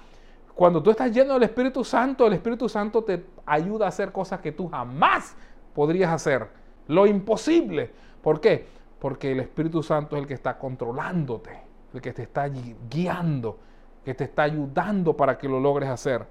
Cuando 0.56 0.82
tú 0.82 0.92
estás 0.92 1.12
lleno 1.12 1.34
del 1.34 1.44
Espíritu 1.44 1.84
Santo, 1.84 2.28
el 2.28 2.34
Espíritu 2.34 2.70
Santo 2.70 3.04
te 3.04 3.26
ayuda 3.46 3.86
a 3.86 3.90
hacer 3.90 4.12
cosas 4.12 4.40
que 4.40 4.52
tú 4.52 4.70
jamás 4.70 5.36
podrías 5.74 6.12
hacer. 6.12 6.48
Lo 6.88 7.06
imposible. 7.06 7.92
¿Por 8.22 8.40
qué? 8.40 8.66
Porque 9.00 9.32
el 9.32 9.42
Espíritu 9.42 9.84
Santo 9.84 10.16
es 10.16 10.22
el 10.22 10.28
que 10.28 10.34
está 10.34 10.58
controlándote 10.58 11.71
el 11.94 12.02
que 12.02 12.14
te 12.14 12.24
está 12.24 12.50
guiando, 12.90 13.58
que 14.06 14.14
te 14.14 14.24
está 14.24 14.44
ayudando 14.44 15.16
para 15.16 15.38
que 15.38 15.48
lo 15.48 15.60
logres 15.60 15.90
hacer. 15.90 16.26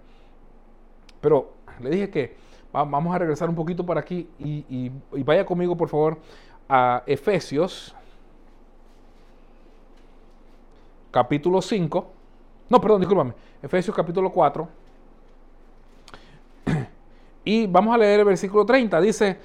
Pero 1.20 1.52
le 1.80 1.90
dije 1.90 2.10
que 2.10 2.36
vamos 2.72 3.14
a 3.14 3.18
regresar 3.18 3.48
un 3.48 3.54
poquito 3.54 3.84
para 3.84 4.00
aquí 4.00 4.28
y, 4.38 4.90
vaya 5.24 5.44
conmigo 5.44 5.76
por 5.76 5.88
favor 5.88 6.18
a 6.68 7.02
Efesios 7.06 7.94
capítulo 11.10 11.60
5. 11.60 12.06
No, 12.68 12.80
perdón, 12.80 13.00
discúlpame. 13.00 13.34
Efesios 13.62 13.94
capítulo 13.94 14.30
4. 14.30 14.68
Y 17.42 17.66
vamos 17.66 17.94
a 17.94 17.98
leer 17.98 18.20
el 18.20 18.26
versículo 18.26 18.64
30. 18.66 19.00
Dice, 19.00 19.38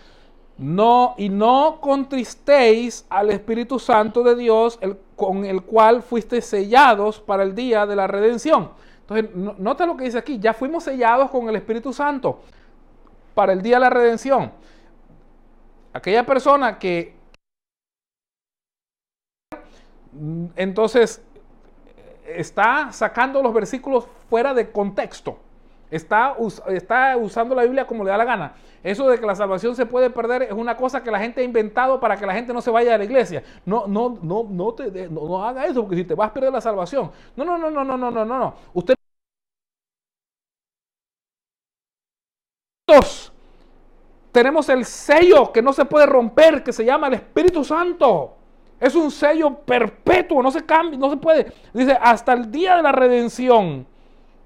no, 0.57 1.15
y 1.17 1.29
no 1.29 1.79
contristéis 1.81 3.05
al 3.09 3.29
Espíritu 3.31 3.77
Santo 3.79 4.23
de 4.23 4.35
Dios, 4.35 4.79
con 5.15 5.43
el 5.45 5.61
cual 5.63 6.01
fuiste 6.01 6.41
sellados 6.41 7.19
para 7.19 7.43
el 7.43 7.53
día 7.53 7.85
de 7.85 7.95
la 7.95 8.07
redención. 8.07 8.71
Entonces, 9.01 9.35
nota 9.35 9.85
lo 9.85 9.97
que 9.97 10.05
dice 10.05 10.17
aquí, 10.17 10.39
ya 10.39 10.53
fuimos 10.53 10.83
sellados 10.83 11.29
con 11.29 11.47
el 11.49 11.55
Espíritu 11.55 11.93
Santo 11.93 12.39
para 13.33 13.53
el 13.53 13.61
día 13.61 13.75
de 13.75 13.81
la 13.81 13.89
redención. 13.89 14.51
Aquella 15.93 16.25
persona 16.25 16.79
que 16.79 17.15
entonces 20.55 21.21
está 22.25 22.91
sacando 22.91 23.41
los 23.41 23.53
versículos 23.53 24.07
fuera 24.29 24.53
de 24.53 24.71
contexto. 24.71 25.37
Está, 25.95 26.35
está 26.67 27.15
usando 27.15 27.55
la 27.55 27.63
Biblia 27.63 27.87
como 27.87 28.03
le 28.03 28.11
da 28.11 28.17
la 28.17 28.25
gana. 28.25 28.53
Eso 28.83 29.07
de 29.07 29.17
que 29.17 29.25
la 29.25 29.33
salvación 29.33 29.75
se 29.75 29.85
puede 29.85 30.09
perder 30.09 30.43
es 30.43 30.51
una 30.51 30.75
cosa 30.75 31.01
que 31.01 31.09
la 31.09 31.19
gente 31.19 31.39
ha 31.39 31.43
inventado 31.43 31.99
para 31.99 32.17
que 32.17 32.25
la 32.25 32.33
gente 32.33 32.53
no 32.53 32.61
se 32.61 32.69
vaya 32.69 32.95
a 32.95 32.97
la 32.97 33.05
iglesia. 33.05 33.43
No, 33.65 33.87
no, 33.87 34.19
no, 34.21 34.45
no, 34.49 34.73
te, 34.73 35.09
no, 35.09 35.43
haga 35.43 35.65
eso, 35.65 35.81
porque 35.81 35.95
si 35.95 36.03
te 36.03 36.13
vas 36.13 36.29
a 36.29 36.33
perder 36.33 36.51
la 36.51 36.59
salvación. 36.59 37.11
No, 37.35 37.45
no, 37.45 37.57
no, 37.57 37.71
no, 37.71 37.83
no, 37.83 37.97
no, 37.97 38.11
no, 38.11 38.25
no. 38.25 38.55
Usted 38.73 38.95
tenemos 44.31 44.67
el 44.67 44.83
sello 44.83 45.53
que 45.53 45.61
no 45.61 45.71
se 45.71 45.85
puede 45.85 46.05
romper, 46.05 46.61
que 46.61 46.73
se 46.73 46.83
llama 46.83 47.07
el 47.07 47.13
Espíritu 47.13 47.63
Santo. 47.63 48.35
Es 48.81 48.93
un 48.93 49.09
sello 49.09 49.55
perpetuo, 49.59 50.43
no 50.43 50.51
se 50.51 50.65
cambia, 50.65 50.99
no 50.99 51.09
se 51.09 51.15
puede. 51.15 51.53
Dice, 51.73 51.97
hasta 51.99 52.33
el 52.33 52.51
día 52.51 52.75
de 52.75 52.83
la 52.83 52.91
redención 52.91 53.87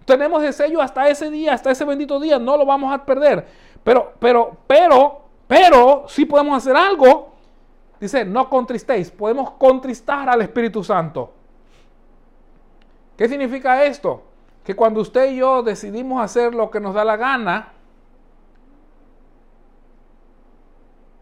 tenemos 0.09 0.41
ese 0.43 0.63
sello 0.63 0.81
hasta 0.81 1.07
ese 1.07 1.29
día, 1.29 1.53
hasta 1.53 1.69
ese 1.69 1.85
bendito 1.85 2.19
día, 2.19 2.39
no 2.39 2.57
lo 2.57 2.65
vamos 2.65 2.91
a 2.91 3.05
perder. 3.05 3.45
Pero, 3.83 4.13
pero, 4.19 4.57
pero, 4.65 5.21
pero, 5.47 6.05
sí 6.07 6.25
podemos 6.25 6.57
hacer 6.57 6.75
algo. 6.75 7.33
Dice, 7.99 8.25
no 8.25 8.49
contristéis, 8.49 9.11
podemos 9.11 9.51
contristar 9.51 10.27
al 10.27 10.41
Espíritu 10.41 10.83
Santo. 10.83 11.31
¿Qué 13.15 13.29
significa 13.29 13.83
esto? 13.83 14.23
Que 14.63 14.75
cuando 14.75 15.01
usted 15.01 15.31
y 15.31 15.37
yo 15.37 15.61
decidimos 15.61 16.23
hacer 16.23 16.55
lo 16.55 16.71
que 16.71 16.79
nos 16.79 16.95
da 16.95 17.05
la 17.05 17.15
gana, 17.15 17.73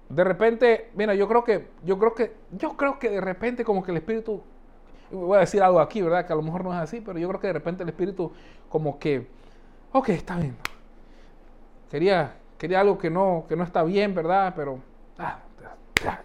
de 0.08 0.24
repente, 0.24 0.92
mira, 0.96 1.14
yo 1.14 1.28
creo 1.28 1.44
que, 1.44 1.68
yo 1.84 2.00
creo 2.00 2.16
que, 2.16 2.36
yo 2.52 2.78
creo 2.78 3.00
que 3.00 3.10
de 3.10 3.20
repente 3.20 3.66
como 3.66 3.84
que 3.84 3.92
el 3.92 3.98
Espíritu 3.98 4.42
voy 5.12 5.38
a 5.38 5.42
decir 5.42 5.62
algo 5.62 5.80
aquí, 5.80 6.02
¿verdad? 6.02 6.26
Que 6.26 6.34
a 6.34 6.36
lo 6.36 6.42
mejor 6.42 6.64
no 6.64 6.74
es 6.74 6.80
así, 6.80 7.02
pero 7.02 7.18
yo 7.20 7.28
creo 7.28 7.40
que 7.40 7.48
de 7.48 7.54
repente 7.54 7.84
el 7.84 7.90
Espíritu 7.90 8.32
como 8.70 9.00
que, 9.00 9.28
ok, 9.92 10.10
está 10.10 10.38
bien. 10.38 10.56
Quería, 11.90 12.36
quería 12.58 12.82
algo 12.82 12.98
que 12.98 13.10
no, 13.10 13.46
que 13.48 13.56
no 13.56 13.64
está 13.64 13.84
bien, 13.84 14.14
¿verdad? 14.14 14.54
Pero 14.56 14.80
ah, 15.18 15.40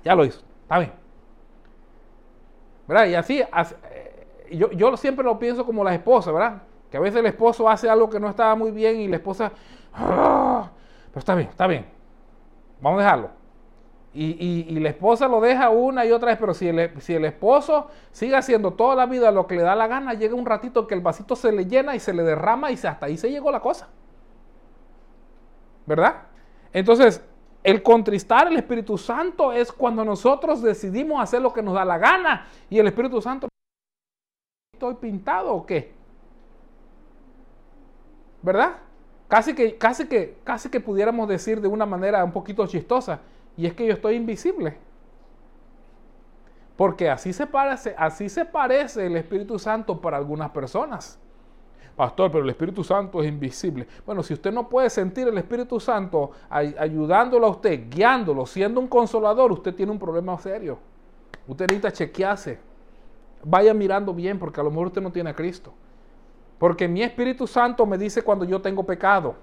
ya, 0.02 0.14
lo 0.14 0.24
hizo, 0.24 0.42
está 0.62 0.78
bien. 0.78 0.92
¿Verdad? 2.88 3.06
Y 3.06 3.14
así, 3.14 3.40
eh, 3.40 4.26
yo, 4.52 4.70
yo 4.72 4.96
siempre 4.96 5.24
lo 5.24 5.38
pienso 5.38 5.64
como 5.64 5.84
las 5.84 5.94
esposas, 5.94 6.34
¿verdad? 6.34 6.62
Que 6.90 6.96
a 6.96 7.00
veces 7.00 7.20
el 7.20 7.26
esposo 7.26 7.68
hace 7.68 7.88
algo 7.88 8.10
que 8.10 8.20
no 8.20 8.28
estaba 8.28 8.54
muy 8.54 8.70
bien 8.70 9.00
y 9.00 9.08
la 9.08 9.16
esposa, 9.16 9.52
ah, 9.94 10.68
pero 11.10 11.18
está 11.20 11.34
bien, 11.34 11.48
está 11.48 11.66
bien. 11.66 11.86
Vamos 12.80 13.00
a 13.00 13.04
dejarlo. 13.04 13.41
Y, 14.14 14.78
la 14.78 14.90
esposa 14.90 15.26
lo 15.26 15.40
deja 15.40 15.70
una 15.70 16.04
y 16.04 16.12
otra 16.12 16.28
vez, 16.28 16.38
pero 16.38 16.52
si 16.52 16.68
el, 16.68 17.00
si 17.00 17.14
el 17.14 17.24
esposo 17.24 17.88
sigue 18.10 18.36
haciendo 18.36 18.72
toda 18.72 18.94
la 18.94 19.06
vida 19.06 19.30
lo 19.30 19.46
que 19.46 19.54
le 19.56 19.62
da 19.62 19.74
la 19.74 19.86
gana, 19.86 20.12
llega 20.12 20.34
un 20.34 20.44
ratito 20.44 20.86
que 20.86 20.94
el 20.94 21.00
vasito 21.00 21.34
se 21.34 21.50
le 21.50 21.64
llena 21.64 21.94
y 21.94 22.00
se 22.00 22.12
le 22.12 22.22
derrama 22.22 22.70
y 22.70 22.74
hasta 22.74 23.06
ahí 23.06 23.16
se 23.16 23.30
llegó 23.30 23.50
la 23.50 23.60
cosa. 23.60 23.88
¿Verdad? 25.86 26.24
Entonces, 26.72 27.24
el 27.64 27.82
contristar 27.82 28.48
el 28.48 28.56
Espíritu 28.56 28.98
Santo 28.98 29.52
es 29.52 29.72
cuando 29.72 30.04
nosotros 30.04 30.62
decidimos 30.62 31.22
hacer 31.22 31.40
lo 31.40 31.52
que 31.52 31.62
nos 31.62 31.74
da 31.74 31.84
la 31.84 31.96
gana 31.96 32.46
y 32.68 32.78
el 32.78 32.86
Espíritu 32.86 33.22
Santo, 33.22 33.48
¿estoy 34.74 34.94
pintado 34.94 35.54
o 35.54 35.64
qué? 35.64 35.94
¿Verdad? 38.42 38.76
casi 39.32 39.54
que, 39.54 39.78
casi 39.78 40.06
que, 40.08 40.36
casi 40.44 40.68
que 40.68 40.78
pudiéramos 40.78 41.26
decir 41.26 41.62
de 41.62 41.66
una 41.66 41.86
manera 41.86 42.22
un 42.22 42.32
poquito 42.32 42.66
chistosa, 42.66 43.20
y 43.56 43.66
es 43.66 43.74
que 43.74 43.86
yo 43.86 43.92
estoy 43.92 44.14
invisible. 44.14 44.76
Porque 46.76 47.10
así 47.10 47.32
se 47.32 47.46
parece, 47.46 47.94
así 47.98 48.28
se 48.28 48.44
parece 48.44 49.06
el 49.06 49.16
Espíritu 49.16 49.58
Santo 49.58 50.00
para 50.00 50.16
algunas 50.16 50.50
personas. 50.50 51.18
Pastor, 51.94 52.30
pero 52.30 52.42
el 52.44 52.50
Espíritu 52.50 52.82
Santo 52.82 53.22
es 53.22 53.28
invisible. 53.28 53.86
Bueno, 54.06 54.22
si 54.22 54.32
usted 54.32 54.50
no 54.50 54.68
puede 54.68 54.88
sentir 54.88 55.28
el 55.28 55.36
Espíritu 55.36 55.78
Santo 55.78 56.30
ayudándolo 56.48 57.46
a 57.46 57.50
usted, 57.50 57.90
guiándolo, 57.90 58.46
siendo 58.46 58.80
un 58.80 58.88
consolador, 58.88 59.52
usted 59.52 59.74
tiene 59.74 59.92
un 59.92 59.98
problema 59.98 60.36
serio. 60.38 60.78
Usted 61.46 61.66
necesita 61.66 61.92
chequearse. 61.92 62.58
Vaya 63.44 63.74
mirando 63.74 64.14
bien, 64.14 64.38
porque 64.38 64.60
a 64.60 64.64
lo 64.64 64.70
mejor 64.70 64.86
usted 64.86 65.02
no 65.02 65.12
tiene 65.12 65.30
a 65.30 65.34
Cristo. 65.34 65.74
Porque 66.58 66.88
mi 66.88 67.02
Espíritu 67.02 67.46
Santo 67.46 67.84
me 67.84 67.98
dice 67.98 68.22
cuando 68.22 68.46
yo 68.46 68.62
tengo 68.62 68.84
pecado. 68.84 69.34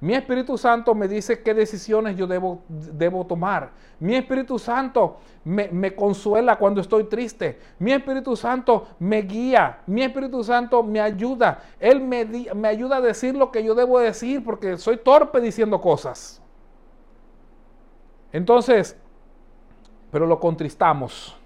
Mi 0.00 0.14
Espíritu 0.14 0.56
Santo 0.56 0.94
me 0.94 1.08
dice 1.08 1.42
qué 1.42 1.54
decisiones 1.54 2.16
yo 2.16 2.28
debo, 2.28 2.62
debo 2.68 3.26
tomar. 3.26 3.72
Mi 3.98 4.14
Espíritu 4.14 4.56
Santo 4.58 5.16
me, 5.44 5.94
consuela 5.96 6.56
cuando 6.56 6.80
estoy 6.80 7.04
triste. 7.04 7.58
Mi 7.80 7.92
Espíritu 7.92 8.36
Santo 8.36 8.86
me 9.00 9.22
guía. 9.22 9.80
Mi 9.86 10.02
Espíritu 10.02 10.44
Santo 10.44 10.84
me 10.84 11.00
ayuda. 11.00 11.62
Él 11.80 12.00
me, 12.00 12.24
me 12.54 12.68
ayuda 12.68 12.98
a 12.98 13.00
decir 13.00 13.34
lo 13.34 13.50
que 13.50 13.64
yo 13.64 13.74
debo 13.74 13.98
decir 13.98 14.44
porque 14.44 14.76
soy 14.78 14.98
torpe 14.98 15.40
diciendo 15.40 15.80
cosas. 15.80 16.40
Entonces, 18.32 18.96
pero 20.12 20.26
lo 20.26 20.38
contristamos. 20.38 21.36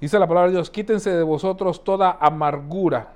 Dice 0.00 0.18
la 0.20 0.28
palabra 0.28 0.50
de 0.50 0.56
Dios, 0.56 0.70
quítense 0.70 1.10
de 1.10 1.22
vosotros 1.24 1.82
toda 1.82 2.16
amargura. 2.20 3.14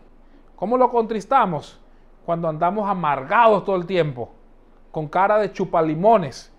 ¿Cómo 0.57 0.77
lo 0.77 0.91
contristamos? 0.91 1.81
Cuando 2.27 2.49
andamos 2.49 2.91
amargados 2.91 3.65
todo 3.65 3.77
el 3.77 3.87
tiempo, 3.87 4.31
con 4.91 5.07
cara 5.07 5.39
de 5.39 5.53
chupalimones. 5.53 6.53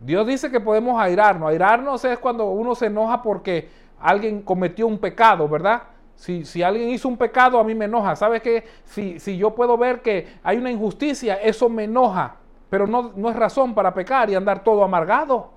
Dios 0.00 0.26
dice 0.26 0.50
que 0.50 0.58
podemos 0.58 0.98
airarnos. 0.98 1.50
Airarnos 1.50 2.02
es 2.06 2.18
cuando 2.18 2.46
uno 2.46 2.74
se 2.74 2.86
enoja 2.86 3.22
porque 3.22 3.68
alguien 4.00 4.40
cometió 4.40 4.86
un 4.86 4.96
pecado, 4.96 5.46
¿verdad? 5.46 5.82
Si, 6.14 6.46
si 6.46 6.62
alguien 6.62 6.88
hizo 6.88 7.08
un 7.08 7.18
pecado, 7.18 7.58
a 7.58 7.64
mí 7.64 7.74
me 7.74 7.84
enoja. 7.84 8.16
¿Sabes 8.16 8.40
qué? 8.40 8.64
Si, 8.84 9.20
si 9.20 9.36
yo 9.36 9.54
puedo 9.54 9.76
ver 9.76 10.00
que 10.00 10.36
hay 10.42 10.56
una 10.56 10.70
injusticia, 10.70 11.34
eso 11.34 11.68
me 11.68 11.84
enoja. 11.84 12.36
Pero 12.70 12.86
no, 12.86 13.12
no 13.14 13.28
es 13.28 13.36
razón 13.36 13.74
para 13.74 13.92
pecar 13.92 14.30
y 14.30 14.34
andar 14.34 14.64
todo 14.64 14.82
amargado. 14.82 15.50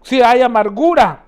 Si 0.00 0.22
hay 0.22 0.40
amargura, 0.40 1.24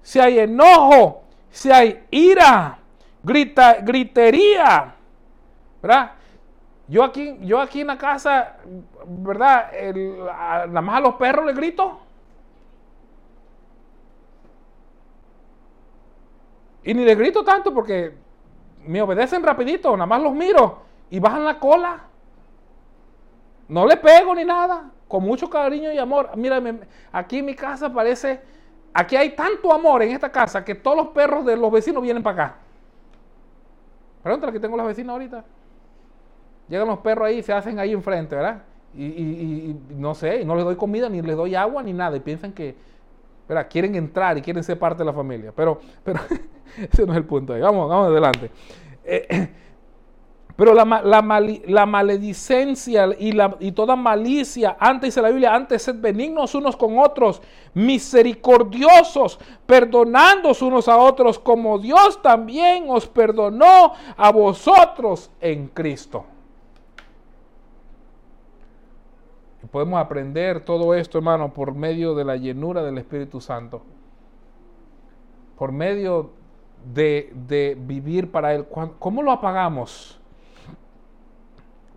si 0.00 0.20
hay 0.20 0.38
enojo, 0.38 1.24
si 1.50 1.70
hay 1.70 2.06
ira, 2.10 2.78
grita, 3.22 3.76
gritería, 3.82 4.94
¿verdad? 5.82 6.12
Yo 6.88 7.02
aquí, 7.04 7.38
yo 7.42 7.60
aquí 7.60 7.80
en 7.80 7.88
la 7.88 7.98
casa, 7.98 8.56
¿verdad? 9.06 9.72
nada 10.68 10.80
más 10.80 10.96
a 10.96 11.00
los 11.00 11.14
perros 11.16 11.46
les 11.46 11.56
grito. 11.56 12.00
Y 16.84 16.94
ni 16.94 17.04
les 17.04 17.16
grito 17.16 17.44
tanto 17.44 17.72
porque 17.72 18.14
me 18.86 19.00
obedecen 19.00 19.42
rapidito, 19.42 19.92
nada 19.92 20.06
más 20.06 20.22
los 20.22 20.34
miro 20.34 20.82
y 21.10 21.20
bajan 21.20 21.44
la 21.44 21.58
cola. 21.58 22.00
No 23.68 23.86
le 23.86 23.96
pego 23.96 24.34
ni 24.34 24.44
nada, 24.44 24.90
con 25.06 25.22
mucho 25.22 25.48
cariño 25.48 25.92
y 25.92 25.98
amor. 25.98 26.30
Mira, 26.36 26.60
aquí 27.12 27.38
en 27.38 27.46
mi 27.46 27.54
casa 27.54 27.92
parece, 27.92 28.40
aquí 28.92 29.16
hay 29.16 29.36
tanto 29.36 29.72
amor 29.72 30.02
en 30.02 30.10
esta 30.10 30.30
casa 30.30 30.64
que 30.64 30.74
todos 30.74 30.96
los 30.96 31.06
perros 31.08 31.44
de 31.44 31.56
los 31.56 31.70
vecinos 31.70 32.02
vienen 32.02 32.22
para 32.22 32.44
acá. 32.44 32.56
Pregúntale 34.22 34.52
que 34.52 34.60
tengo 34.60 34.76
las 34.76 34.86
vecinas 34.86 35.12
ahorita. 35.12 35.44
Llegan 36.68 36.88
los 36.88 36.98
perros 36.98 37.28
ahí 37.28 37.38
y 37.38 37.42
se 37.42 37.52
hacen 37.52 37.78
ahí 37.78 37.92
enfrente, 37.92 38.34
¿verdad? 38.34 38.62
Y, 38.94 39.74
no 39.90 40.14
sé, 40.14 40.44
no 40.44 40.54
les 40.54 40.64
doy 40.64 40.76
comida, 40.76 41.08
ni 41.08 41.22
les 41.22 41.36
doy 41.36 41.54
agua, 41.54 41.82
ni 41.82 41.92
nada. 41.92 42.16
Y 42.16 42.20
piensan 42.20 42.52
que. 42.52 42.92
Quieren 43.68 43.94
entrar 43.96 44.38
y 44.38 44.40
quieren 44.40 44.64
ser 44.64 44.78
parte 44.78 45.00
de 45.00 45.04
la 45.04 45.12
familia. 45.12 45.52
Pero, 45.54 45.78
pero 46.02 46.20
ese 46.90 47.04
no 47.04 47.12
es 47.12 47.18
el 47.18 47.24
punto 47.24 47.52
ahí. 47.52 47.60
Vamos, 47.60 47.86
vamos 47.86 48.08
adelante. 48.08 48.50
Eh, 49.04 49.48
pero 50.56 50.72
la, 50.72 51.02
la, 51.02 51.86
maledicencia 51.86 53.08
y, 53.18 53.32
la, 53.32 53.50
toda 53.74 53.94
malicia, 53.96 54.76
antes 54.78 55.08
dice 55.08 55.20
la 55.20 55.28
Biblia, 55.28 55.54
antes 55.54 55.82
sed 55.82 55.96
benignos 56.00 56.54
unos 56.54 56.76
con 56.76 56.98
otros, 56.98 57.42
misericordiosos, 57.74 59.38
perdonándoos 59.66 60.62
unos 60.62 60.88
a 60.88 60.96
otros, 60.96 61.38
como 61.38 61.78
Dios 61.78 62.22
también 62.22 62.86
os 62.88 63.06
perdonó 63.06 63.92
a 64.16 64.30
vosotros 64.32 65.30
en 65.40 65.68
Cristo. 65.68 66.24
Podemos 69.70 70.00
aprender 70.00 70.64
todo 70.64 70.94
esto, 70.94 71.18
hermano, 71.18 71.52
por 71.52 71.74
medio 71.74 72.14
de 72.14 72.24
la 72.24 72.36
llenura 72.36 72.82
del 72.82 72.98
Espíritu 72.98 73.40
Santo. 73.40 73.82
Por 75.56 75.72
medio 75.72 76.30
de, 76.92 77.76
vivir 77.80 78.30
para 78.30 78.54
Él. 78.54 78.66
¿Cómo 78.98 79.22
lo 79.22 79.30
apagamos? 79.30 80.18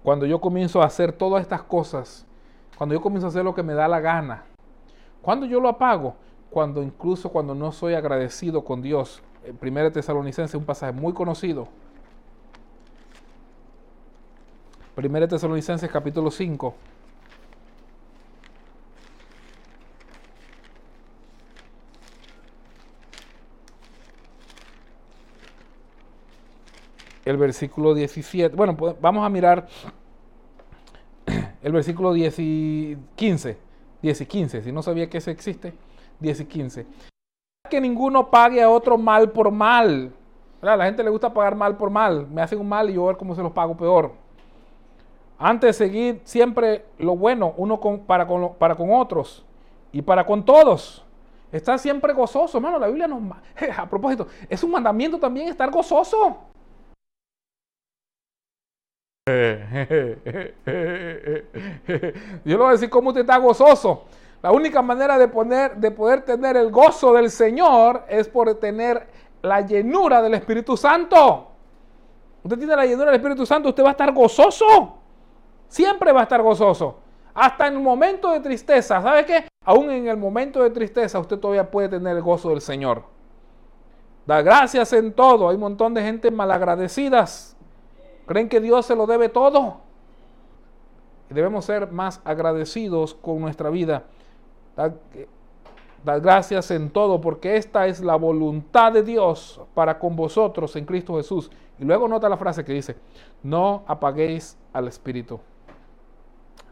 Cuando 0.03 0.26
yo 0.26 0.39
comienzo 0.39 0.82
a 0.82 0.86
hacer 0.86 1.11
todas 1.11 1.41
estas 1.41 1.63
cosas, 1.63 2.26
cuando 2.78 2.93
yo 2.93 3.01
comienzo 3.01 3.28
a 3.28 3.30
hacer 3.30 3.43
lo 3.43 3.55
que 3.55 3.63
me 3.63 3.74
da 3.74 3.88
la 3.88 3.99
gana. 3.99 4.43
¿Cuándo 5.22 5.47
yo 5.47 5.59
lo 5.59 5.70
apago? 5.70 6.16
Cuando 6.51 6.84
incluso 6.84 7.30
cuando 7.30 7.55
no 7.55 7.72
soy 7.72 7.95
agradecido 7.95 8.63
con 8.63 8.84
Dios. 8.84 9.24
El 9.43 9.57
1 9.59 9.91
Tesalonicense, 9.91 10.57
un 10.57 10.66
pasaje 10.66 10.93
muy 10.93 11.13
conocido. 11.13 11.68
1 14.95 15.28
Tesalonicenses 15.28 15.89
capítulo 15.89 16.30
5. 16.30 16.76
El 27.26 27.38
versículo 27.38 27.93
17. 27.93 28.55
Bueno, 28.55 28.78
pues 28.78 28.95
vamos 29.01 29.26
a 29.26 29.30
mirar 29.30 29.67
el 31.61 31.71
versículo 31.71 32.13
10 32.13 32.39
y 32.39 32.97
15. 33.15 33.57
10 34.01 34.21
y 34.21 34.26
15, 34.28 34.61
si 34.61 34.71
no 34.71 34.84
sabía 34.84 35.09
que 35.09 35.17
eso 35.17 35.32
existe. 35.32 35.73
10 36.19 36.41
y 36.41 36.45
15. 36.45 36.86
Que 37.69 37.82
ninguno 37.82 38.30
pague 38.30 38.61
a 38.61 38.69
otro 38.69 38.97
mal 38.97 39.32
por 39.32 39.49
mal. 39.49 40.13
A 40.61 40.76
la 40.76 40.86
gente 40.86 41.03
le 41.03 41.09
gusta 41.09 41.34
pagar 41.34 41.55
mal 41.55 41.76
por 41.76 41.89
mal. 41.89 42.28
Me 42.28 42.41
hacen 42.41 42.59
un 42.59 42.69
mal 42.69 42.89
y 42.89 42.93
yo 42.93 43.05
ver 43.07 43.17
cómo 43.17 43.34
se 43.36 43.41
los 43.41 43.51
pago 43.51 43.76
peor. 43.76 44.13
Antes 45.38 45.67
de 45.78 45.86
seguir 45.86 46.21
siempre 46.23 46.86
lo 46.97 47.17
bueno, 47.17 47.53
uno 47.57 47.80
para, 48.05 48.26
con, 48.26 48.53
para 48.55 48.76
con 48.76 48.93
otros 48.93 49.43
y 49.91 50.01
para 50.01 50.26
con 50.26 50.45
todos. 50.45 51.03
Está 51.51 51.78
siempre 51.78 52.13
gozoso, 52.13 52.57
hermano. 52.57 52.80
La 52.80 52.88
Biblia 52.88 53.07
nos... 53.07 53.21
A 53.78 53.89
propósito, 53.89 54.28
es 54.49 54.63
un 54.63 54.71
mandamiento 54.71 55.17
también 55.17 55.47
estar 55.47 55.71
gozoso. 55.71 56.38
Yo 59.28 59.32
le 62.45 62.57
voy 62.57 62.67
a 62.67 62.71
decir 62.73 62.91
cómo 62.91 63.09
usted 63.09 63.21
está 63.21 63.38
gozoso. 63.38 64.03
La 64.43 64.51
única 64.51 64.84
manera 64.84 65.17
de, 65.17 65.28
poner, 65.28 65.78
de 65.78 65.89
poder 65.89 66.21
tener 66.21 66.55
el 66.55 66.69
gozo 66.69 67.11
del 67.11 67.32
Señor 67.32 68.03
es 68.07 68.30
por 68.30 68.53
tener 68.59 69.07
la 69.41 69.61
llenura 69.61 70.21
del 70.21 70.36
Espíritu 70.36 70.78
Santo. 70.78 71.47
Usted 72.43 72.55
tiene 72.59 72.76
la 72.76 72.86
llenura 72.86 73.07
del 73.07 73.15
Espíritu 73.15 73.47
Santo, 73.47 73.69
usted 73.69 73.84
va 73.84 73.88
a 73.88 73.91
estar 73.93 74.13
gozoso. 74.13 74.99
Siempre 75.67 76.11
va 76.11 76.19
a 76.19 76.23
estar 76.23 76.43
gozoso. 76.43 76.99
Hasta 77.34 77.65
en 77.65 77.73
el 77.73 77.80
momento 77.80 78.32
de 78.32 78.41
tristeza. 78.41 79.01
¿Sabe 79.01 79.26
qué? 79.26 79.47
Aún 79.63 79.89
en 79.89 80.07
el 80.07 80.17
momento 80.17 80.61
de 80.61 80.69
tristeza 80.69 81.17
usted 81.17 81.39
todavía 81.39 81.71
puede 81.71 81.89
tener 81.89 82.15
el 82.15 82.21
gozo 82.21 82.49
del 82.49 82.61
Señor. 82.61 83.01
Da 84.28 84.43
gracias 84.43 84.93
en 84.93 85.13
todo. 85.13 85.49
Hay 85.49 85.55
un 85.55 85.61
montón 85.61 85.95
de 85.95 86.03
gente 86.03 86.30
malagradecidas 86.30 87.54
¿Creen 88.26 88.49
que 88.49 88.59
Dios 88.59 88.86
se 88.86 88.95
lo 88.95 89.05
debe 89.05 89.30
todo? 89.30 89.78
Debemos 91.30 91.65
ser 91.65 91.91
más 91.91 92.21
agradecidos 92.23 93.13
con 93.13 93.39
nuestra 93.41 93.69
vida. 93.69 94.03
Dar, 94.76 94.93
gracias 96.21 96.69
en 96.71 96.89
todo 96.89 97.19
porque 97.19 97.57
esta 97.57 97.88
es 97.88 97.99
la 98.01 98.15
voluntad 98.15 98.93
de 98.93 99.03
Dios 99.03 99.59
para 99.73 99.97
con 99.97 100.15
vosotros 100.15 100.76
en 100.76 100.86
Cristo 100.86 101.17
Jesús. 101.17 101.49
Y 101.80 101.84
luego 101.84 102.07
nota 102.07 102.30
la 102.30 102.38
frase 102.38 102.63
que 102.63 102.73
dice, 102.73 102.95
no 103.43 103.84
apaguéis 103.88 104.57
al 104.71 104.88
Espíritu. 104.88 105.39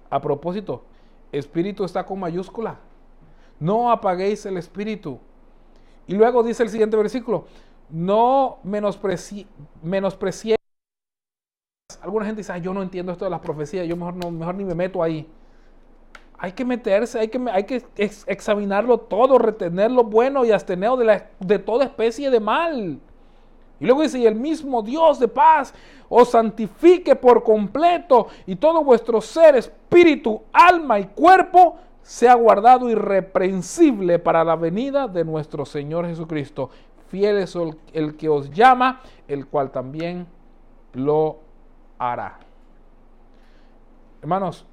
A 0.10 0.22
propósito, 0.22 0.84
Espíritu 1.32 1.84
está 1.84 2.06
con 2.06 2.20
mayúscula. 2.20 2.78
No 3.60 3.91
apaguéis 3.91 4.45
el 4.45 4.58
Espíritu. 4.58 5.20
Y 6.08 6.14
luego 6.16 6.43
dice 6.43 6.64
el 6.64 6.70
siguiente 6.70 6.95
versículo, 6.95 7.45
no 7.89 8.60
menospreciéis 8.64 9.47
alguna 12.04 12.26
gente 12.26 12.41
dice, 12.41 12.60
yo 12.62 12.74
no 12.74 12.84
entiendo 12.84 13.14
esto 13.14 13.24
de 13.24 13.32
las 13.32 13.39
profecías, 13.39 13.88
yo 13.88 13.95
mejor, 13.95 14.16
no, 14.16 14.30
mejor 14.30 14.56
ni 14.56 14.66
me 14.66 14.76
meto 14.76 15.01
ahí. 15.01 15.26
Hay 16.38 16.51
que 16.51 16.66
meterse, 16.66 17.18
hay 17.18 17.30
que, 17.30 17.41
hay 17.49 17.64
que 17.64 17.82
examinarlo 17.97 18.97
todo, 18.97 19.38
retener 19.38 19.89
lo 19.89 20.04
bueno 20.04 20.43
y 20.43 20.51
abstener 20.51 20.91
de, 20.91 21.24
de 21.39 21.60
toda 21.60 21.86
especie 21.86 22.30
de 22.30 22.41
mal. 22.41 22.99
Y 23.80 23.86
luego 23.86 24.01
dice, 24.01 24.20
y 24.20 24.26
el 24.26 24.36
mismo 24.36 24.82
Dios 24.82 25.18
de 25.18 25.30
paz 25.30 25.74
os 26.10 26.32
santifique 26.32 27.16
por 27.16 27.41
completo 27.41 28.28
y 28.45 28.58
todo 28.58 28.84
vuestro 28.84 29.22
ser, 29.22 29.56
espíritu, 29.56 30.41
alma 30.51 30.99
y 30.99 31.06
cuerpo 31.06 31.78
sea 32.01 32.34
guardado 32.34 32.89
irreprensible 32.89 34.20
para 34.20 34.43
la 34.43 34.58
venida 34.58 35.08
de 35.08 35.24
nuestro 35.24 35.66
Señor 35.66 36.06
Jesucristo. 36.06 36.70
Fiel 37.08 37.38
es 37.38 37.58
el 37.93 38.18
que 38.18 38.28
os 38.28 38.49
llama, 38.51 39.01
el 39.30 39.47
cual 39.47 39.72
también 39.72 40.28
lo 40.93 41.43
Hermanos, 44.22 44.66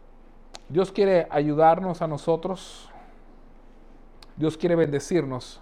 Dios 0.68 0.90
quiere 0.90 1.28
ayudarnos 1.30 2.02
a 2.02 2.08
nosotros. 2.08 2.90
Dios 4.34 4.56
quiere 4.56 4.74
bendecirnos. 4.74 5.60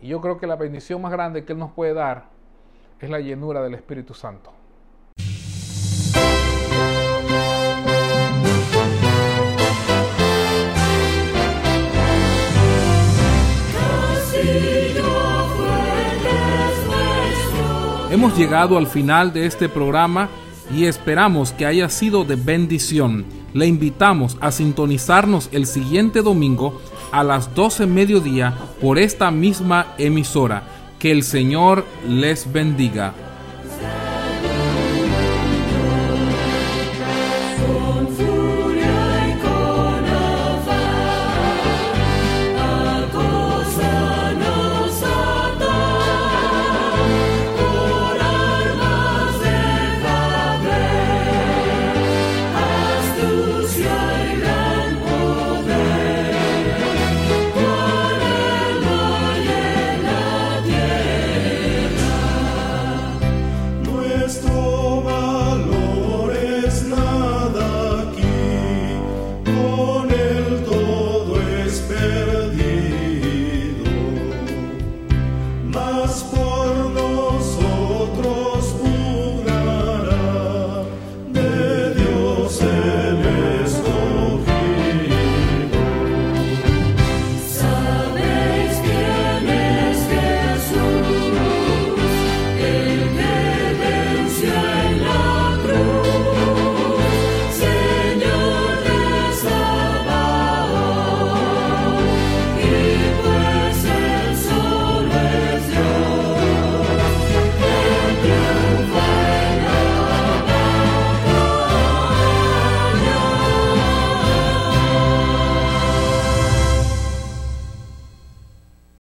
Y 0.00 0.08
yo 0.08 0.20
creo 0.20 0.38
que 0.38 0.46
la 0.46 0.54
bendición 0.54 1.02
más 1.02 1.10
grande 1.10 1.44
que 1.44 1.52
Él 1.52 1.58
nos 1.58 1.72
puede 1.72 1.94
dar 1.94 2.26
es 3.00 3.10
la 3.10 3.18
llenura 3.18 3.60
del 3.60 3.74
Espíritu 3.74 4.14
Santo. 4.14 4.52
Hemos 18.10 18.38
llegado 18.38 18.78
al 18.78 18.86
final 18.86 19.32
de 19.32 19.44
este 19.44 19.68
programa 19.68 20.28
y 20.74 20.84
esperamos 20.84 21.52
que 21.52 21.66
haya 21.66 21.88
sido 21.88 22.24
de 22.24 22.36
bendición. 22.36 23.24
Le 23.54 23.66
invitamos 23.66 24.36
a 24.40 24.50
sintonizarnos 24.50 25.48
el 25.52 25.66
siguiente 25.66 26.22
domingo 26.22 26.80
a 27.12 27.24
las 27.24 27.54
12 27.54 27.86
mediodía 27.86 28.54
por 28.80 28.98
esta 28.98 29.30
misma 29.30 29.94
emisora. 29.98 30.62
Que 30.98 31.10
el 31.12 31.22
Señor 31.22 31.84
les 32.08 32.52
bendiga. 32.52 33.27